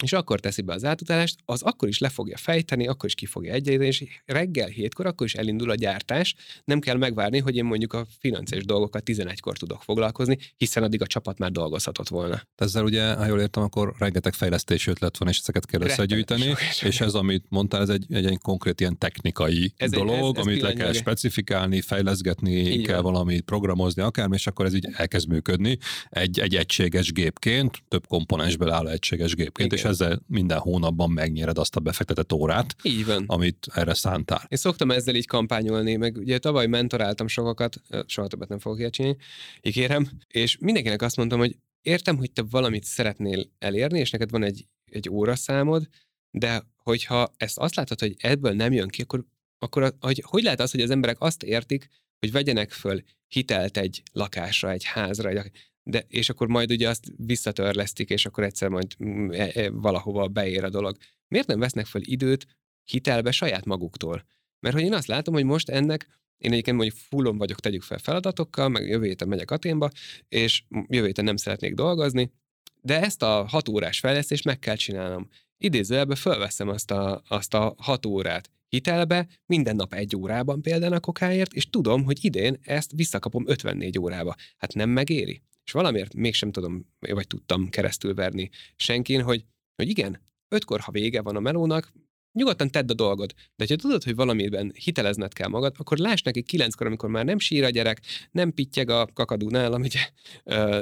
[0.02, 3.26] és akkor teszi be az átutalást, az akkor is le fogja fejteni, akkor is ki
[3.26, 6.34] fogja egyenlíteni, és reggel hétkor akkor is elindul a gyártás,
[6.64, 11.06] nem kell megvárni, hogy én mondjuk a financiális dolgokat 11-kor tudok foglalkozni, hiszen addig a
[11.06, 12.42] csapat már dolgozhatott volna.
[12.56, 17.00] Ezzel ugye, ha jól értem, akkor rengeteg fejlesztési ötlet van, és ezeket kell összegyűjteni, és
[17.00, 20.46] ez, amit mondtál, ez egy, egy, egy konkrét ilyen technikai ez dolog, egy, ez, ez
[20.46, 23.12] amit le kell specifikálni, fejleszgetni, Így kell van.
[23.12, 25.78] valamit programozni, akármi, és akkor ez így elkezd működni
[26.10, 29.78] egy, egy egységes gépként, több komponensből álló egységes gépként, Igen.
[29.78, 33.24] és ezzel minden hónapban megnyered azt a befektetett órát, így van.
[33.26, 34.46] amit erre szántál.
[34.48, 38.92] Én szoktam ezzel így kampányolni, meg ugye tavaly mentoráltam sokakat, soha többet nem fogok ilyet
[38.92, 39.16] csinálni,
[39.62, 44.42] ígérem, és mindenkinek azt mondtam, hogy értem, hogy te valamit szeretnél elérni, és neked van
[44.42, 45.88] egy, egy óraszámod,
[46.30, 49.24] de hogyha ezt azt látod, hogy ebből nem jön ki, akkor,
[49.58, 51.88] akkor hogy, hogy lehet az, hogy az emberek azt értik,
[52.18, 55.50] hogy vegyenek föl hitelt egy lakásra, egy házra, egy,
[55.84, 60.28] de, és akkor majd ugye azt visszatörlesztik, és akkor egyszer majd mm, e, e, valahova
[60.28, 60.96] beér a dolog.
[61.28, 62.46] Miért nem vesznek fel időt
[62.84, 64.24] hitelbe saját maguktól?
[64.60, 66.06] Mert hogy én azt látom, hogy most ennek,
[66.38, 69.90] én egyébként mondjuk fullon vagyok, tegyük fel feladatokkal, meg jövő héten megyek Aténba,
[70.28, 72.32] és jövő héten nem szeretnék dolgozni,
[72.80, 75.28] de ezt a hat órás fejlesztést meg kell csinálnom.
[75.58, 81.00] Idézőjelben fölveszem azt a, azt a hat órát hitelbe, minden nap egy órában például a
[81.00, 84.34] kokáért, és tudom, hogy idén ezt visszakapom 54 órába.
[84.56, 85.42] Hát nem megéri?
[85.64, 89.44] És valamiért mégsem tudom, vagy tudtam keresztülverni senkin, hogy,
[89.76, 91.92] hogy igen, ötkor, ha vége van a melónak,
[92.32, 93.34] nyugodtan tedd a dolgod.
[93.56, 97.38] De ha tudod, hogy valamiben hitelezned kell magad, akkor láss neki kilenckor, amikor már nem
[97.38, 100.00] sír a gyerek, nem pittyeg a kakadú nálam, ugye,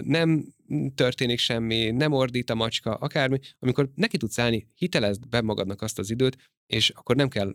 [0.02, 0.54] nem
[0.94, 5.98] történik semmi, nem ordít a macska, akármi, amikor neki tudsz állni, hitelezd be magadnak azt
[5.98, 6.36] az időt,
[6.66, 7.54] és akkor nem kell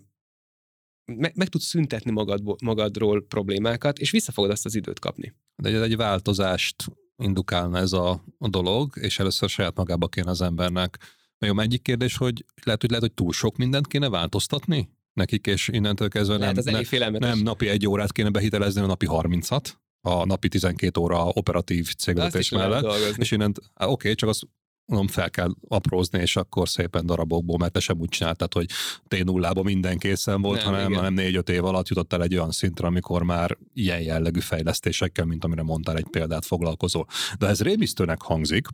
[1.16, 5.34] meg, meg tudsz szüntetni magad, magadról problémákat, és vissza fogod azt az időt kapni.
[5.56, 6.86] De ez egy változást
[7.18, 10.98] indukálna ez a, a dolog, és először saját magába kéne az embernek.
[11.40, 15.68] Jó, egyik kérdés, hogy lehet, hogy lehet, hogy túl sok mindent kéne változtatni nekik, és
[15.68, 16.56] innentől kezdve nem,
[16.90, 19.72] nem, nem napi egy órát kéne behitelezni, a napi 30-at,
[20.02, 23.18] a napi 12 óra operatív cégvezetés mellett.
[23.18, 24.42] És innent, oké, okay, csak az
[24.88, 28.70] mondom, fel kell aprózni, és akkor szépen darabokból, mert te sem úgy csináltad, hogy
[29.08, 32.52] t 0 minden készen volt, nem, hanem, hanem négy-öt év alatt jutott el egy olyan
[32.52, 37.06] szintre, amikor már ilyen jellegű fejlesztésekkel, mint amire mondtál egy példát foglalkozol.
[37.38, 38.68] De ez rémisztőnek hangzik,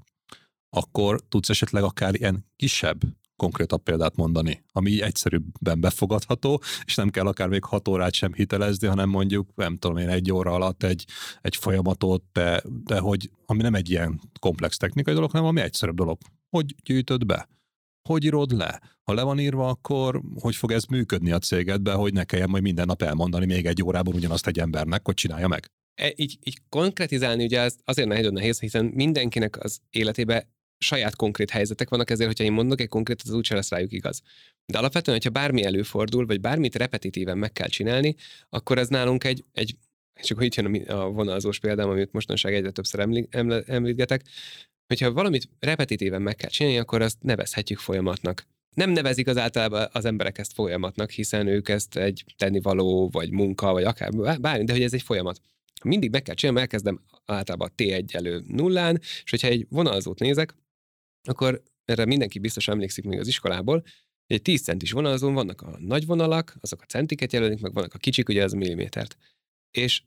[0.69, 3.01] akkor tudsz esetleg akár ilyen kisebb
[3.35, 8.87] konkrétabb példát mondani, ami egyszerűbben befogadható, és nem kell akár még hat órát sem hitelezni,
[8.87, 11.05] hanem mondjuk, nem tudom én, egy óra alatt egy,
[11.41, 15.95] egy folyamatot, de, de hogy, ami nem egy ilyen komplex technikai dolog, hanem ami egyszerűbb
[15.95, 16.17] dolog.
[16.49, 17.47] Hogy gyűjtöd be?
[18.09, 18.81] Hogy írod le?
[19.03, 22.63] Ha le van írva, akkor hogy fog ez működni a cégedbe, hogy ne kelljen majd
[22.63, 25.71] minden nap elmondani még egy órában ugyanazt egy embernek, hogy csinálja meg?
[26.01, 30.52] E, így, így konkretizálni ugye ez azért nehéz, nehéz, hiszen mindenkinek az életébe
[30.83, 34.21] saját konkrét helyzetek vannak, ezért, hogyha én mondok egy konkrétat, az úgyse lesz rájuk igaz.
[34.65, 38.15] De alapvetően, hogyha bármi előfordul, vagy bármit repetitíven meg kell csinálni,
[38.49, 39.75] akkor ez nálunk egy, egy
[40.21, 43.25] és akkor itt jön a vonalzós példám, amit mostanság egyre többször
[43.65, 44.21] említgetek,
[44.87, 48.47] hogyha valamit repetitíven meg kell csinálni, akkor azt nevezhetjük folyamatnak.
[48.75, 53.71] Nem nevezik az általában az emberek ezt folyamatnak, hiszen ők ezt egy tennivaló, vagy munka,
[53.71, 55.39] vagy akár bármi, de hogy ez egy folyamat.
[55.83, 60.55] Mindig meg kell csinálni, elkezdem általában T1 elő nullán, és hogyha egy vonalzót nézek,
[61.27, 63.83] akkor erre mindenki biztos emlékszik még az iskolából,
[64.25, 67.97] egy 10 centis vonalazón vannak a nagy vonalak, azok a centiket jelölik, meg vannak a
[67.97, 69.17] kicsik, ugye az a millimétert.
[69.71, 70.03] És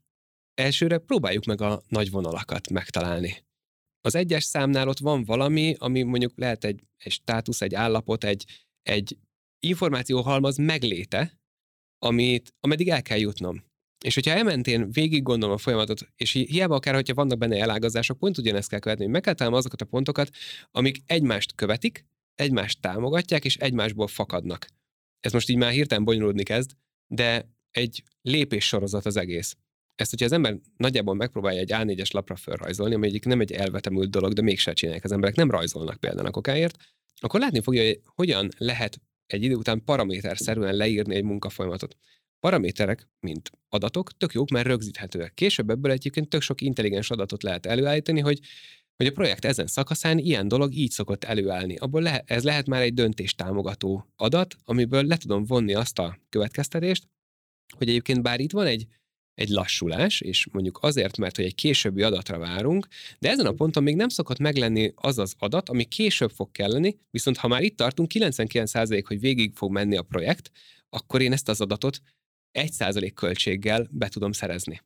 [0.55, 3.44] elsőre próbáljuk meg a nagy vonalakat megtalálni.
[4.01, 8.66] Az egyes számnál ott van valami, ami mondjuk lehet egy, egy státusz, egy állapot, egy,
[8.82, 9.18] egy
[9.60, 11.40] információhalmaz megléte,
[11.98, 13.64] amit, ameddig el kell jutnom.
[14.05, 18.39] És hogyha elmentén végig gondolom a folyamatot, és hiába akár, hogyha vannak benne elágazások, pont
[18.39, 20.31] ugyanezt kell követni, hogy meg kell találnom azokat a pontokat,
[20.70, 24.66] amik egymást követik, egymást támogatják, és egymásból fakadnak.
[25.20, 26.70] Ez most így már hirtelen bonyolódni kezd,
[27.06, 29.56] de egy lépés sorozat az egész.
[29.94, 34.10] Ezt, hogyha az ember nagyjából megpróbálja egy A4-es lapra felrajzolni, ami egyik nem egy elvetemült
[34.10, 36.77] dolog, de mégsem csinálják az emberek, nem rajzolnak például a kokáért,
[37.20, 41.97] akkor látni fogja, hogy hogyan lehet egy idő után paraméterszerűen leírni egy munkafolyamatot.
[42.47, 45.35] Paraméterek, mint adatok, tök jók, mert rögzíthetőek.
[45.35, 48.40] Később ebből egyébként tök sok intelligens adatot lehet előállítani, hogy
[48.97, 51.77] hogy a projekt ezen szakaszán ilyen dolog így szokott előállni.
[51.77, 57.09] Abból le, ez lehet már egy döntéstámogató adat, amiből le tudom vonni azt a következtetést,
[57.77, 58.86] hogy egyébként bár itt van egy,
[59.35, 62.86] egy lassulás, és mondjuk azért, mert hogy egy későbbi adatra várunk,
[63.18, 66.98] de ezen a ponton még nem szokott meglenni az az adat, ami később fog kelleni,
[67.10, 70.51] viszont ha már itt tartunk, 99% hogy végig fog menni a projekt,
[70.89, 72.01] akkor én ezt az adatot
[72.57, 74.81] 1% költséggel be tudom szerezni.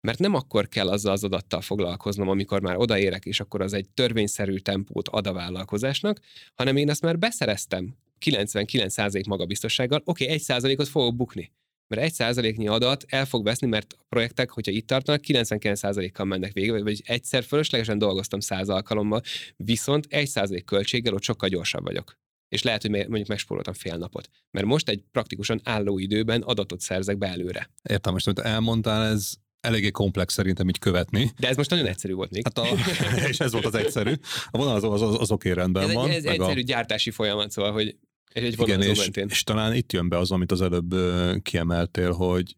[0.00, 3.88] Mert nem akkor kell azzal az adattal foglalkoznom, amikor már odaérek, és akkor az egy
[3.88, 6.20] törvényszerű tempót ad a vállalkozásnak,
[6.54, 7.96] hanem én azt már beszereztem
[8.26, 11.52] 99% magabiztossággal, oké, okay, 1%-ot fogok bukni.
[11.88, 16.82] Mert 1%-nyi adat el fog veszni, mert a projektek, hogyha itt tartanak, 99%-kal mennek végig,
[16.82, 19.20] vagy egyszer fölöslegesen dolgoztam 100 alkalommal,
[19.56, 22.18] viszont 1% költséggel ott sokkal gyorsabb vagyok
[22.50, 24.28] és lehet, hogy mondjuk megspóroltam fél napot.
[24.50, 27.70] Mert most egy praktikusan álló időben adatot szerzek be előre.
[27.82, 31.30] Értem, most amit elmondtál, ez eléggé komplex szerintem így követni.
[31.38, 32.42] De ez most nagyon egyszerű volt még.
[32.44, 32.66] Hát a,
[33.28, 34.12] és ez volt az egyszerű.
[34.50, 36.10] A vonal az, az, az, az oké rendben ez van.
[36.10, 36.64] Ez egyszerű a...
[36.64, 37.96] gyártási folyamat, szóval, hogy
[38.32, 40.94] egy Igen, és, és talán itt jön be az, amit az előbb
[41.42, 42.56] kiemeltél, hogy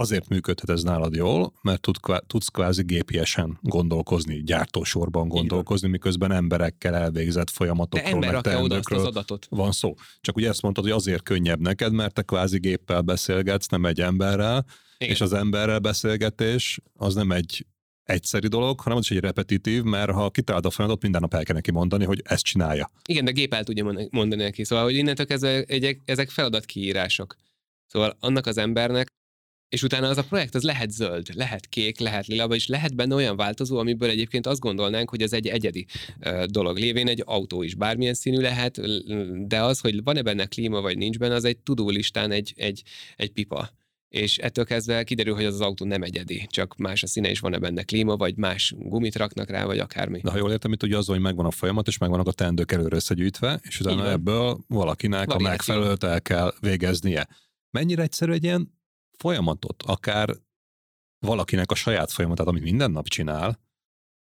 [0.00, 1.96] azért működhet ez nálad jól, mert tud,
[2.26, 8.92] tudsz kvázi gépiesen gondolkozni, gyártósorban gondolkozni, miközben emberekkel elvégzett folyamatokról, De ember meg oda azt
[8.92, 9.46] az adatot.
[9.50, 9.94] van szó.
[10.20, 14.00] Csak ugye ezt mondtad, hogy azért könnyebb neked, mert te kvázi géppel beszélgetsz, nem egy
[14.00, 14.64] emberrel,
[14.98, 15.14] Igen.
[15.14, 17.66] és az emberrel beszélgetés az nem egy
[18.04, 21.44] egyszerű dolog, hanem az is egy repetitív, mert ha kitalálod a folyamatot, minden nap el
[21.44, 22.90] kell neki mondani, hogy ezt csinálja.
[23.08, 24.64] Igen, de gép el tudja mondani neki.
[24.64, 25.64] Szóval, hogy innentől kezdve
[26.04, 27.36] ezek feladatkiírások.
[27.86, 29.08] Szóval annak az embernek
[29.70, 33.14] és utána az a projekt az lehet zöld, lehet kék, lehet lila, és lehet benne
[33.14, 35.86] olyan változó, amiből egyébként azt gondolnánk, hogy ez egy egyedi
[36.46, 36.78] dolog.
[36.78, 38.80] Lévén egy autó is bármilyen színű lehet,
[39.46, 42.82] de az, hogy van-e benne klíma, vagy nincs benne, az egy tudólistán egy, egy,
[43.16, 43.70] egy pipa.
[44.08, 47.40] És ettől kezdve kiderül, hogy az az autó nem egyedi, csak más a színe, és
[47.40, 50.20] van-e benne klíma, vagy más gumit raknak rá, vagy akármi.
[50.20, 52.72] De ha jól értem, itt ugye az, hogy megvan a folyamat, és megvannak a teendők
[52.72, 55.46] előre összegyűjtve, és utána ebből valakinek Variáció.
[55.46, 57.28] a megfelelőt el kell végeznie.
[57.70, 58.79] Mennyire egyszerű egy ilyen
[59.20, 60.36] folyamatot, akár
[61.26, 63.60] valakinek a saját folyamatát, amit minden nap csinál,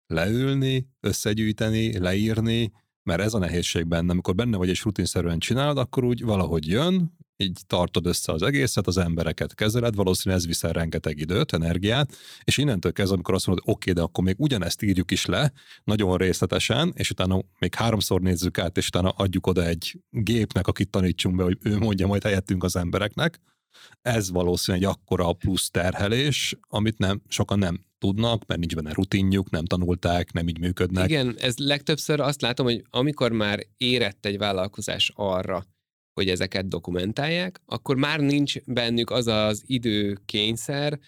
[0.06, 2.72] leülni, összegyűjteni, leírni,
[3.02, 7.16] mert ez a nehézség benne, amikor benne vagy és rutinszerűen csinálod, akkor úgy valahogy jön,
[7.36, 12.58] így tartod össze az egészet, az embereket kezeled, valószínűleg ez viszel rengeteg időt, energiát, és
[12.58, 15.52] innentől kezdve, amikor azt mondod, oké, de akkor még ugyanezt írjuk is le,
[15.84, 20.90] nagyon részletesen, és utána még háromszor nézzük át, és utána adjuk oda egy gépnek, akit
[20.90, 23.40] tanítsunk be, hogy ő mondja majd helyettünk az embereknek,
[24.02, 29.50] Ez valószínűleg egy akkora plusz terhelés, amit nem, sokan nem tudnak, mert nincs benne rutinjuk,
[29.50, 31.08] nem tanulták, nem így működnek.
[31.08, 35.66] Igen, ez legtöbbször azt látom, hogy amikor már érett egy vállalkozás arra,
[36.12, 40.98] hogy ezeket dokumentálják, akkor már nincs bennük az az időkényszer,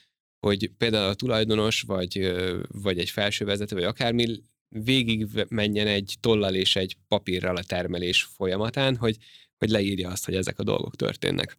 [0.47, 2.33] hogy például a tulajdonos, vagy,
[2.69, 8.97] vagy egy felsővezető, vagy akármi végig menjen egy tollal és egy papírral a termelés folyamatán,
[8.97, 9.17] hogy,
[9.59, 11.59] hogy leírja azt, hogy ezek a dolgok történnek.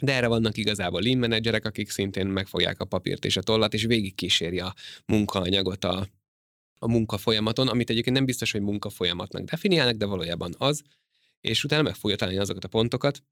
[0.00, 3.84] De erre vannak igazából lean menedzserek, akik szintén megfogják a papírt és a tollat, és
[3.84, 4.74] végig kíséri a
[5.06, 6.06] munkaanyagot a,
[6.78, 10.82] a munka folyamaton, amit egyébként nem biztos, hogy munka folyamatnak definiálnak, de valójában az,
[11.40, 13.22] és utána meg fogja találni azokat a pontokat,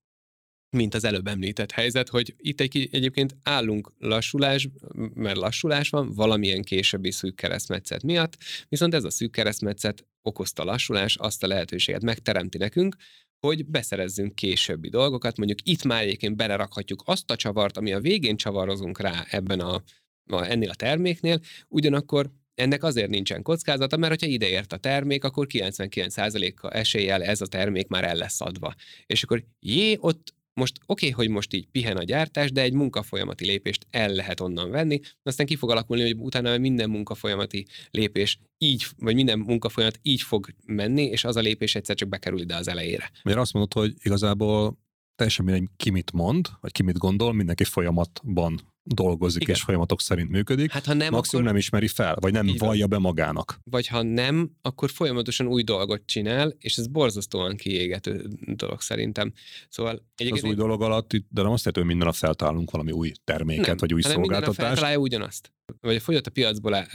[0.70, 4.68] mint az előbb említett helyzet, hogy itt egy, egyébként állunk lassulás,
[5.14, 8.36] mert lassulás van, valamilyen későbbi szűk keresztmetszet miatt,
[8.68, 12.96] viszont ez a szűk keresztmetszet okozta lassulás, azt a lehetőséget megteremti nekünk,
[13.40, 18.36] hogy beszerezzünk későbbi dolgokat, mondjuk itt már egyébként belerakhatjuk azt a csavart, ami a végén
[18.36, 19.82] csavarozunk rá ebben a,
[20.30, 25.46] a ennél a terméknél, ugyanakkor ennek azért nincsen kockázata, mert hogyha ideért a termék, akkor
[25.50, 28.74] 99%-a eséllyel ez a termék már el lesz adva.
[29.06, 32.72] És akkor jé, ott most oké, okay, hogy most így pihen a gyártás, de egy
[32.72, 38.38] munkafolyamati lépést el lehet onnan venni, aztán ki fog alakulni, hogy utána minden munkafolyamati lépés
[38.58, 42.56] így, vagy minden munkafolyamat így fog menni, és az a lépés egyszer csak bekerül ide
[42.56, 43.10] az elejére.
[43.22, 44.78] Mert azt mondod, hogy igazából
[45.14, 48.60] teljesen mindegy, ki mit mond, vagy ki mit gondol, mindenki folyamatban
[48.94, 49.54] dolgozik, Igen.
[49.54, 50.70] és folyamatok szerint működik.
[50.70, 51.42] Hát ha nem, Maximum akkor...
[51.42, 53.60] nem ismeri fel, vagy nem vallja be magának.
[53.64, 59.32] Vagy ha nem, akkor folyamatosan új dolgot csinál, és ez borzasztóan kiégető dolog szerintem.
[59.68, 63.12] Szóval Az új dolog alatt, de nem azt jelenti, hogy minden nap feltalálunk valami új
[63.24, 64.58] terméket, nem, vagy új szolgáltatást.
[64.58, 65.52] Nem, feltalálja ugyanazt.
[65.80, 66.86] Vagy fogyott a piacból a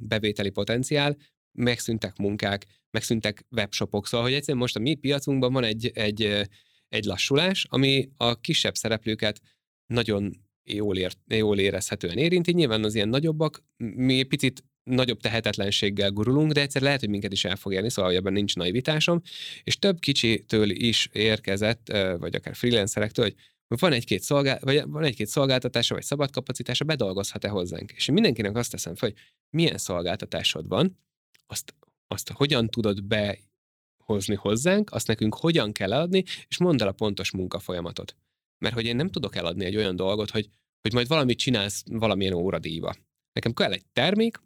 [0.00, 1.16] bevételi potenciál,
[1.58, 6.48] megszűntek munkák, megszűntek webshopok, szóval, hogy egyszerűen most a mi piacunkban van egy, egy,
[6.88, 9.40] egy lassulás, ami a kisebb szereplőket
[9.86, 12.52] nagyon jól, ér, jól érezhetően érinti.
[12.52, 17.44] Nyilván az ilyen nagyobbak, mi picit nagyobb tehetetlenséggel gurulunk, de egyszer lehet, hogy minket is
[17.44, 19.20] el fog érni, szóval ebben nincs naivitásom,
[19.62, 23.36] és több kicsitől is érkezett, vagy akár freelancerektől, hogy
[23.80, 27.90] van egy-két, szolgál, vagy van egy-két szolgáltatása, vagy szabad kapacitása, bedolgozhat-e hozzánk.
[27.90, 29.18] És mindenkinek azt teszem fel, hogy
[29.50, 30.98] milyen szolgáltatásod van,
[31.46, 31.74] azt,
[32.06, 37.30] azt hogyan tudod behozni hozzánk, azt nekünk hogyan kell adni, és mondd el a pontos
[37.30, 38.16] munkafolyamatot.
[38.62, 40.48] Mert hogy én nem tudok eladni egy olyan dolgot, hogy,
[40.80, 42.94] hogy majd valamit csinálsz valamilyen óradíjba.
[43.32, 44.40] Nekem kell egy termék,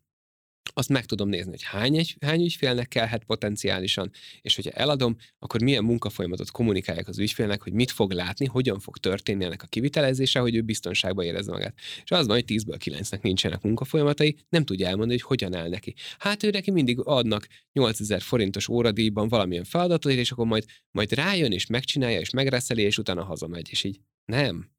[0.75, 4.11] azt meg tudom nézni, hogy hány, egy, hány ügyfélnek kellhet potenciálisan,
[4.41, 8.97] és hogyha eladom, akkor milyen munkafolyamatot kommunikálják az ügyfélnek, hogy mit fog látni, hogyan fog
[8.97, 11.75] történni ennek a kivitelezése, hogy ő biztonságban érezze magát.
[12.05, 15.95] És az van, hogy 10-ből 9-nek nincsenek munkafolyamatai, nem tudja elmondani, hogy hogyan áll neki.
[16.19, 21.53] Hát ő neki mindig adnak 8000 forintos óradíjban valamilyen feladatot, és akkor majd, majd rájön,
[21.53, 24.76] és megcsinálja, és megreszeli, és utána hazamegy, és így nem.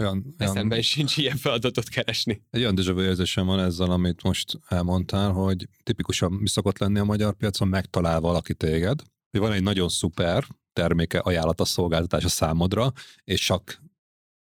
[0.00, 2.42] Olyan, Eszemben olyan, sincs ilyen feladatot keresni.
[2.50, 7.04] Egy olyan déjà érzésem van ezzel, amit most elmondtál, hogy tipikusan mi szokott lenni a
[7.04, 9.00] magyar piacon, megtalál valaki téged,
[9.30, 12.92] hogy van egy nagyon szuper terméke, ajánlata, szolgáltatás a számodra,
[13.24, 13.82] és csak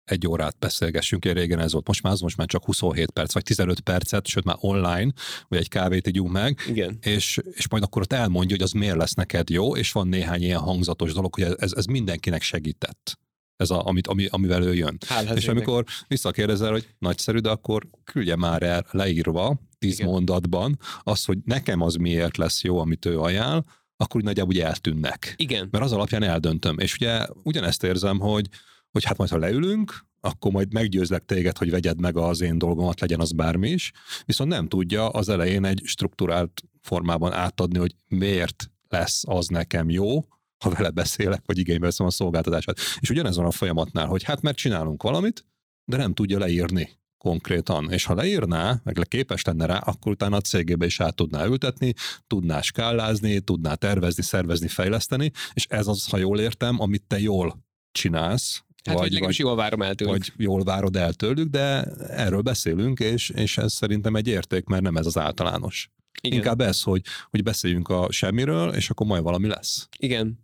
[0.03, 1.87] egy órát beszélgessünk, én régen ez volt.
[1.87, 5.11] Most már az most már csak 27 perc, vagy 15 percet, sőt már online,
[5.47, 6.97] vagy egy kávét ígyunk meg, Igen.
[7.01, 10.41] És, és majd akkor ott elmondja, hogy az miért lesz neked jó, és van néhány
[10.41, 13.21] ilyen hangzatos dolog, hogy ez, ez mindenkinek segített
[13.55, 14.97] ez a, amit, ami, amivel ő jön.
[15.07, 20.11] Hál, és amikor visszakérdezel, hogy nagyszerű, de akkor küldje már el leírva, tíz Igen.
[20.11, 23.63] mondatban, az, hogy nekem az miért lesz jó, amit ő ajánl,
[23.97, 25.33] akkor úgy nagyjából úgy eltűnnek.
[25.37, 25.67] Igen.
[25.71, 26.79] Mert az alapján eldöntöm.
[26.79, 28.49] És ugye ugyanezt érzem, hogy,
[28.91, 32.99] hogy hát majd ha leülünk, akkor majd meggyőzlek téged, hogy vegyed meg az én dolgomat,
[32.99, 33.91] legyen az bármi is,
[34.25, 40.25] viszont nem tudja az elején egy strukturált formában átadni, hogy miért lesz az nekem jó,
[40.63, 42.79] ha vele beszélek, vagy igénybe veszem a szolgáltatását.
[42.99, 45.45] És ugyanez van a folyamatnál, hogy hát mert csinálunk valamit,
[45.85, 47.91] de nem tudja leírni konkrétan.
[47.91, 51.93] És ha leírná, meg képes lenne rá, akkor utána a cégébe is át tudná ültetni,
[52.27, 57.63] tudná skálázni, tudná tervezni, szervezni, fejleszteni, és ez az, ha jól értem, amit te jól
[57.91, 60.13] csinálsz, Hát, vagy, vagy jól várom el tőlük.
[60.13, 64.81] Vagy jól várod el tőlük, de erről beszélünk, és, és ez szerintem egy érték, mert
[64.81, 65.91] nem ez az általános.
[66.21, 66.37] Igen.
[66.37, 69.87] Inkább ez, hogy, hogy beszéljünk a semmiről, és akkor majd valami lesz.
[69.97, 70.42] Igen.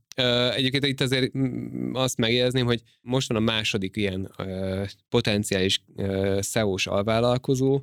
[0.54, 1.32] Egyébként itt azért
[1.94, 4.32] azt megjegyezném, hogy most van a második ilyen
[5.10, 5.84] potenciális
[6.42, 7.82] SEO-s alvállalkozó,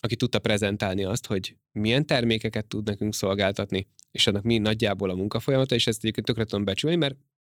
[0.00, 5.14] aki tudta prezentálni azt, hogy milyen termékeket tud nekünk szolgáltatni, és annak mi nagyjából a
[5.14, 7.16] munkafolyamata, és ezt egyébként tökre tudom becsülni, mert...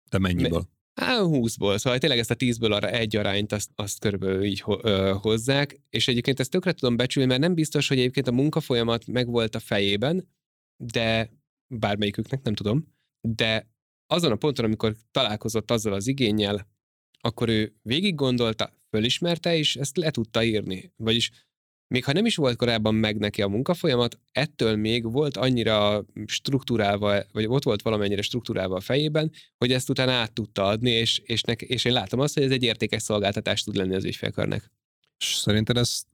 [0.10, 0.68] De mennyiből?
[0.94, 4.64] Á, 20-ból, szóval tényleg ezt a 10-ből arra egy arányt azt, azt körülbelül így
[5.22, 9.56] hozzák, és egyébként ezt tökre tudom becsülni, mert nem biztos, hogy egyébként a munkafolyamat megvolt
[9.56, 10.28] a fejében,
[10.84, 11.32] de
[11.68, 13.76] bármelyiküknek, nem tudom, de
[14.08, 16.68] azon a ponton, amikor találkozott azzal az igényel,
[17.20, 20.94] akkor ő végig gondolta, fölismerte, és ezt le tudta írni.
[20.96, 21.32] Vagyis
[21.88, 27.24] még ha nem is volt korábban meg neki a munkafolyamat, ettől még volt annyira struktúrálva,
[27.32, 31.42] vagy ott volt valamennyire struktúrálva a fejében, hogy ezt utána át tudta adni, és, és,
[31.42, 34.72] nek, és én látom azt, hogy ez egy értékes szolgáltatás tud lenni az ügyfélkörnek.
[35.18, 36.06] És szerinted ezt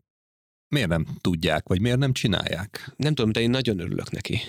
[0.67, 2.93] miért nem tudják, vagy miért nem csinálják?
[2.95, 4.39] Nem tudom, de én nagyon örülök neki.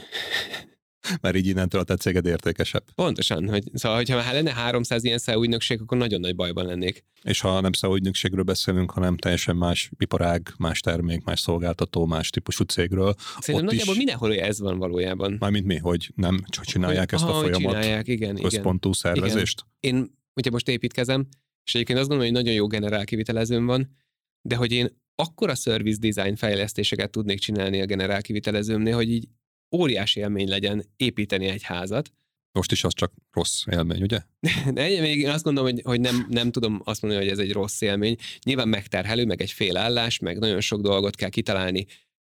[1.21, 2.85] Mert így innentől a te céged értékesebb.
[2.95, 7.05] Pontosan, hogy szóval, hogyha már lenne 300 ilyen SEO ügynökség, akkor nagyon nagy bajban lennék.
[7.23, 12.31] És ha nem SEO ügynökségről beszélünk, hanem teljesen más iparág, más termék, más szolgáltató, más
[12.31, 13.15] típusú cégről.
[13.39, 13.99] Szerintem nagyjából is...
[13.99, 15.37] mindenhol ez van valójában.
[15.39, 19.01] Mármint mi, hogy nem csak csinálják hogy, ezt aha, a folyamat csinálják, igen, központú igen.
[19.01, 19.65] szervezést?
[19.81, 19.97] Igen.
[19.97, 21.27] Én, ugye most építkezem,
[21.65, 23.97] és egyébként azt gondolom, hogy nagyon jó generál kivitelezőm van,
[24.43, 29.29] de hogy én akkora service design fejlesztéseket tudnék csinálni a generál kivitelezőmnél, hogy így
[29.75, 32.13] óriási élmény legyen építeni egy házat.
[32.53, 34.21] Most is az csak rossz élmény, ugye?
[34.75, 37.53] De még én azt gondolom, hogy, hogy nem, nem tudom azt mondani, hogy ez egy
[37.53, 38.17] rossz élmény.
[38.45, 41.87] Nyilván megterhelő, meg egy félállás, meg nagyon sok dolgot kell kitalálni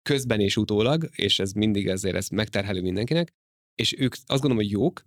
[0.01, 3.33] közben és utólag, és ez mindig ezért ez megterhelő mindenkinek,
[3.75, 5.05] és ők azt gondolom, hogy jók,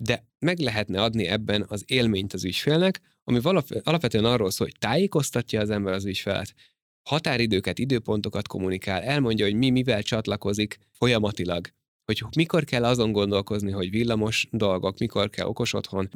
[0.00, 3.40] de meg lehetne adni ebben az élményt az ügyfélnek, ami
[3.82, 6.54] alapvetően arról szól, hogy tájékoztatja az ember az ügyfelet,
[7.02, 11.68] határidőket, időpontokat kommunikál, elmondja, hogy mi mivel csatlakozik folyamatilag,
[12.04, 16.08] hogy mikor kell azon gondolkozni, hogy villamos dolgok, mikor kell okos otthon,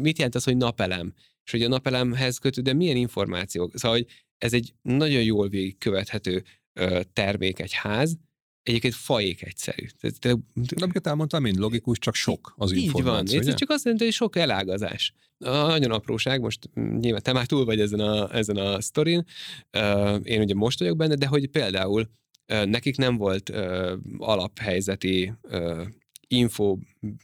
[0.00, 1.12] mit jelent az, hogy napelem,
[1.44, 3.72] és hogy a napelemhez kötődő milyen információk.
[3.74, 4.06] Szóval, hogy
[4.38, 6.42] ez egy nagyon jól végigkövethető
[7.12, 8.16] termék egy ház,
[8.62, 9.86] egyébként fajék egyszerű.
[10.20, 10.36] De,
[10.80, 13.38] amiket elmondtam, mind logikus, csak sok az így információ.
[13.38, 15.12] Így van, ez csak azt jelenti, hogy sok elágazás.
[15.38, 19.24] Nagyon apróság, most nyilván te már túl vagy ezen a, ezen a sztorin,
[20.22, 22.10] én ugye most vagyok benne, de hogy például
[22.46, 23.52] nekik nem volt
[24.18, 25.32] alaphelyzeti
[26.28, 26.78] info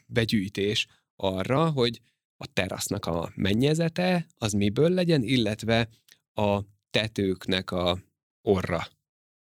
[0.07, 0.87] begyűjtés
[1.17, 2.01] arra, hogy
[2.37, 5.89] a terasznak a mennyezete az miből legyen, illetve
[6.35, 6.61] a
[6.91, 7.99] tetőknek a
[8.43, 8.89] orra.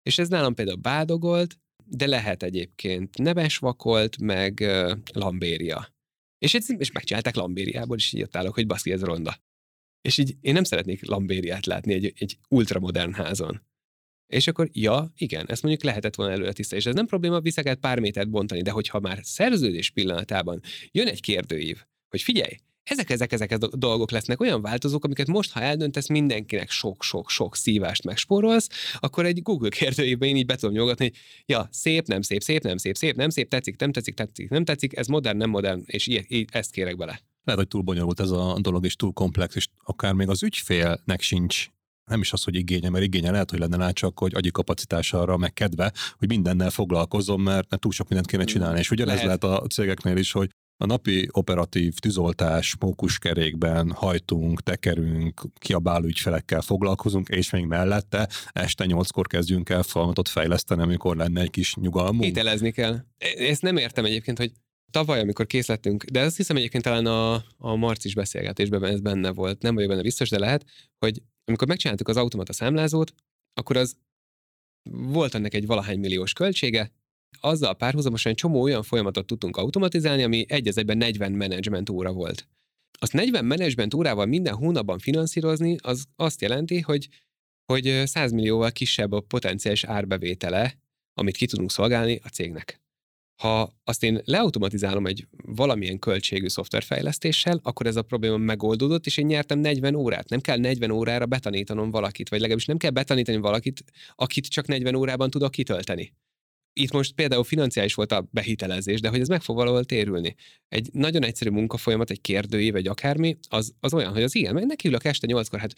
[0.02, 1.58] És ez nálam például bádogolt,
[1.90, 5.94] de lehet egyébként neves vakolt, meg uh, lambéria.
[6.38, 9.36] És, ez, és megcsinálták lambériából, és így állok, hogy baszki, ez ronda.
[10.00, 13.62] És így én nem szeretnék lambériát látni egy, egy ultramodern házon.
[14.26, 17.62] És akkor, ja, igen, ezt mondjuk lehetett volna előre tiszta, és ez nem probléma, vissza
[17.62, 20.60] kell pár métert bontani, de hogyha már szerződés pillanatában
[20.90, 25.52] jön egy kérdőív, hogy figyelj, ezek, ezek, ezek a dolgok lesznek olyan változók, amiket most,
[25.52, 31.04] ha eldöntesz, mindenkinek sok-sok-sok szívást megspórolsz, akkor egy Google kérdőjében én így be tudom nyugodni,
[31.04, 31.14] hogy
[31.46, 34.64] ja, szép, nem szép, szép, nem szép, szép, nem szép, tetszik, nem tetszik, tetszik, nem
[34.64, 37.20] tetszik, ez modern, nem modern, és így, így ezt kérek bele.
[37.44, 41.20] Lehet, hogy túl bonyolult ez a dolog, és túl komplex, és akár még az ügyfélnek
[41.20, 41.68] sincs
[42.10, 45.20] nem is az, hogy igénye, mert igénye lehet, hogy lenne rá, csak hogy agyi kapacitása
[45.20, 48.78] arra, meg kedve, hogy mindennel foglalkozom, mert, mert túl sok mindent kéne csinálni.
[48.78, 49.42] És ugyanez lehet.
[49.42, 50.50] lehet a cégeknél is, hogy
[50.82, 59.26] a napi operatív tűzoltás, mókuskerékben hajtunk, tekerünk, kiabáló ügyfelekkel foglalkozunk, és még mellette este nyolckor
[59.26, 62.24] kezdjünk el falmatot fejleszteni, amikor lenne egy kis nyugalmunk.
[62.24, 62.98] Ételezni kell.
[63.36, 64.52] Ezt nem értem egyébként, hogy
[64.90, 69.30] tavaly, amikor kész lettünk, de azt hiszem egyébként talán a, a marcis beszélgetésben ez benne
[69.30, 70.64] volt, nem vagyok benne biztos, de lehet,
[70.98, 73.14] hogy amikor megcsináltuk az automata számlázót,
[73.54, 73.96] akkor az
[74.90, 76.92] volt ennek egy valahány milliós költsége,
[77.40, 82.12] azzal párhuzamosan egy csomó olyan folyamatot tudtunk automatizálni, ami egy az egyben 40 menedzsment óra
[82.12, 82.48] volt.
[82.98, 87.08] Azt 40 menedzsment órával minden hónapban finanszírozni, az azt jelenti, hogy,
[87.72, 90.78] hogy 100 millióval kisebb a potenciális árbevétele,
[91.14, 92.80] amit ki tudunk szolgálni a cégnek.
[93.42, 99.26] Ha azt én leautomatizálom egy valamilyen költségű szoftverfejlesztéssel, akkor ez a probléma megoldódott, és én
[99.26, 100.28] nyertem 40 órát.
[100.28, 103.84] Nem kell 40 órára betanítanom valakit, vagy legalábbis nem kell betanítani valakit,
[104.14, 106.12] akit csak 40 órában tudok kitölteni
[106.72, 110.34] itt most például financiális volt a behitelezés, de hogy ez meg fog valahol térülni.
[110.68, 114.66] Egy nagyon egyszerű munkafolyamat, egy kérdőív, vagy akármi, az, az olyan, hogy az igen, mert
[114.66, 115.74] neki este nyolckor, hát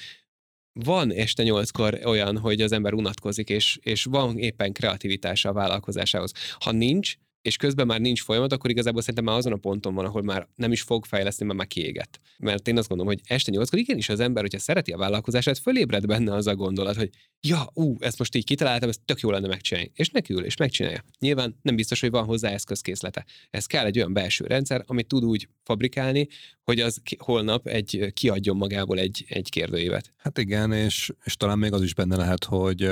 [0.73, 6.33] van este nyolckor olyan, hogy az ember unatkozik, és, és van éppen kreativitása a vállalkozásához.
[6.59, 10.05] Ha nincs, és közben már nincs folyamat, akkor igazából szerintem már azon a ponton van,
[10.05, 12.21] ahol már nem is fog fejleszteni, mert már kiégett.
[12.39, 16.07] Mert én azt gondolom, hogy este nyolckor igenis az ember, hogyha szereti a vállalkozását, fölébred
[16.07, 17.11] benne az a gondolat, hogy
[17.41, 19.93] ja, ú, ezt most így kitaláltam, ezt tök jó lenne megcsinálni.
[19.95, 21.05] És neki ül, és megcsinálja.
[21.19, 23.25] Nyilván nem biztos, hogy van hozzá eszközkészlete.
[23.51, 26.29] Ez kell egy olyan belső rendszer, amit tud úgy fabrikálni,
[26.63, 30.13] hogy az holnap egy kiadjon magából egy, egy kérdőívet.
[30.17, 32.91] Hát igen, és, és talán még az is benne lehet, hogy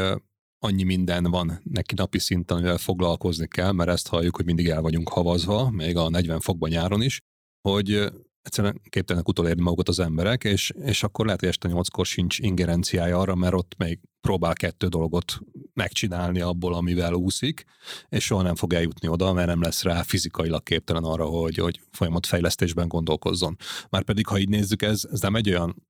[0.63, 4.81] annyi minden van neki napi szinten, amivel foglalkozni kell, mert ezt halljuk, hogy mindig el
[4.81, 7.21] vagyunk havazva, még a 40 fokban nyáron is,
[7.69, 8.11] hogy
[8.43, 13.19] egyszerűen képtelenek utolérni magukat az emberek, és, és akkor lehet, hogy este nyolckor sincs ingerenciája
[13.19, 15.39] arra, mert ott még próbál kettő dolgot
[15.75, 17.65] megcsinálni abból, amivel úszik,
[18.09, 21.81] és soha nem fog eljutni oda, mert nem lesz rá fizikailag képtelen arra, hogy, hogy
[21.91, 23.57] folyamat fejlesztésben gondolkozzon.
[23.89, 25.87] Márpedig, ha így nézzük, ez, ez nem egy olyan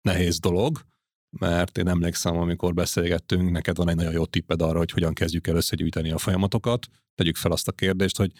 [0.00, 0.84] nehéz dolog,
[1.38, 5.46] mert én emlékszem, amikor beszélgettünk, neked van egy nagyon jó tipped arra, hogy hogyan kezdjük
[5.46, 6.86] el összegyűjteni a folyamatokat.
[7.14, 8.32] Tegyük fel azt a kérdést, hogy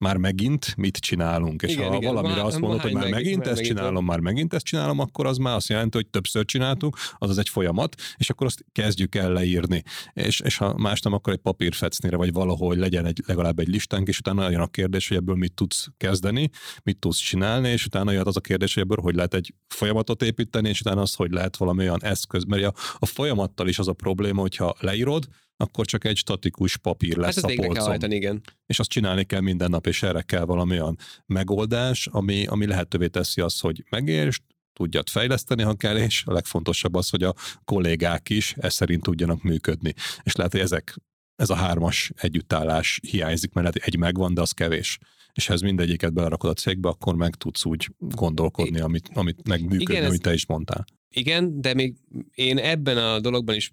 [0.00, 3.46] már megint mit csinálunk, és igen, ha igen, valamire azt mondod, hogy már megint, megint
[3.46, 6.96] ezt megint csinálom, már megint ezt csinálom, akkor az már azt jelenti, hogy többször csináltuk,
[7.18, 9.82] az az egy folyamat, és akkor azt kezdjük el leírni.
[10.12, 14.08] És, és ha más nem, akkor egy papírfecnire, vagy valahogy legyen egy, legalább egy listánk,
[14.08, 16.50] és utána jön a kérdés, hogy ebből mit tudsz kezdeni,
[16.82, 20.22] mit tudsz csinálni, és utána jön az a kérdés, hogy ebből hogy lehet egy folyamatot
[20.22, 23.88] építeni, és utána az, hogy lehet valami olyan eszköz, mert a, a folyamattal is az
[23.88, 25.28] a probléma, hogyha leírod,
[25.60, 27.74] akkor csak egy statikus papír lesz hát a polcon.
[27.74, 28.40] Kell hajtani, igen.
[28.66, 33.06] És azt csinálni kell minden nap, és erre kell valami olyan megoldás, ami, ami lehetővé
[33.06, 34.42] teszi azt, hogy megértsd,
[34.72, 37.34] tudjad fejleszteni, ha kell, és a legfontosabb az, hogy a
[37.64, 39.94] kollégák is ez szerint tudjanak működni.
[40.22, 40.96] És lehet, hogy ezek,
[41.36, 44.98] ez a hármas együttállás hiányzik, mert egy megvan, de az kevés.
[45.32, 49.94] És ha ez mindegyiket belerakod a cégbe, akkor meg tudsz úgy gondolkodni, amit, amit megműködni,
[49.94, 50.84] Igen, amit te is mondtál.
[51.08, 51.94] Igen, de még
[52.34, 53.70] én ebben a dologban is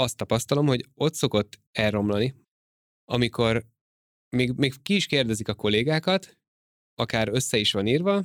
[0.00, 2.34] azt tapasztalom, hogy ott szokott elromlani,
[3.04, 3.66] amikor
[4.36, 6.38] még, még ki is kérdezik a kollégákat,
[6.94, 8.24] akár össze is van írva,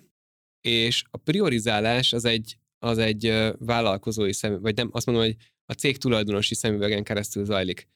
[0.61, 5.35] és a priorizálás az egy, az egy vállalkozói szemű, vagy nem, azt mondom, hogy
[5.65, 7.87] a cég tulajdonosi szemüvegen keresztül zajlik.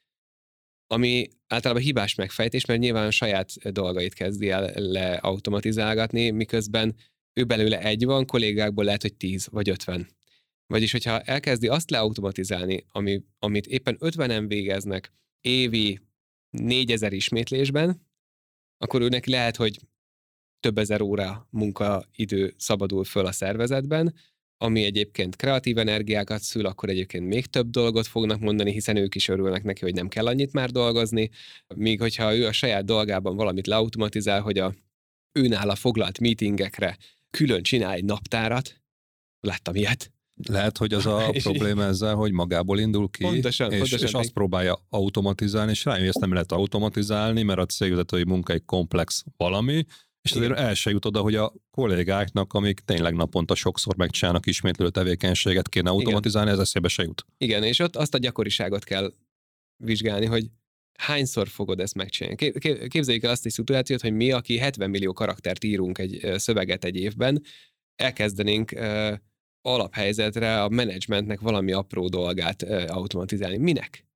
[0.88, 6.96] Ami általában hibás megfejtés, mert nyilván a saját dolgait kezdi el leautomatizálgatni, miközben
[7.34, 10.19] ő belőle egy van, kollégákból lehet, hogy tíz vagy ötven.
[10.70, 16.00] Vagyis, hogyha elkezdi azt leautomatizálni, ami, amit éppen 50-en végeznek évi
[16.50, 18.08] 4000 ismétlésben,
[18.78, 19.80] akkor őnek lehet, hogy
[20.60, 24.16] több ezer óra munkaidő szabadul föl a szervezetben,
[24.58, 29.28] ami egyébként kreatív energiákat szül, akkor egyébként még több dolgot fognak mondani, hiszen ők is
[29.28, 31.30] örülnek neki, hogy nem kell annyit már dolgozni,
[31.76, 34.76] míg hogyha ő a saját dolgában valamit leautomatizál, hogy a
[35.32, 36.98] őnála foglalt meetingekre
[37.30, 38.82] külön csinál egy naptárat,
[39.40, 40.12] láttam ilyet,
[40.48, 44.32] lehet, hogy az a probléma ezzel, hogy magából indul ki, pontosan, és, pontosan és azt
[44.32, 49.24] próbálja automatizálni, és rájön, hogy ezt nem lehet automatizálni, mert a cégvezetői munka egy komplex
[49.38, 49.86] valami,
[50.22, 54.90] és azért el se jut oda, hogy a kollégáknak, amik tényleg naponta sokszor megcsinálnak ismétlő
[54.90, 56.62] tevékenységet, kéne automatizálni, Igen.
[56.62, 57.26] ez eszébe se jut.
[57.38, 59.14] Igen, és ott azt a gyakoriságot kell
[59.84, 60.50] vizsgálni, hogy
[61.00, 62.36] hányszor fogod ezt megcsinálni.
[62.88, 66.96] Képzeljük el azt a szituációt, hogy mi, aki 70 millió karaktert írunk egy szöveget egy
[66.96, 67.44] évben,
[67.96, 68.72] elkezdenénk
[69.62, 73.58] alaphelyzetre a menedzsmentnek valami apró dolgát automatizálni.
[73.58, 74.08] Minek?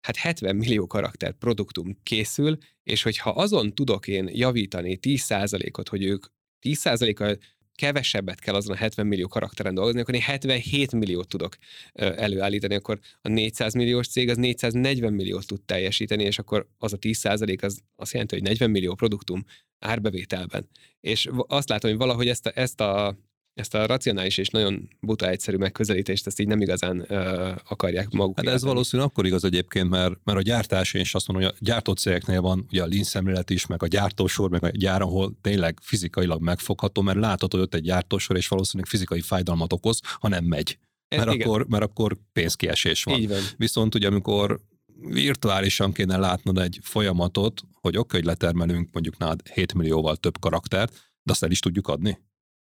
[0.00, 6.24] Hát 70 millió karakter produktum készül, és hogyha azon tudok én javítani 10%-ot, hogy ők
[6.62, 7.38] 10%-kal
[7.74, 11.56] kevesebbet kell azon a 70 millió karakteren dolgozni, akkor én 77 milliót tudok
[11.92, 16.98] előállítani, akkor a 400 milliós cég az 440 milliót tud teljesíteni, és akkor az a
[16.98, 19.44] 10% az azt jelenti, hogy 40 millió produktum
[19.78, 20.68] árbevételben.
[21.00, 23.16] És azt látom, hogy valahogy ezt a, ezt a
[23.54, 28.36] ezt a racionális és nagyon buta egyszerű megközelítést, ezt így nem igazán ö, akarják maguk.
[28.36, 31.56] Hát ez valószínűleg akkor igaz egyébként, mert, mert a gyártás, én is azt mondom, hogy
[31.60, 35.38] a gyártócégeknél van ugye a lean szemlélet is, meg a gyártósor, meg a gyár, ahol
[35.40, 40.28] tényleg fizikailag megfogható, mert látod, hogy ott egy gyártósor, és valószínűleg fizikai fájdalmat okoz, ha
[40.28, 40.78] nem megy.
[41.16, 43.20] Mert, akkor, mert akkor pénzkiesés van.
[43.20, 43.40] Így van.
[43.56, 44.60] Viszont ugye amikor
[45.00, 50.92] virtuálisan kéne látnod egy folyamatot, hogy oké, hogy letermelünk mondjuk nálad 7 millióval több karaktert,
[51.22, 52.18] de azt el is tudjuk adni.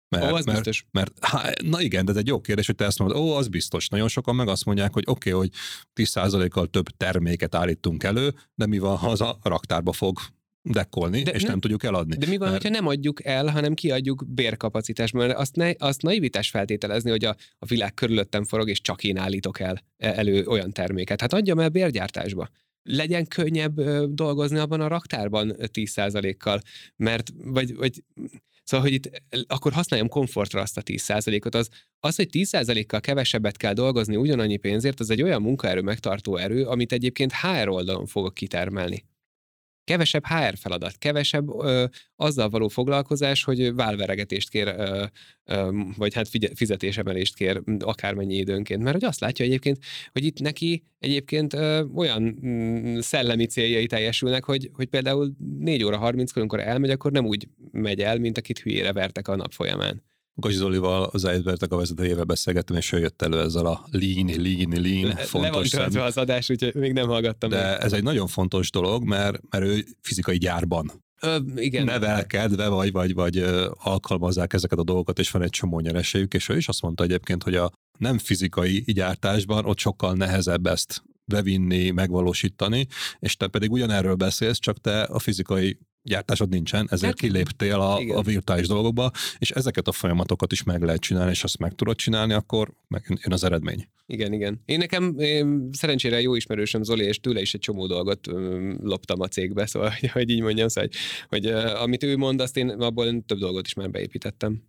[0.08, 0.86] Mert, ó, az mert, biztos.
[0.90, 3.48] Mert, há, na igen, de ez egy jó kérdés, hogy te ezt mondod, ó, az
[3.48, 3.88] biztos.
[3.88, 5.58] Nagyon sokan meg azt mondják, hogy oké, okay, hogy
[6.04, 10.18] 10%-kal több terméket állítunk elő, de mi van, ha az a raktárba fog
[10.62, 12.16] dekkolni, de és nem, nem tudjuk eladni.
[12.16, 12.62] De mi van, mert...
[12.62, 15.26] hogyha nem adjuk el, hanem kiadjuk bérkapacitásban?
[15.26, 19.16] Mert azt, ne, azt naivitás feltételezni, hogy a, a világ körülöttem forog, és csak én
[19.16, 21.20] állítok el e, elő olyan terméket.
[21.20, 22.48] Hát adjam el bérgyártásba
[22.82, 26.60] legyen könnyebb dolgozni abban a raktárban 10%-kal,
[26.96, 28.02] mert, vagy, vagy
[28.68, 31.68] Szóval, hogy itt akkor használjam komfortra azt a 10%-ot, az,
[32.00, 36.92] az, hogy 10%-kal kevesebbet kell dolgozni ugyanannyi pénzért, az egy olyan munkaerő megtartó erő, amit
[36.92, 39.04] egyébként HR oldalon fogok kitermelni
[39.88, 41.84] kevesebb HR feladat, kevesebb ö,
[42.16, 45.04] azzal való foglalkozás, hogy válveregetést kér, ö,
[45.44, 48.82] ö, vagy hát fizetésemelést kér akármennyi időnként.
[48.82, 49.78] Mert hogy azt látja egyébként,
[50.12, 55.96] hogy itt neki egyébként ö, olyan mm, szellemi céljai teljesülnek, hogy, hogy például 4 óra
[55.96, 60.02] 30 amikor elmegy, akkor nem úgy megy el, mint akit hülyére vertek a nap folyamán.
[60.40, 64.82] Gazsi Zolival, az Eisbertek a vezetőjével beszélgettem, és ő jött elő ezzel a lean, lean,
[64.82, 65.72] lean Le, fontos.
[65.72, 67.50] Le van az adás, úgyhogy még nem hallgattam.
[67.50, 67.84] De még.
[67.84, 71.84] ez egy nagyon fontos dolog, mert, mert ő fizikai gyárban Ö, igen.
[71.84, 76.56] nevelkedve, vagy, vagy, vagy alkalmazzák ezeket a dolgokat, és van egy csomó nyereségük, és ő
[76.56, 82.86] is azt mondta egyébként, hogy a nem fizikai gyártásban ott sokkal nehezebb ezt bevinni, megvalósítani,
[83.18, 87.96] és te pedig ugyanerről beszélsz, csak te a fizikai gyártásod nincsen, ezért hát, kiléptél a,
[87.96, 91.96] a virtuális dolgokba, és ezeket a folyamatokat is meg lehet csinálni, és azt meg tudod
[91.96, 93.88] csinálni, akkor meg jön az eredmény.
[94.06, 94.62] Igen, igen.
[94.64, 99.20] Én nekem én szerencsére jó ismerősöm Zoli, és tőle is egy csomó dolgot ö, loptam
[99.20, 100.90] a cégbe, szóval, hogy, hogy így mondjam, szóval,
[101.28, 104.62] hogy, hogy amit ő mond, azt én abból több dolgot is már beépítettem.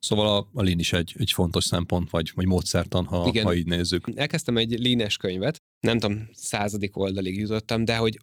[0.00, 3.44] Szóval a, a Lean is egy, egy fontos szempont, vagy, vagy módszertan, ha, Igen.
[3.44, 4.04] ha így nézzük.
[4.14, 8.18] Elkezdtem egy Lean-es könyvet, nem tudom, századik oldalig jutottam, de hogy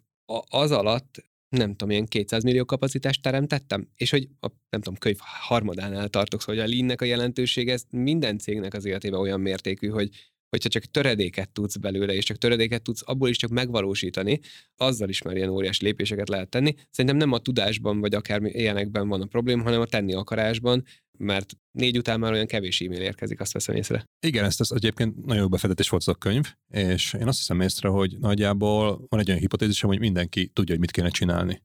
[0.48, 5.16] az alatt nem tudom, ilyen 200 millió kapacitást teremtettem, és hogy a, nem tudom, könyv
[5.20, 9.88] harmadánál tartok, szóval hogy a lean a jelentősége ez minden cégnek az életében olyan mértékű,
[9.88, 10.08] hogy
[10.48, 14.40] hogyha csak töredéket tudsz belőle, és csak töredéket tudsz abból is csak megvalósítani,
[14.76, 16.74] azzal is már ilyen óriási lépéseket lehet tenni.
[16.90, 20.84] Szerintem nem a tudásban, vagy akár ilyenekben van a probléma, hanem a tenni akarásban,
[21.22, 24.04] mert négy után már olyan kevés e-mail érkezik, azt veszem észre.
[24.26, 27.60] Igen, ezt, ezt egyébként nagyon jó befektetés volt az a könyv, és én azt hiszem
[27.60, 31.62] észre, hogy nagyjából van egy olyan hipotézisem, hogy mindenki tudja, hogy mit kéne csinálni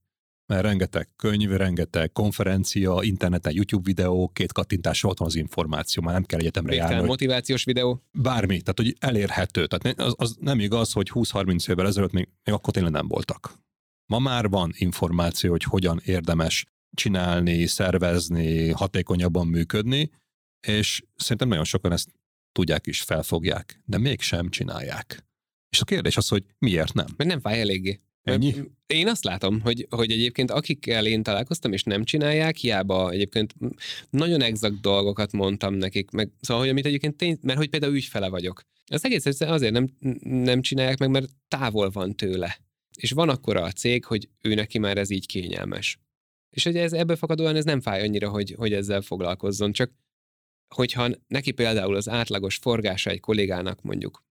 [0.47, 6.13] mert rengeteg könyv, rengeteg konferencia, interneten YouTube videó, két kattintás ott van az információ, már
[6.13, 7.07] nem kell egyetemre Végtelen járni.
[7.07, 8.03] motivációs videó.
[8.11, 9.65] Bármi, tehát hogy elérhető.
[9.65, 13.53] Tehát az, az nem igaz, hogy 20-30 évvel ezelőtt még, még akkor tényleg nem voltak.
[14.05, 20.09] Ma már van információ, hogy hogyan érdemes csinálni, szervezni, hatékonyabban működni,
[20.67, 22.09] és szerintem nagyon sokan ezt
[22.51, 25.25] tudják is, felfogják, de mégsem csinálják.
[25.69, 27.05] És a kérdés az, hogy miért nem?
[27.17, 27.99] Mert nem fáj eléggé.
[28.23, 28.53] Ennyi?
[28.87, 33.55] Én azt látom, hogy, hogy egyébként akikkel én találkoztam, és nem csinálják, hiába egyébként
[34.09, 38.29] nagyon exakt dolgokat mondtam nekik, meg szóval, hogy amit egyébként tény, mert hogy például ügyfele
[38.29, 38.61] vagyok.
[38.85, 39.89] Az egész azért nem,
[40.23, 42.57] nem csinálják meg, mert távol van tőle.
[42.97, 45.99] És van akkora a cég, hogy ő neki már ez így kényelmes.
[46.49, 49.91] És hogy ez ebből fakadóan ez nem fáj annyira, hogy, hogy ezzel foglalkozzon, csak
[50.75, 54.23] hogyha neki például az átlagos forgása egy kollégának mondjuk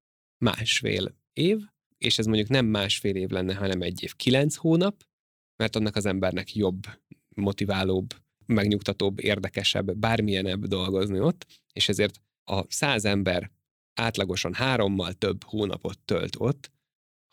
[0.44, 1.58] másfél év,
[1.98, 5.04] és ez mondjuk nem másfél év lenne, hanem egy év, kilenc hónap,
[5.56, 6.82] mert annak az embernek jobb,
[7.28, 8.14] motiválóbb,
[8.46, 13.50] megnyugtatóbb, érdekesebb, bármilyenebb dolgozni ott, és ezért a száz ember
[13.94, 16.70] átlagosan hárommal több hónapot tölt ott,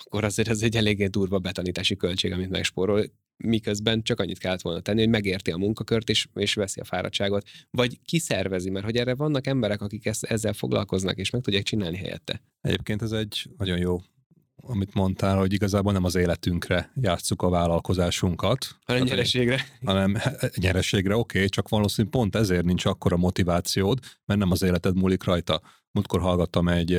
[0.05, 3.05] akkor azért ez egy eléggé durva betanítási költség, amit megspórol,
[3.43, 7.47] miközben csak annyit kellett volna tenni, hogy megérti a munkakört, és, és veszi a fáradtságot,
[7.71, 11.97] vagy kiszervezi, mert hogy erre vannak emberek, akik ezt, ezzel foglalkoznak, és meg tudják csinálni
[11.97, 12.41] helyette.
[12.61, 14.01] Egyébként ez egy nagyon jó
[14.67, 18.75] amit mondtál, hogy igazából nem az életünkre játsszuk a vállalkozásunkat.
[18.85, 19.65] Hanem nyereségre.
[19.85, 20.17] Hanem
[20.61, 25.23] nyereségre, oké, okay, csak valószínűleg pont ezért nincs akkora motivációd, mert nem az életed múlik
[25.23, 25.61] rajta.
[25.93, 26.93] Múltkor hallgattam egy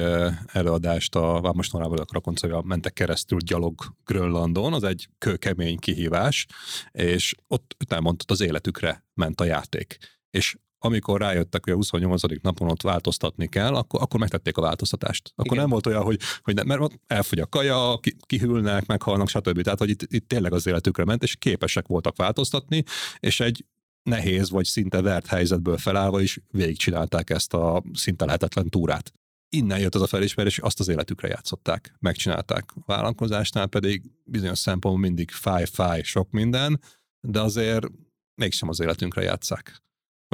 [0.46, 6.46] előadást a Vámosnorával, a Krakoncavia mentek keresztül gyalog Grönlandon, az egy kőkemény kihívás,
[6.92, 9.98] és ott elmondtad, az életükre ment a játék.
[10.30, 12.22] És amikor rájöttek, hogy a 28.
[12.42, 15.32] napon ott változtatni kell, akkor, akkor megtették a változtatást.
[15.34, 15.58] Akkor Igen.
[15.58, 19.62] nem volt olyan, hogy, hogy nem, mert ott elfogy a kaja, kihűlnek, meghalnak, stb.
[19.62, 22.84] Tehát, hogy itt, itt tényleg az életükre ment, és képesek voltak változtatni,
[23.18, 23.64] és egy
[24.04, 29.12] nehéz vagy szinte vert helyzetből felállva is végigcsinálták ezt a szinte lehetetlen túrát.
[29.48, 32.64] Innen jött az a felismerés, azt az életükre játszották, megcsinálták.
[32.74, 36.80] A vállalkozásnál pedig bizonyos szempontból mindig fáj, fáj, sok minden,
[37.20, 37.86] de azért
[38.34, 39.82] mégsem az életünkre játszák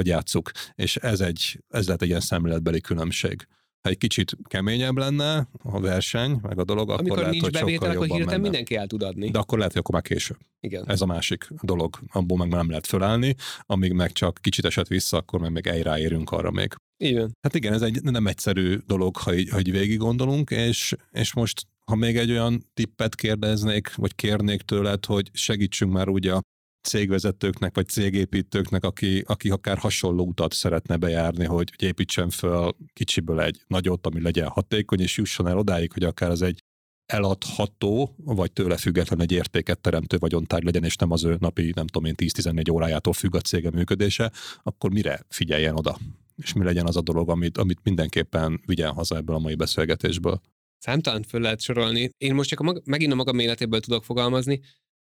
[0.01, 0.51] hogy játsszuk.
[0.75, 3.47] És ez, egy, ez lehet egy ilyen szemléletbeli különbség.
[3.83, 7.53] Ha egy kicsit keményebb lenne a verseny, meg a dolog, Amikor akkor lehet, nincs hogy
[7.53, 9.31] bevétel, akkor hirtelen mindenki el tud adni.
[9.31, 10.37] De akkor lehet, hogy akkor már később.
[10.61, 10.85] Igen.
[10.89, 13.35] Ez a másik dolog, abból meg nem lehet fölállni,
[13.67, 16.75] amíg meg csak kicsit esett vissza, akkor meg még egy ráérünk arra még.
[16.97, 17.37] Igen.
[17.43, 21.35] Hát igen, ez egy nem egyszerű dolog, ha így, ha így végig gondolunk, és, és
[21.35, 26.41] most ha még egy olyan tippet kérdeznék, vagy kérnék tőled, hogy segítsünk már úgy a
[26.83, 33.41] cégvezetőknek vagy cégépítőknek, aki, aki akár hasonló utat szeretne bejárni, hogy, hogy építsen föl kicsiből
[33.41, 36.63] egy nagyot, ami legyen hatékony, és jusson el odáig, hogy akár az egy
[37.07, 41.87] eladható, vagy tőle független egy értéket teremtő vagyontárgy legyen, és nem az ő napi, nem
[41.87, 44.33] tudom én, 10-14 órájától függ a cége működése,
[44.63, 45.99] akkor mire figyeljen oda?
[46.37, 50.41] És mi legyen az a dolog, amit, amit mindenképpen vigyen haza ebből a mai beszélgetésből?
[50.79, 52.11] Számtalan föl lehet sorolni.
[52.19, 54.61] Én most csak a maga, megint a magam életéből tudok fogalmazni.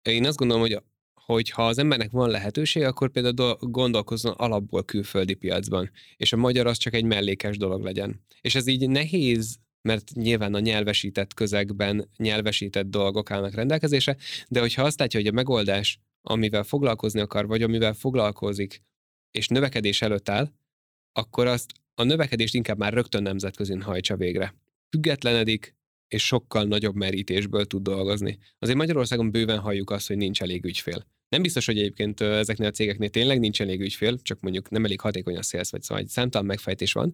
[0.01, 0.81] Én azt gondolom, hogy
[1.27, 6.67] hogy ha az embernek van lehetőség, akkor például gondolkozzon alapból külföldi piacban, és a magyar
[6.67, 8.21] az csak egy mellékes dolog legyen.
[8.41, 14.17] És ez így nehéz mert nyilván a nyelvesített közegben nyelvesített dolgok állnak rendelkezésre,
[14.47, 18.81] de hogyha azt látja, hogy a megoldás, amivel foglalkozni akar, vagy amivel foglalkozik,
[19.31, 20.51] és növekedés előtt áll,
[21.11, 24.55] akkor azt a növekedést inkább már rögtön nemzetközin hajtsa végre.
[24.89, 25.75] Függetlenedik,
[26.07, 28.37] és sokkal nagyobb merítésből tud dolgozni.
[28.59, 31.05] Azért Magyarországon bőven halljuk azt, hogy nincs elég ügyfél.
[31.29, 34.99] Nem biztos, hogy egyébként ezeknél a cégeknél tényleg nincs elég ügyfél, csak mondjuk nem elég
[34.99, 37.13] hatékony a sales, vagy szóval egy számtalan megfejtés van,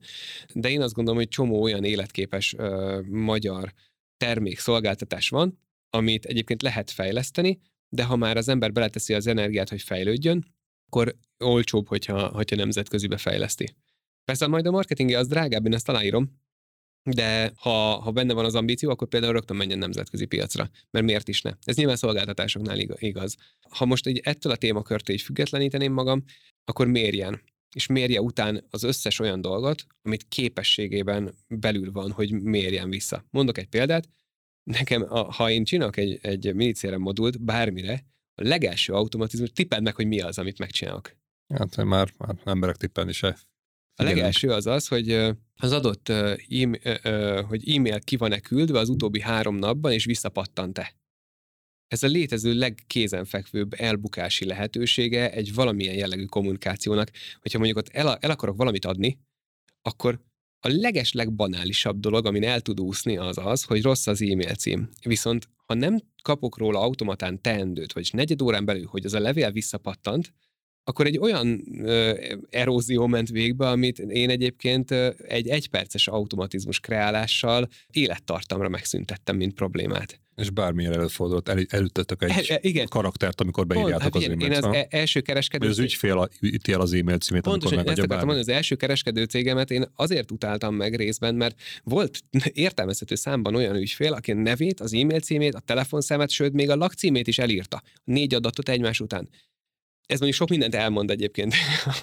[0.53, 3.73] de én azt gondolom, hogy csomó olyan életképes uh, magyar
[4.17, 5.59] termék, szolgáltatás van,
[5.89, 7.59] amit egyébként lehet fejleszteni,
[7.89, 10.45] de ha már az ember beleteszi az energiát, hogy fejlődjön,
[10.85, 13.75] akkor olcsóbb, hogyha, hogyha nemzetközibe fejleszti.
[14.25, 16.41] Persze majd a marketingje az drágább, én ezt aláírom,
[17.03, 20.69] de ha, ha benne van az ambíció, akkor például rögtön menjen nemzetközi piacra.
[20.91, 21.51] Mert miért is ne?
[21.63, 23.35] Ez nyilván szolgáltatásoknál igaz.
[23.69, 26.23] Ha most egy ettől a témakörtől így függetleníteném magam,
[26.65, 27.41] akkor mérjen.
[27.75, 33.25] És mérje után az összes olyan dolgot, amit képességében belül van, hogy mérjen vissza.
[33.29, 34.09] Mondok egy példát.
[34.63, 38.05] Nekem, ha én csinálok egy, egy minicérem modult bármire,
[38.35, 41.15] a legelső automatizmus, tippeld hogy mi az, amit megcsinálok.
[41.53, 43.37] Hát már, már emberek tippelni se
[43.95, 45.11] a legelső az az, hogy
[45.55, 50.95] az adott e-mail, hogy e-mail ki van-e küldve az utóbbi három napban, és visszapattant-e.
[51.87, 57.11] Ez a létező legkézenfekvőbb elbukási lehetősége egy valamilyen jellegű kommunikációnak,
[57.41, 59.19] hogyha mondjuk ott el, el akarok valamit adni,
[59.81, 60.19] akkor
[60.59, 64.89] a leges legbanálisabb dolog, amin el tud úszni, az az, hogy rossz az e-mail cím.
[65.03, 69.51] Viszont ha nem kapok róla automatán teendőt, vagy negyed órán belül, hogy az a levél
[69.51, 70.33] visszapattant,
[70.83, 72.13] akkor egy olyan ö,
[72.49, 74.91] erózió ment végbe, amit én egyébként
[75.27, 80.21] egy egyperces automatizmus kreálással élettartamra megszüntettem, mint problémát.
[80.35, 82.87] És bármilyen előfordult, el, elütöttek egy e, e, igen.
[82.87, 84.41] karaktert, amikor beírjátok hát, az e-mailt.
[84.43, 85.67] Én az e- első kereskedő...
[85.67, 86.29] Az ügyfél
[86.71, 88.25] el az e-mail címét, Pontosan, amikor megadja bármi.
[88.25, 92.23] Mondani, az első kereskedő cégemet én azért utáltam meg részben, mert volt
[92.53, 96.75] értelmezhető számban olyan ügyfél, aki a nevét, az e-mail címét, a telefonszámát, sőt még a
[96.75, 97.81] lakcímét is elírta.
[98.03, 99.29] Négy adatot egymás után
[100.05, 101.53] ez mondjuk sok mindent elmond egyébként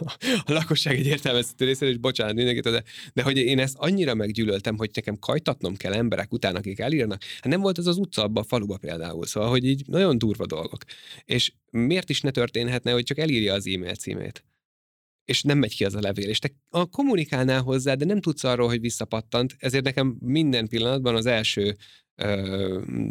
[0.47, 2.83] a lakosság egy értelmezhető részéről, és bocsánat mindenkit, de,
[3.13, 7.23] de hogy én ezt annyira meggyűlöltem, hogy nekem kajtatnom kell emberek után, akik elírnak.
[7.23, 10.47] Hát nem volt ez az utca abban a faluba például, szóval, hogy így nagyon durva
[10.47, 10.83] dolgok.
[11.25, 14.45] És miért is ne történhetne, hogy csak elírja az e-mail címét?
[15.31, 18.45] és nem megy ki az a levél, és te a kommunikálnál hozzá, de nem tudsz
[18.45, 21.77] arról, hogy visszapattant, ezért nekem minden pillanatban az első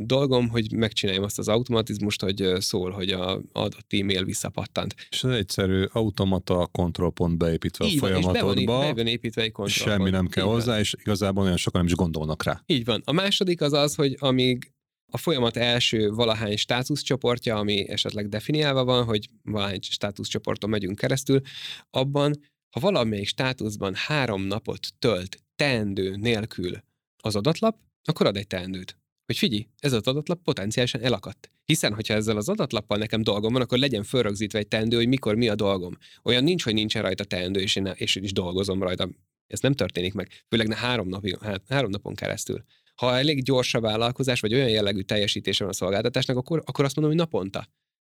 [0.05, 4.95] dolgom, hogy megcsináljam azt az automatizmust, hogy szól, hogy a adott e-mail visszapattant.
[5.09, 8.51] És ez egyszerű automata kontrollpont beépítve Így a folyamatodba.
[8.53, 9.97] Be van, be van építve egy kontrollpont.
[9.97, 10.79] Semmi nem kell Így hozzá, van.
[10.79, 12.63] és igazából olyan sokan nem is gondolnak rá.
[12.65, 13.01] Így van.
[13.05, 14.71] A második az az, hogy amíg
[15.11, 21.41] a folyamat első valahány státuszcsoportja, ami esetleg definiálva van, hogy valahány státuszcsoporton megyünk keresztül,
[21.89, 22.33] abban,
[22.69, 26.71] ha valamelyik státuszban három napot tölt teendő nélkül
[27.17, 28.97] az adatlap, akkor ad egy teendőt.
[29.25, 31.51] Hogy figyelj, ez az adatlap potenciálisan elakadt.
[31.65, 35.35] Hiszen, hogyha ezzel az adatlappal nekem dolgom van, akkor legyen fölrögzítve egy teendő, hogy mikor
[35.35, 35.97] mi a dolgom.
[36.23, 39.09] Olyan nincs, hogy nincsen rajta teendő, és én, és én is dolgozom rajta.
[39.47, 40.43] Ez nem történik meg.
[40.47, 42.63] Főleg ne három, napi, hát, három napon keresztül.
[42.95, 46.95] Ha elég gyors a vállalkozás, vagy olyan jellegű teljesítése van a szolgáltatásnak, akkor, akkor azt
[46.95, 47.67] mondom, hogy naponta.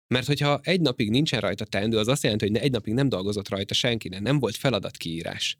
[0.06, 3.48] Mert hogyha egy napig nincsen rajta teendő, az azt jelenti, hogy egy napig nem dolgozott
[3.48, 5.58] rajta senki, nem volt feladatkiírás.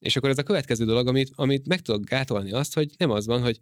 [0.00, 3.26] És akkor ez a következő dolog, amit, amit meg tudok gátolni azt, hogy nem az
[3.26, 3.60] van, hogy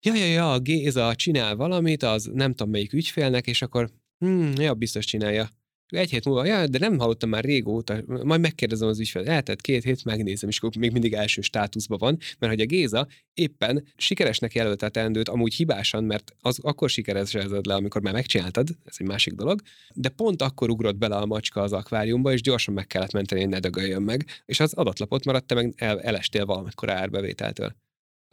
[0.00, 4.52] ja, ja, ja, a Géza csinál valamit, az nem tudom melyik ügyfélnek, és akkor hm,
[4.56, 5.48] ja, biztos csinálja.
[5.88, 9.84] Egy hét múlva, ja, de nem hallottam már régóta, majd megkérdezem az ügyfelet, eltett két
[9.84, 14.54] hét, megnézem, és akkor még mindig első státuszban van, mert hogy a Géza éppen sikeresnek
[14.54, 19.60] jelöltetendőt, amúgy hibásan, mert az akkor sikeresezed le, amikor már megcsináltad, ez egy másik dolog,
[19.94, 23.50] de pont akkor ugrott bele a macska az akváriumba, és gyorsan meg kellett menteni, hogy
[23.50, 27.74] ne dögöljön meg, és az adatlapot maradt, te meg el, elestél valamikor árbevételtől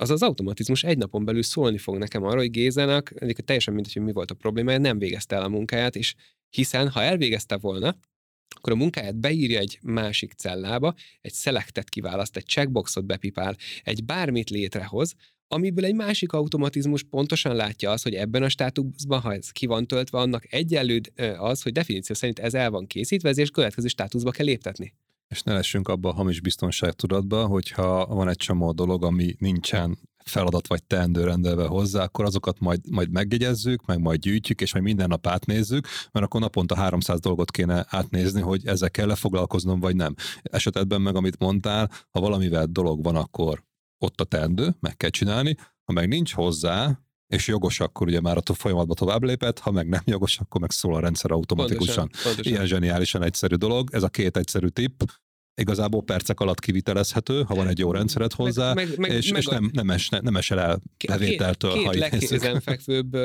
[0.01, 3.93] az az automatizmus egy napon belül szólni fog nekem arra, hogy Gézának, egyébként teljesen mindegy,
[3.93, 6.13] hogy mi volt a problémája, nem végezte el a munkáját, és
[6.49, 7.95] hiszen ha elvégezte volna,
[8.55, 14.49] akkor a munkáját beírja egy másik cellába, egy szelektet kiválaszt, egy checkboxot bepipál, egy bármit
[14.49, 15.13] létrehoz,
[15.47, 19.87] amiből egy másik automatizmus pontosan látja azt, hogy ebben a státuszban, ha ez ki van
[19.87, 21.01] töltve, annak egyenlő
[21.37, 24.93] az, hogy definíció szerint ez el van készítve, ezért következő státuszba kell léptetni.
[25.31, 30.67] És ne lessünk abba a hamis biztonságtudatba, hogyha van egy csomó dolog, ami nincsen feladat
[30.67, 35.07] vagy teendő rendelve hozzá, akkor azokat majd, majd megjegyezzük, meg majd gyűjtjük, és majd minden
[35.07, 40.15] nap átnézzük, mert akkor naponta 300 dolgot kéne átnézni, hogy ezzel kell foglalkoznom, vagy nem.
[40.41, 43.63] Esetedben meg, amit mondtál, ha valamivel dolog van, akkor
[43.97, 46.99] ott a teendő, meg kell csinálni, ha meg nincs hozzá,
[47.31, 50.71] és jogos, akkor ugye már a folyamatba tovább lépett, ha meg nem jogos, akkor meg
[50.71, 51.95] szól a rendszer automatikusan.
[51.95, 52.53] Pontosan, pontosan.
[52.53, 53.89] Ilyen zseniálisan egyszerű dolog.
[53.91, 55.01] Ez a két egyszerű tipp
[55.55, 59.47] igazából percek alatt kivitelezhető, ha van egy jó rendszered hozzá, meg, meg, és, meg és
[59.47, 61.73] nem, nem, es, nem esel el bevételtől.
[61.73, 63.15] Két, két legkézenfekvőbb,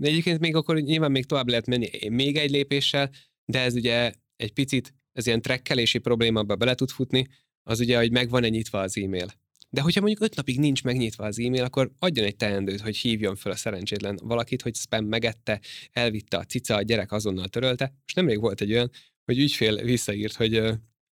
[0.00, 3.10] egyébként még akkor nyilván még tovább lehet menni még egy lépéssel,
[3.44, 7.28] de ez ugye egy picit, ez ilyen trekkelési problémába bele tud futni,
[7.62, 9.26] az ugye, hogy megvan-e nyitva az e-mail.
[9.74, 13.36] De hogyha mondjuk öt napig nincs megnyitva az e-mail, akkor adjon egy teendőt, hogy hívjon
[13.36, 15.60] fel a szerencsétlen valakit, hogy spam megette,
[15.92, 17.84] elvitte a cica, a gyerek azonnal törölte.
[17.84, 18.90] Most nemrég volt egy olyan,
[19.24, 20.62] hogy ügyfél visszaírt, hogy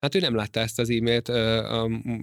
[0.01, 1.29] Hát ő nem látta ezt az e-mailt,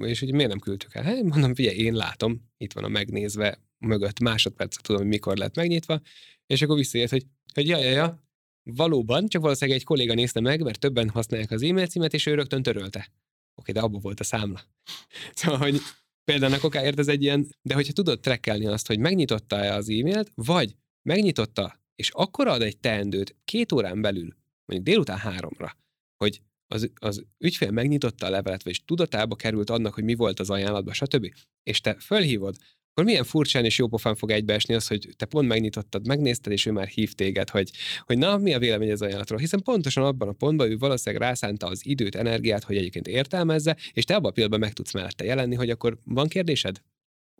[0.01, 1.03] és hogy miért nem küldtük el?
[1.03, 5.55] Hát mondom, figyelj, én látom, itt van a megnézve, mögött másodpercet tudom, hogy mikor lett
[5.55, 6.01] megnyitva,
[6.45, 8.23] és akkor visszaért, hogy, hogy ja, ja, ja,
[8.63, 12.33] valóban, csak valószínűleg egy kolléga nézte meg, mert többen használják az e-mail címet, és ő
[12.33, 13.11] rögtön törölte.
[13.55, 14.61] Oké, de abból volt a számla.
[15.33, 15.81] Szóval, hogy
[16.29, 20.75] például okáért ez egy ilyen, de hogyha tudod trekkelni azt, hogy megnyitotta-e az e-mailt, vagy
[21.01, 24.35] megnyitotta, és akkor ad egy teendőt két órán belül,
[24.65, 25.77] mondjuk délután háromra,
[26.17, 30.49] hogy az, az ügyfél megnyitotta a levelet, vagy tudatába került annak, hogy mi volt az
[30.49, 31.33] ajánlatban, stb.
[31.63, 32.55] És te fölhívod,
[32.91, 36.71] akkor milyen furcsán és jópofán fog egybeesni az, hogy te pont megnyitottad, megnézted, és ő
[36.71, 37.71] már hív téged, hogy,
[38.05, 39.39] hogy na, mi a vélemény az ajánlatról.
[39.39, 44.03] Hiszen pontosan abban a pontban ő valószínűleg rászánta az időt, energiát, hogy egyébként értelmezze, és
[44.03, 46.81] te abban a pillanatban meg tudsz mellette jelenni, hogy akkor van kérdésed?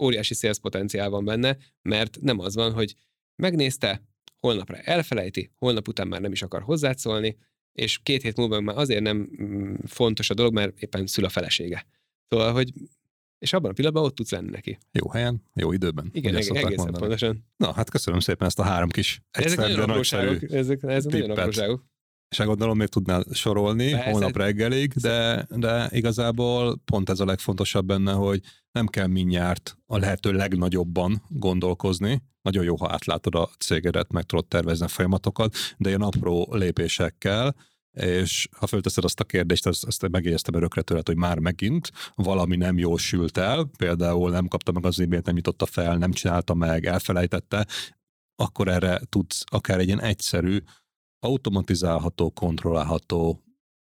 [0.01, 2.95] Óriási sales potenciál van benne, mert nem az van, hogy
[3.35, 4.03] megnézte,
[4.39, 7.37] holnapra elfelejti, holnap után már nem is akar hozzászólni,
[7.73, 11.29] és két hét múlva már azért nem mm, fontos a dolog, mert éppen szül a
[11.29, 11.85] felesége.
[12.27, 12.73] Szóval, hogy
[13.39, 14.77] és abban a pillanatban ott tudsz lenni neki.
[14.91, 16.09] Jó helyen, jó időben.
[16.11, 17.45] Igen, egész, egészen pontosan.
[17.57, 20.51] Na, hát köszönöm szépen ezt a három kis Ezek nagyon apróságok.
[20.51, 21.87] Ezek, ezek nagyon apróságok.
[22.29, 24.11] És gondolom, még tudnál sorolni Persze.
[24.11, 28.41] holnap reggelig, de, de igazából pont ez a legfontosabb benne, hogy
[28.71, 32.21] nem kell mindjárt a lehető legnagyobban gondolkozni.
[32.41, 37.55] Nagyon jó, ha átlátod a cégedet, meg tudod tervezni a folyamatokat, de ilyen apró lépésekkel,
[37.99, 42.55] és ha fölteszed azt a kérdést, azt, azt megjegyeztem örökre tőled, hogy már megint valami
[42.55, 46.53] nem jól sült el, például nem kapta meg az e-mailt, nem nyitotta fel, nem csinálta
[46.53, 47.67] meg, elfelejtette,
[48.35, 50.57] akkor erre tudsz akár egy ilyen egyszerű,
[51.19, 53.43] automatizálható, kontrollálható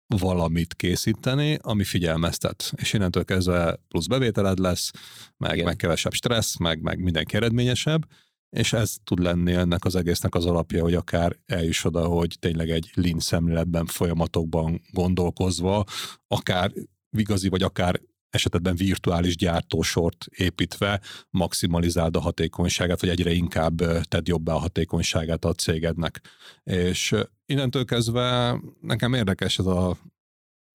[0.06, 2.72] valamit készíteni, ami figyelmeztet.
[2.76, 4.90] És innentől kezdve plusz bevételed lesz,
[5.36, 8.06] meg, meg kevesebb stressz, meg, meg mindenki eredményesebb,
[8.50, 12.70] és ez tud lenni ennek az egésznek az alapja, hogy akár eljuss oda, hogy tényleg
[12.70, 15.84] egy lean szemléletben, folyamatokban gondolkozva,
[16.26, 16.72] akár
[17.10, 18.00] igazi, vagy akár
[18.30, 21.00] esetben virtuális gyártósort építve
[21.30, 26.20] maximalizáld a hatékonyságát, vagy egyre inkább tedd jobbá a hatékonyságát a cégednek.
[26.64, 27.14] És
[27.46, 29.96] innentől kezdve nekem érdekes ez a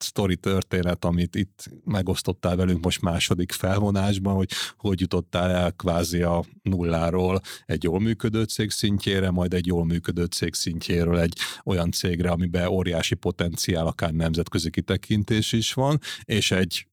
[0.01, 6.43] sztori történet, amit itt megosztottál velünk most második felvonásban, hogy hogy jutottál el kvázi a
[6.61, 12.29] nulláról egy jól működő cég szintjére, majd egy jól működő cég szintjéről egy olyan cégre,
[12.29, 16.87] amiben óriási potenciál, akár nemzetközi kitekintés is van, és egy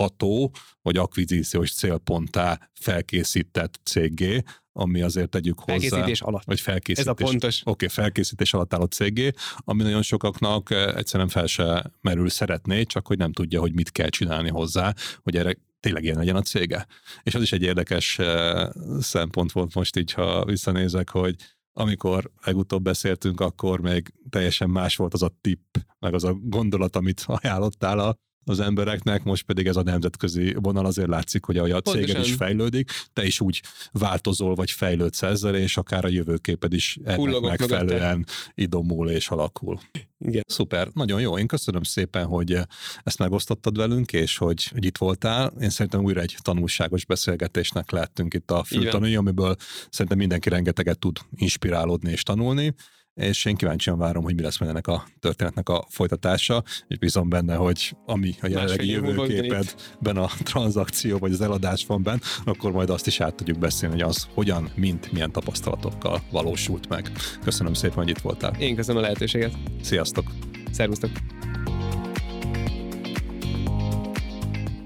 [0.00, 0.52] eladható,
[0.82, 5.78] vagy akvizíciós célponttá felkészített cégé, ami azért tegyük hozzá.
[5.78, 6.44] Felkészítés alatt.
[6.44, 7.12] Vagy felkészítés.
[7.12, 7.60] Ez a pontos.
[7.60, 12.82] Oké, okay, felkészítés alatt álló cégé, ami nagyon sokaknak eh, egyszerűen fel se merül szeretné,
[12.82, 16.42] csak hogy nem tudja, hogy mit kell csinálni hozzá, hogy erre tényleg ilyen legyen a
[16.42, 16.86] cége.
[17.22, 18.68] És az is egy érdekes eh,
[19.00, 21.34] szempont volt most így, ha visszanézek, hogy
[21.72, 26.96] amikor legutóbb beszéltünk, akkor még teljesen más volt az a tipp, meg az a gondolat,
[26.96, 28.16] amit ajánlottál a
[28.50, 32.90] az embereknek, most pedig ez a nemzetközi vonal azért látszik, hogy a céged is fejlődik,
[33.12, 33.62] te is úgy
[33.92, 39.80] változol, vagy fejlődsz ezzel, és akár a jövőképed is ennek megfelelően idomul és alakul.
[40.18, 40.44] Igen.
[40.46, 41.38] Szuper, nagyon jó.
[41.38, 42.58] Én köszönöm szépen, hogy
[43.02, 45.52] ezt megosztottad velünk, és hogy, hogy itt voltál.
[45.60, 49.56] Én szerintem újra egy tanulságos beszélgetésnek lehettünk itt a fültanúi, amiből
[49.90, 52.74] szerintem mindenki rengeteget tud inspirálódni és tanulni
[53.20, 57.28] és én kíváncsian várom, hogy mi lesz majd ennek a történetnek a folytatása, és bízom
[57.28, 62.90] benne, hogy ami a jelenlegi jövőképedben a tranzakció vagy az eladás van benne, akkor majd
[62.90, 67.12] azt is át tudjuk beszélni, hogy az hogyan, mint milyen tapasztalatokkal valósult meg.
[67.44, 68.54] Köszönöm szépen, hogy itt voltál.
[68.58, 69.54] Én köszönöm a lehetőséget.
[69.82, 70.30] Sziasztok!
[70.70, 71.10] Szervusztok!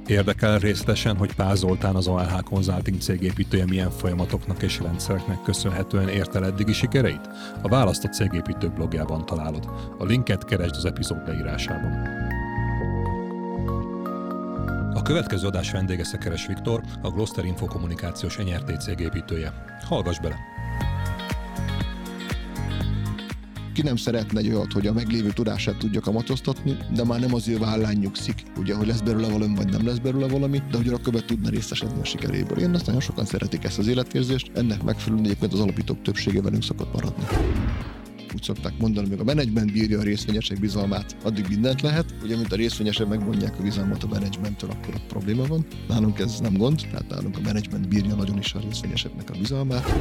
[0.07, 6.35] Érdekel részletesen, hogy Pál Zoltán az OLH Consulting cégépítője milyen folyamatoknak és rendszereknek köszönhetően ért
[6.35, 7.29] el eddigi sikereit?
[7.63, 9.69] A választott cégépítő blogjában találod.
[9.99, 11.93] A linket keresd az epizód leírásában.
[14.95, 19.53] A következő adás vendége Szekeres Viktor, a Gloster Infokommunikációs NRT cégépítője.
[19.89, 20.37] Hallgass bele!
[23.75, 27.49] Ki nem szeretne egy olyat, hogy a meglévő tudását tudja kamatoztatni, de már nem az
[27.49, 30.89] ő vállán nyugszik, ugye, hogy lesz belőle valami, vagy nem lesz belőle valami, de hogy
[30.89, 32.59] a követ tudna részesedni a sikeréből.
[32.59, 36.63] Én azt nagyon sokan szeretik ezt az életérzést, ennek megfelelően egyébként az alapítók többsége velünk
[36.63, 37.25] szokott maradni
[38.35, 42.15] úgy szokták mondani, hogy a menedzsment bírja a részvényesek bizalmát, addig mindent lehet.
[42.23, 45.67] Ugye, mint a részvényesek megmondják a bizalmat a menedzsmenttől, akkor a probléma van.
[45.89, 49.95] Nálunk ez nem gond, tehát nálunk a menedzsment bírja nagyon is a részvényeseknek a bizalmát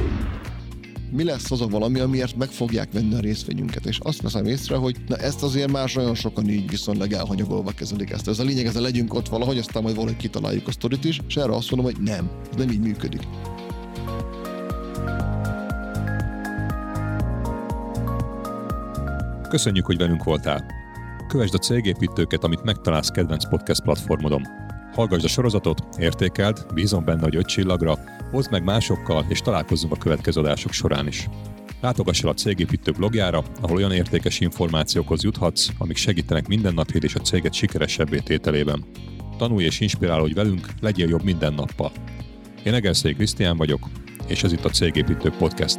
[1.14, 3.86] mi lesz az a valami, amiért meg fogják venni a részvényünket.
[3.86, 8.10] És azt veszem észre, hogy na ezt azért más olyan sokan így viszonylag elhanyagolva kezelik
[8.10, 8.28] ezt.
[8.28, 11.20] Ez a lényeg, ez a legyünk ott valahogy, aztán majd valahogy kitaláljuk a sztorit is,
[11.28, 13.22] és erre azt mondom, hogy nem, ez nem így működik.
[19.48, 20.64] Köszönjük, hogy velünk voltál!
[21.28, 24.63] Kövesd a cégépítőket, amit megtalálsz kedvenc podcast platformodon.
[24.94, 27.98] Hallgassd a sorozatot, értékeld, bízom benne, hogy öt csillagra,
[28.30, 31.28] hozd meg másokkal, és találkozzunk a következő adások során is.
[31.80, 37.20] Látogass el a Cégépítő blogjára, ahol olyan értékes információkhoz juthatsz, amik segítenek mindennapjét és a
[37.20, 38.84] céget sikeresebbé tételében.
[39.38, 41.92] Tanulj és inspirálódj velünk, legyél jobb minden nappal.
[42.64, 43.88] Én Egerszék Krisztián vagyok,
[44.26, 45.78] és ez itt a Cégépítő Podcast.